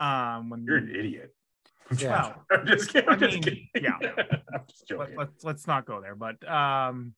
Um, 0.00 0.50
when 0.50 0.64
You're 0.64 0.78
an 0.78 0.90
idiot. 0.92 1.32
Yeah. 1.98 2.10
Wow. 2.10 2.42
I'm 2.50 2.66
just 2.66 2.92
kidding. 2.92 3.08
I'm 3.08 3.14
I 3.22 3.26
just 3.28 3.34
mean, 3.34 3.42
kidding. 3.44 3.68
yeah. 3.80 3.96
I'm 4.52 4.60
just 4.68 4.88
joking. 4.88 5.14
let, 5.16 5.28
let's 5.28 5.44
let's 5.44 5.66
not 5.68 5.86
go 5.86 6.00
there 6.00 6.16
but 6.16 6.36
um 6.50 7.14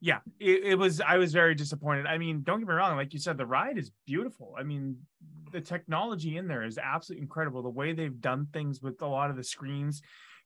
yeah 0.00 0.18
it, 0.38 0.64
it 0.64 0.74
was 0.76 1.00
i 1.00 1.16
was 1.16 1.32
very 1.32 1.54
disappointed. 1.54 2.06
I 2.06 2.18
mean 2.18 2.42
don't 2.42 2.60
get 2.60 2.68
me 2.68 2.74
wrong 2.74 2.96
like 2.96 3.12
you 3.12 3.18
said 3.18 3.36
the 3.36 3.46
ride 3.46 3.78
is 3.78 3.90
beautiful. 4.06 4.54
I 4.58 4.62
mean 4.62 4.96
the 5.52 5.60
technology 5.60 6.36
in 6.36 6.46
there 6.46 6.64
is 6.64 6.78
absolutely 6.78 7.22
incredible. 7.22 7.62
The 7.62 7.68
way 7.68 7.92
they've 7.92 8.20
done 8.20 8.46
things 8.52 8.80
with 8.80 9.02
a 9.02 9.06
lot 9.06 9.30
of 9.30 9.36
the 9.36 9.44
screens 9.44 10.02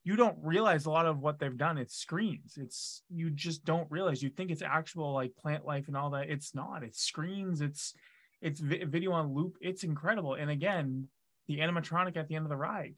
you 0.07 0.17
don't 0.17 0.37
realize 0.43 0.85
a 0.85 0.91
lot 0.91 1.07
of 1.07 1.21
what 1.21 1.39
they've 1.39 1.57
done. 1.57 1.79
It's 1.79 1.97
screens. 1.97 2.59
It's 2.59 3.03
you 3.09 3.31
just 3.31 3.65
don't 3.65 3.91
realize. 3.91 4.23
You 4.23 4.29
think 4.29 4.51
it's 4.51 4.61
actual 4.61 5.15
like 5.15 5.35
plant 5.37 5.65
life 5.65 5.89
and 5.89 5.97
all 5.97 6.11
that. 6.11 6.29
It's 6.29 6.55
not. 6.55 6.83
It's 6.83 7.03
screens. 7.03 7.63
It's 7.63 7.95
it's 8.43 8.61
vi- 8.61 8.85
video 8.85 9.13
on 9.13 9.33
loop. 9.33 9.57
It's 9.63 9.83
incredible. 9.83 10.35
And 10.35 10.51
again 10.51 11.09
the 11.47 11.59
animatronic 11.59 12.17
at 12.17 12.27
the 12.29 12.37
end 12.37 12.47
of 12.47 12.49
the 12.51 12.57
ride 12.57 12.95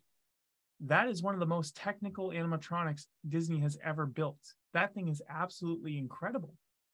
that 0.81 1.09
is 1.09 1.23
one 1.23 1.35
of 1.35 1.41
the 1.41 1.47
most 1.47 1.77
technical 1.77 2.31
animatronics 2.31 3.07
Disney 3.29 3.61
has 3.61 3.79
ever 3.83 4.07
built. 4.07 4.39
That 4.77 4.93
thing 4.93 5.09
is 5.09 5.23
absolutely 5.31 5.97
incredible. 5.97 6.53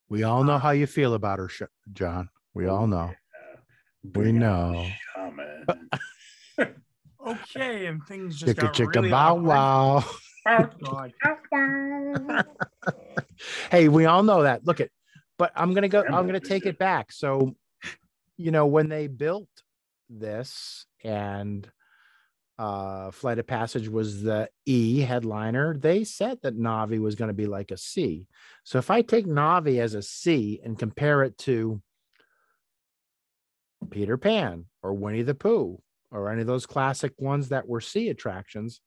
We 0.08 0.22
all 0.22 0.44
know 0.44 0.54
um, 0.54 0.60
how 0.60 0.70
you 0.70 0.86
feel 0.86 1.14
about 1.14 1.40
her, 1.40 1.50
John. 1.92 2.28
We 2.54 2.68
all 2.68 2.84
oh, 2.84 2.86
know. 2.86 3.10
We 4.14 4.30
know. 4.30 4.86
Okay, 7.24 7.86
and 7.86 8.02
things 8.04 8.36
just 8.36 8.56
Chicka 8.56 8.60
got 8.60 8.74
chicka 8.74 8.94
really 8.96 9.10
bow 9.10 9.34
wow. 9.34 10.04
Oh, 10.48 11.08
hey, 13.70 13.86
we 13.86 14.06
all 14.06 14.24
know 14.24 14.42
that. 14.42 14.66
Look 14.66 14.80
at, 14.80 14.88
but 15.38 15.52
I'm 15.54 15.72
gonna 15.72 15.88
go. 15.88 16.02
I'm 16.02 16.26
gonna 16.26 16.40
take 16.40 16.66
it 16.66 16.78
back. 16.78 17.12
So, 17.12 17.54
you 18.36 18.50
know, 18.50 18.66
when 18.66 18.88
they 18.88 19.06
built 19.06 19.48
this 20.10 20.86
and 21.04 21.68
uh 22.62 23.10
Flight 23.10 23.40
of 23.40 23.46
Passage 23.46 23.88
was 23.88 24.22
the 24.22 24.48
E 24.66 25.00
headliner, 25.00 25.76
they 25.76 26.04
said 26.04 26.38
that 26.42 26.56
Navi 26.56 27.00
was 27.00 27.16
going 27.16 27.32
to 27.34 27.42
be 27.42 27.46
like 27.46 27.72
a 27.72 27.76
C. 27.76 28.28
So 28.62 28.78
if 28.78 28.88
I 28.88 29.02
take 29.02 29.26
Navi 29.26 29.80
as 29.80 29.94
a 29.94 30.02
C 30.02 30.60
and 30.64 30.78
compare 30.78 31.24
it 31.24 31.36
to 31.38 31.82
Peter 33.90 34.16
Pan 34.16 34.66
or 34.82 34.94
Winnie 34.94 35.22
the 35.22 35.34
Pooh 35.34 35.82
or 36.12 36.30
any 36.30 36.42
of 36.42 36.46
those 36.46 36.66
classic 36.66 37.12
ones 37.18 37.48
that 37.48 37.66
were 37.66 37.80
C 37.80 38.08
attractions, 38.10 38.80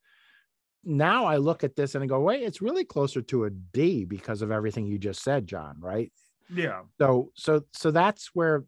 now 0.82 1.26
I 1.26 1.36
look 1.36 1.62
at 1.62 1.76
this 1.76 1.94
and 1.94 2.02
I 2.02 2.06
go, 2.06 2.20
wait, 2.20 2.42
it's 2.42 2.62
really 2.62 2.84
closer 2.84 3.20
to 3.22 3.44
a 3.44 3.50
D 3.50 4.06
because 4.06 4.40
of 4.40 4.50
everything 4.50 4.86
you 4.86 4.98
just 4.98 5.22
said, 5.22 5.46
John, 5.46 5.76
right? 5.80 6.10
Yeah. 6.48 6.82
So 6.98 7.30
so 7.34 7.62
so 7.72 7.90
that's 7.90 8.30
where 8.32 8.64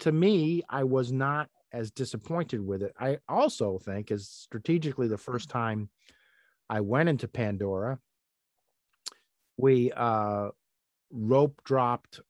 to 0.00 0.12
me 0.12 0.62
I 0.68 0.84
was 0.84 1.10
not 1.10 1.48
as 1.76 1.90
disappointed 1.90 2.66
with 2.66 2.82
it. 2.82 2.94
I 2.98 3.18
also 3.28 3.78
think 3.78 4.10
is 4.10 4.28
strategically 4.28 5.08
the 5.08 5.18
first 5.18 5.50
time 5.50 5.90
I 6.70 6.80
went 6.80 7.10
into 7.10 7.28
Pandora, 7.28 7.98
we 9.58 9.92
uh 9.92 10.48
rope 11.12 11.60
dropped 11.64 12.20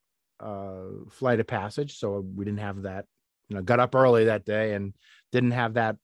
uh 0.41 0.85
flight 1.11 1.41
of 1.41 1.47
passage 1.47 1.99
so 1.99 2.25
we 2.35 2.45
didn't 2.45 2.61
have 2.61 2.83
that 2.83 3.07
you 3.49 3.57
know 3.57 3.63
got 3.63 3.81
up 3.81 3.95
early 3.95 4.27
that 4.27 4.45
day 4.45 4.75
and 4.75 4.93
didn't 5.33 5.53
have 5.53 5.75
that 5.75 5.97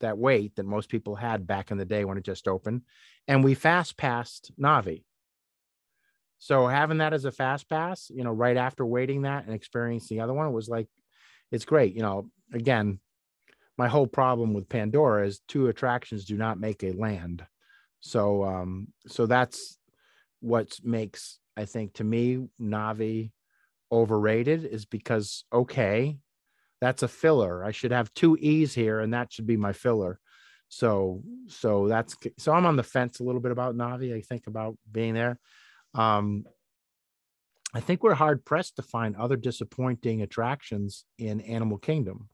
that 0.00 0.18
wait 0.18 0.54
that 0.56 0.66
most 0.66 0.88
people 0.88 1.14
had 1.14 1.46
back 1.46 1.70
in 1.70 1.78
the 1.78 1.84
day 1.84 2.04
when 2.04 2.18
it 2.18 2.24
just 2.24 2.48
opened 2.48 2.82
and 3.28 3.44
we 3.44 3.54
fast 3.54 3.96
passed 3.96 4.50
navi 4.60 5.04
so 6.38 6.66
having 6.66 6.98
that 6.98 7.14
as 7.14 7.24
a 7.24 7.32
fast 7.32 7.68
pass 7.68 8.10
you 8.12 8.24
know 8.24 8.32
right 8.32 8.56
after 8.56 8.84
waiting 8.84 9.22
that 9.22 9.46
and 9.46 9.54
experiencing 9.54 10.16
the 10.16 10.22
other 10.22 10.34
one 10.34 10.52
was 10.52 10.68
like 10.68 10.88
it's 11.52 11.64
great 11.64 11.94
you 11.94 12.02
know 12.02 12.28
again 12.52 12.98
my 13.78 13.88
whole 13.88 14.06
problem 14.06 14.54
with 14.54 14.68
pandora 14.68 15.26
is 15.26 15.40
two 15.48 15.68
attractions 15.68 16.24
do 16.24 16.36
not 16.36 16.58
make 16.58 16.82
a 16.82 16.92
land. 16.92 17.44
So 18.00 18.44
um 18.44 18.88
so 19.06 19.26
that's 19.26 19.78
what 20.40 20.78
makes 20.82 21.38
i 21.56 21.64
think 21.64 21.94
to 21.94 22.04
me 22.04 22.46
navi 22.60 23.32
overrated 23.90 24.64
is 24.64 24.84
because 24.84 25.44
okay 25.52 26.18
that's 26.78 27.02
a 27.02 27.08
filler. 27.08 27.64
I 27.64 27.70
should 27.70 27.92
have 27.92 28.12
two 28.12 28.36
e's 28.38 28.74
here 28.74 29.00
and 29.00 29.14
that 29.14 29.32
should 29.32 29.46
be 29.46 29.56
my 29.56 29.72
filler. 29.72 30.20
So 30.68 31.22
so 31.48 31.88
that's 31.88 32.16
so 32.38 32.52
i'm 32.52 32.66
on 32.66 32.76
the 32.76 32.82
fence 32.82 33.20
a 33.20 33.24
little 33.24 33.40
bit 33.40 33.52
about 33.52 33.76
navi 33.76 34.14
i 34.14 34.20
think 34.20 34.46
about 34.46 34.76
being 34.90 35.14
there. 35.14 35.38
Um 35.94 36.44
i 37.74 37.80
think 37.80 38.02
we're 38.02 38.14
hard 38.14 38.44
pressed 38.44 38.76
to 38.76 38.82
find 38.82 39.16
other 39.16 39.36
disappointing 39.36 40.22
attractions 40.22 41.04
in 41.18 41.40
animal 41.40 41.78
kingdom 41.78 42.28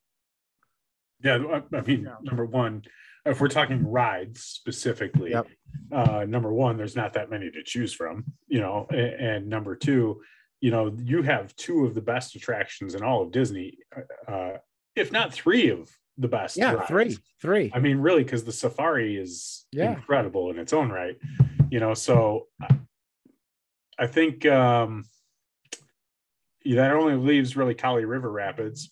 Yeah, 1.22 1.38
I, 1.72 1.76
I 1.76 1.80
mean, 1.82 2.02
Yeah. 2.04 2.16
number 2.22 2.44
one, 2.44 2.82
if 3.24 3.40
we're 3.40 3.48
talking 3.48 3.86
rides 3.86 4.42
specifically, 4.42 5.30
Yep. 5.30 5.46
uh, 5.92 6.24
number 6.28 6.52
one, 6.52 6.76
there's 6.76 6.96
not 6.96 7.12
that 7.14 7.30
many 7.30 7.50
to 7.50 7.62
choose 7.62 7.94
from, 7.94 8.24
you 8.48 8.60
know, 8.60 8.86
and, 8.90 8.98
and 8.98 9.48
number 9.48 9.76
two, 9.76 10.22
you 10.60 10.70
know, 10.70 10.94
you 10.98 11.22
have 11.22 11.54
two 11.56 11.86
of 11.86 11.94
the 11.94 12.00
best 12.00 12.34
attractions 12.36 12.94
in 12.94 13.02
all 13.02 13.22
of 13.22 13.30
Disney, 13.32 13.78
uh, 14.26 14.58
if 14.96 15.12
not 15.12 15.32
three 15.32 15.70
of 15.70 15.90
the 16.18 16.28
best. 16.28 16.56
yeah 16.56 16.72
rides. 16.74 16.88
three 16.88 17.18
three 17.40 17.70
I 17.74 17.78
mean, 17.78 17.98
really, 17.98 18.22
because 18.22 18.44
the 18.44 18.52
safari 18.52 19.16
is 19.16 19.66
Yeah. 19.72 19.92
incredible 19.94 20.50
in 20.50 20.58
its 20.58 20.72
own 20.72 20.90
right, 20.90 21.16
you 21.70 21.80
know. 21.80 21.94
So 21.94 22.48
I- 22.60 22.78
I 23.98 24.06
think 24.06 24.44
um, 24.46 25.04
that 26.64 26.92
only 26.92 27.14
leaves 27.14 27.56
really 27.56 27.74
Kali 27.74 28.04
River 28.04 28.30
Rapids, 28.30 28.90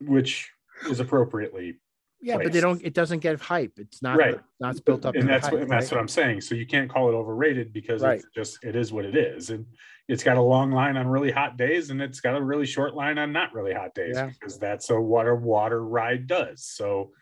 which 0.00 0.50
is 0.86 1.00
appropriately 1.00 1.78
yeah 2.20 2.36
but 2.36 2.52
they 2.52 2.60
don't 2.60 2.82
it 2.84 2.94
doesn't 2.94 3.20
get 3.20 3.40
hype 3.40 3.72
it's 3.78 4.02
not 4.02 4.18
Right. 4.18 4.40
not 4.60 4.84
built 4.84 5.06
up 5.06 5.14
and 5.14 5.28
that's 5.28 5.46
hype, 5.46 5.52
what 5.54 5.62
and 5.62 5.70
that's 5.70 5.90
what 5.90 6.00
I'm 6.00 6.08
saying. 6.08 6.40
So 6.40 6.54
you 6.56 6.66
can't 6.66 6.90
call 6.90 7.08
it 7.08 7.12
overrated 7.14 7.72
because 7.72 8.02
Right. 8.02 8.18
it's 8.18 8.26
just 8.34 8.64
it 8.64 8.74
is 8.74 8.92
what 8.92 9.04
it 9.04 9.16
is, 9.16 9.50
and 9.50 9.66
it's 10.08 10.24
got 10.24 10.36
a 10.36 10.42
long 10.42 10.72
line 10.72 10.96
on 10.96 11.06
really 11.06 11.30
hot 11.30 11.56
days, 11.56 11.90
and 11.90 12.00
it's 12.02 12.20
got 12.20 12.34
a 12.36 12.42
really 12.42 12.66
short 12.66 12.94
line 12.94 13.18
on 13.18 13.32
not 13.32 13.54
really 13.54 13.72
hot 13.74 13.94
days 13.94 14.16
Yeah. 14.16 14.30
because 14.30 14.58
that's 14.58 14.88
what 14.90 14.96
a 14.96 15.00
water 15.00 15.36
water 15.36 15.84
ride 15.84 16.26
does. 16.26 16.64
So, 16.64 17.12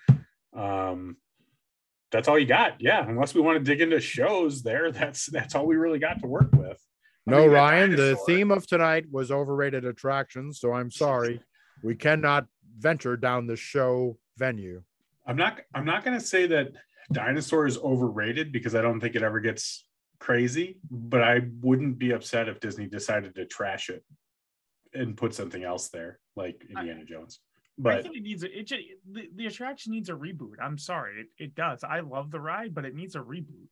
um, 0.55 1.17
that's 2.13 2.29
all 2.29 2.39
you 2.39 2.47
got. 2.47 2.81
Yeah, 2.81 3.07
unless 3.07 3.35
we 3.35 3.41
want 3.43 3.59
to 3.59 3.65
dig 3.65 3.81
into 3.83 4.01
shows 4.01 4.63
there, 4.63 4.91
that's 4.93 5.27
that's 5.27 5.55
all 5.55 5.67
we 5.67 5.77
really 5.77 5.99
got 5.99 6.21
to 6.21 6.27
work 6.27 6.53
with. 6.53 6.79
I 7.29 7.33
No, 7.33 7.47
Ryan, 7.47 7.97
the 7.97 8.17
theme 8.27 8.51
of 8.51 8.67
tonight 8.67 9.07
was 9.11 9.31
overrated 9.31 9.85
attractions, 9.85 10.59
so 10.61 10.73
I'm 10.73 10.91
sorry. 10.91 11.43
We 11.83 11.95
cannot 11.97 12.47
venture 12.79 13.17
down 13.17 13.47
the 13.47 13.57
show 13.57 14.19
venue. 14.37 14.83
I'm 15.27 15.37
not 15.37 15.61
I'm 15.75 15.85
not 15.85 16.05
gonna 16.05 16.21
say 16.21 16.47
that 16.49 16.69
dinosaur 17.13 17.67
is 17.67 17.79
overrated 17.79 18.53
because 18.53 18.75
I 18.75 18.83
don't 18.83 19.01
think 19.01 19.15
it 19.17 19.23
ever 19.23 19.41
gets 19.41 19.87
crazy, 20.19 20.79
but 20.91 21.23
I 21.23 21.43
wouldn't 21.61 21.99
be 21.99 22.13
upset 22.13 22.49
if 22.49 22.61
Disney 22.61 22.87
decided 22.87 23.35
to 23.35 23.47
trash 23.47 23.91
it 23.91 24.05
and 24.95 25.17
put 25.17 25.35
something 25.35 25.63
else 25.63 25.89
there, 25.89 26.19
like 26.37 26.65
Indiana 26.69 27.05
Jones. 27.05 27.41
But 27.79 27.93
I 27.93 27.97
But 27.97 28.03
think 28.05 28.17
it 28.17 28.23
needs 28.23 28.43
a, 28.43 28.59
it 28.59 28.67
just, 28.67 28.83
the, 29.11 29.29
the 29.35 29.47
attraction 29.47 29.93
needs 29.93 30.09
a 30.09 30.15
reboot. 30.15 30.55
I'm 30.63 30.79
sorry, 30.79 31.21
it, 31.21 31.45
it 31.45 31.55
does. 31.55 31.85
I 31.85 32.01
love 32.01 32.31
the 32.31 32.41
ride, 32.41 32.75
but 32.75 32.85
it 32.85 32.95
needs 32.95 33.15
a 33.15 33.21
reboot. 33.21 33.69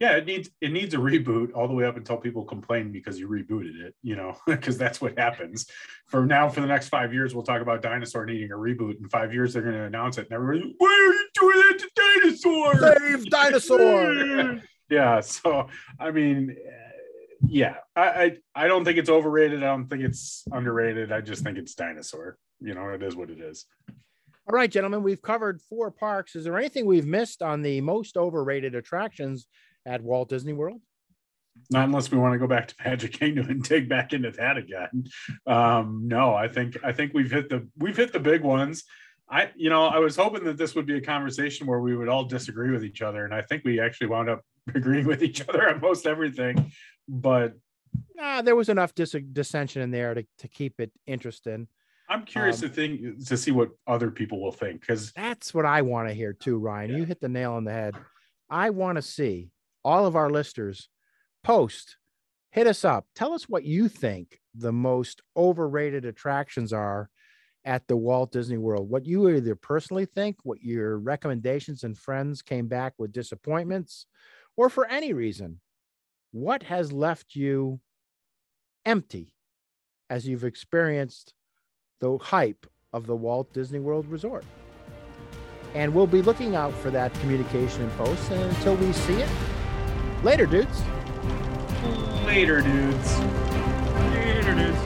Yeah, 0.00 0.16
it 0.16 0.26
needs 0.26 0.50
it 0.60 0.72
needs 0.72 0.94
a 0.94 0.98
reboot 0.98 1.54
all 1.54 1.68
the 1.68 1.74
way 1.74 1.84
up 1.84 1.96
until 1.96 2.16
people 2.16 2.44
complain 2.44 2.90
because 2.90 3.18
you 3.18 3.28
rebooted 3.28 3.80
it, 3.80 3.94
you 4.02 4.16
know, 4.16 4.36
because 4.46 4.78
that's 4.78 5.00
what 5.00 5.18
happens. 5.18 5.66
For 6.08 6.26
now, 6.26 6.48
for 6.48 6.60
the 6.60 6.66
next 6.66 6.88
five 6.88 7.12
years, 7.12 7.34
we'll 7.34 7.44
talk 7.44 7.62
about 7.62 7.82
dinosaur 7.82 8.26
needing 8.26 8.50
a 8.50 8.56
reboot. 8.56 8.98
In 8.98 9.08
five 9.08 9.32
years, 9.32 9.52
they're 9.52 9.62
gonna 9.62 9.84
announce 9.84 10.18
it, 10.18 10.26
and 10.30 10.32
everybody, 10.32 10.74
why 10.78 10.88
are 10.88 11.12
you 11.12 11.28
doing 11.34 11.66
that 11.68 11.78
to 11.78 11.90
dinosaur? 12.20 12.98
Save 12.98 13.30
dinosaur. 13.30 14.60
yeah 14.90 15.20
so 15.20 15.68
i 15.98 16.10
mean 16.10 16.56
uh, 16.66 16.70
yeah 17.46 17.76
I, 17.96 18.02
I 18.02 18.36
i 18.54 18.68
don't 18.68 18.84
think 18.84 18.98
it's 18.98 19.08
overrated 19.08 19.62
i 19.62 19.66
don't 19.66 19.88
think 19.88 20.02
it's 20.02 20.44
underrated 20.52 21.12
i 21.12 21.20
just 21.20 21.42
think 21.42 21.56
it's 21.56 21.74
dinosaur 21.74 22.36
you 22.60 22.74
know 22.74 22.88
it 22.90 23.02
is 23.02 23.16
what 23.16 23.30
it 23.30 23.40
is 23.40 23.66
All 24.48 24.56
right, 24.56 24.70
gentlemen, 24.70 25.04
we've 25.04 25.22
covered 25.22 25.62
four 25.62 25.92
parks. 25.92 26.34
Is 26.34 26.44
there 26.44 26.58
anything 26.58 26.84
we've 26.84 27.06
missed 27.06 27.40
on 27.40 27.62
the 27.62 27.80
most 27.80 28.16
overrated 28.16 28.74
attractions 28.74 29.46
at 29.86 30.02
Walt 30.02 30.28
Disney 30.28 30.52
World? 30.52 30.80
not 31.70 31.84
unless 31.84 32.10
we 32.10 32.18
want 32.18 32.32
to 32.32 32.38
go 32.38 32.46
back 32.46 32.68
to 32.68 32.74
Magic 32.84 33.12
Kingdom 33.12 33.48
and 33.50 33.62
dig 33.62 33.88
back 33.88 34.12
into 34.12 34.30
that 34.32 34.56
again. 34.56 35.04
Um, 35.46 36.02
no, 36.06 36.34
I 36.34 36.48
think 36.48 36.78
I 36.84 36.92
think 36.92 37.12
we've 37.12 37.30
hit 37.30 37.48
the 37.48 37.68
we've 37.76 37.96
hit 37.96 38.12
the 38.12 38.20
big 38.20 38.42
ones. 38.42 38.84
I 39.28 39.50
you 39.56 39.70
know 39.70 39.86
I 39.86 39.98
was 39.98 40.16
hoping 40.16 40.44
that 40.44 40.56
this 40.56 40.74
would 40.74 40.86
be 40.86 40.96
a 40.96 41.00
conversation 41.00 41.66
where 41.66 41.80
we 41.80 41.96
would 41.96 42.08
all 42.08 42.24
disagree 42.24 42.70
with 42.70 42.84
each 42.84 43.02
other, 43.02 43.24
and 43.24 43.34
I 43.34 43.42
think 43.42 43.64
we 43.64 43.80
actually 43.80 44.08
wound 44.08 44.28
up 44.28 44.42
agreeing 44.74 45.06
with 45.06 45.22
each 45.22 45.46
other 45.48 45.68
on 45.68 45.80
most 45.80 46.06
everything. 46.06 46.72
But 47.08 47.54
uh, 48.20 48.42
there 48.42 48.56
was 48.56 48.68
enough 48.68 48.94
dis- 48.94 49.16
dissension 49.32 49.82
in 49.82 49.90
there 49.90 50.14
to, 50.14 50.24
to 50.38 50.48
keep 50.48 50.80
it 50.80 50.92
interesting. 51.06 51.68
I'm 52.08 52.24
curious 52.24 52.62
um, 52.62 52.68
to 52.68 52.74
think 52.74 53.24
to 53.26 53.36
see 53.36 53.52
what 53.52 53.70
other 53.86 54.10
people 54.10 54.40
will 54.40 54.52
think 54.52 54.80
because 54.80 55.12
that's 55.12 55.54
what 55.54 55.64
I 55.64 55.82
want 55.82 56.08
to 56.08 56.14
hear 56.14 56.32
too, 56.32 56.58
Ryan. 56.58 56.90
Yeah. 56.90 56.96
You 56.98 57.04
hit 57.04 57.20
the 57.20 57.28
nail 57.28 57.52
on 57.52 57.64
the 57.64 57.72
head. 57.72 57.94
I 58.48 58.70
want 58.70 58.96
to 58.96 59.02
see 59.02 59.50
all 59.84 60.06
of 60.06 60.16
our 60.16 60.30
listeners 60.30 60.88
post, 61.42 61.96
hit 62.50 62.66
us 62.66 62.84
up, 62.84 63.06
tell 63.14 63.32
us 63.32 63.48
what 63.48 63.64
you 63.64 63.88
think 63.88 64.40
the 64.54 64.72
most 64.72 65.22
overrated 65.36 66.04
attractions 66.04 66.72
are 66.72 67.08
at 67.64 67.86
the 67.88 67.96
Walt 67.96 68.32
Disney 68.32 68.58
World. 68.58 68.88
What 68.88 69.06
you 69.06 69.28
either 69.28 69.54
personally 69.54 70.06
think, 70.06 70.36
what 70.42 70.62
your 70.62 70.98
recommendations 70.98 71.84
and 71.84 71.96
friends 71.96 72.42
came 72.42 72.68
back 72.68 72.94
with 72.98 73.12
disappointments, 73.12 74.06
or 74.56 74.68
for 74.68 74.86
any 74.86 75.12
reason, 75.12 75.60
what 76.32 76.62
has 76.64 76.92
left 76.92 77.34
you 77.34 77.80
empty 78.84 79.34
as 80.08 80.26
you've 80.26 80.44
experienced 80.44 81.34
the 82.00 82.18
hype 82.18 82.66
of 82.92 83.06
the 83.06 83.16
Walt 83.16 83.52
Disney 83.52 83.78
World 83.78 84.06
Resort. 84.06 84.44
And 85.74 85.94
we'll 85.94 86.06
be 86.06 86.22
looking 86.22 86.56
out 86.56 86.74
for 86.74 86.90
that 86.90 87.14
communication 87.14 87.82
and 87.82 87.92
posts 87.92 88.28
and 88.30 88.42
until 88.42 88.74
we 88.76 88.92
see 88.92 89.14
it. 89.14 89.28
Later, 90.22 90.46
dudes. 90.46 90.82
Later, 92.24 92.60
dudes. 92.60 93.18
Later, 94.10 94.54
dudes. 94.54 94.78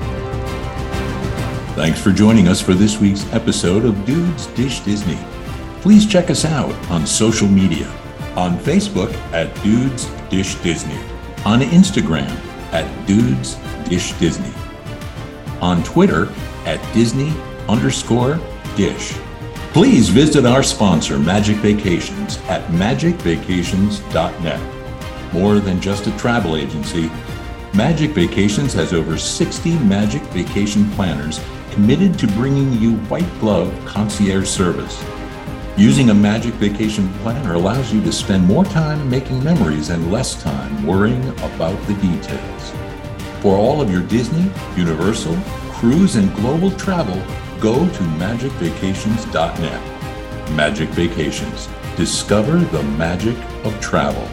Thanks 1.74 2.01
for 2.01 2.12
joining 2.12 2.47
us 2.47 2.61
for 2.61 2.74
this 2.74 3.01
week's 3.01 3.30
episode 3.32 3.85
of 3.85 4.07
Dudes 4.07 4.47
Dish 4.49 4.80
Disney. 4.80 5.18
Please 5.80 6.07
check 6.07 6.30
us 6.30 6.45
out 6.45 6.72
on 6.91 7.07
social 7.07 7.49
media 7.49 7.89
on 8.37 8.59
Facebook 8.59 9.12
at 9.32 9.55
Dudes 9.62 10.07
Dish 10.28 10.57
Disney, 10.57 10.99
on 11.45 11.61
Instagram 11.61 12.28
at 12.72 13.07
Dudes 13.07 13.57
Dish 13.89 14.12
Disney, 14.14 14.53
on 15.61 15.82
Twitter 15.85 16.28
at 16.64 16.80
Disney 16.95 17.32
underscore 17.68 18.41
dish. 18.76 19.12
Please 19.72 20.09
visit 20.09 20.47
our 20.47 20.62
sponsor, 20.62 21.18
Magic 21.18 21.57
Vacations, 21.57 22.39
at 22.49 22.62
magicvacations.net. 22.70 24.73
More 25.35 25.59
than 25.59 25.80
just 25.80 26.07
a 26.07 26.16
travel 26.16 26.55
agency, 26.55 27.11
Magic 27.74 28.12
Vacations 28.12 28.72
has 28.74 28.93
over 28.93 29.18
60 29.18 29.76
Magic 29.80 30.22
Vacation 30.26 30.89
planners 30.93 31.41
committed 31.72 32.16
to 32.20 32.28
bringing 32.28 32.72
you 32.74 32.95
white 33.09 33.28
glove 33.41 33.74
concierge 33.85 34.49
service. 34.49 35.05
Using 35.76 36.11
a 36.11 36.14
Magic 36.14 36.55
Vacation 36.55 37.12
planner 37.14 37.55
allows 37.55 37.93
you 37.93 38.01
to 38.03 38.12
spend 38.12 38.47
more 38.47 38.64
time 38.64 39.11
making 39.11 39.43
memories 39.43 39.91
and 39.91 40.12
less 40.12 40.41
time 40.41 40.87
worrying 40.87 41.28
about 41.41 41.85
the 41.89 41.95
details. 41.95 42.72
For 43.41 43.57
all 43.57 43.80
of 43.80 43.91
your 43.91 44.03
Disney, 44.03 44.49
Universal, 44.76 45.37
cruise 45.72 46.14
and 46.14 46.32
global 46.37 46.70
travel, 46.70 47.20
go 47.61 47.74
to 47.74 48.03
magicvacations.net. 48.20 50.51
Magic 50.53 50.89
Vacations. 50.91 51.68
Discover 51.97 52.59
the 52.59 52.85
magic 52.85 53.37
of 53.64 53.80
travel. 53.80 54.28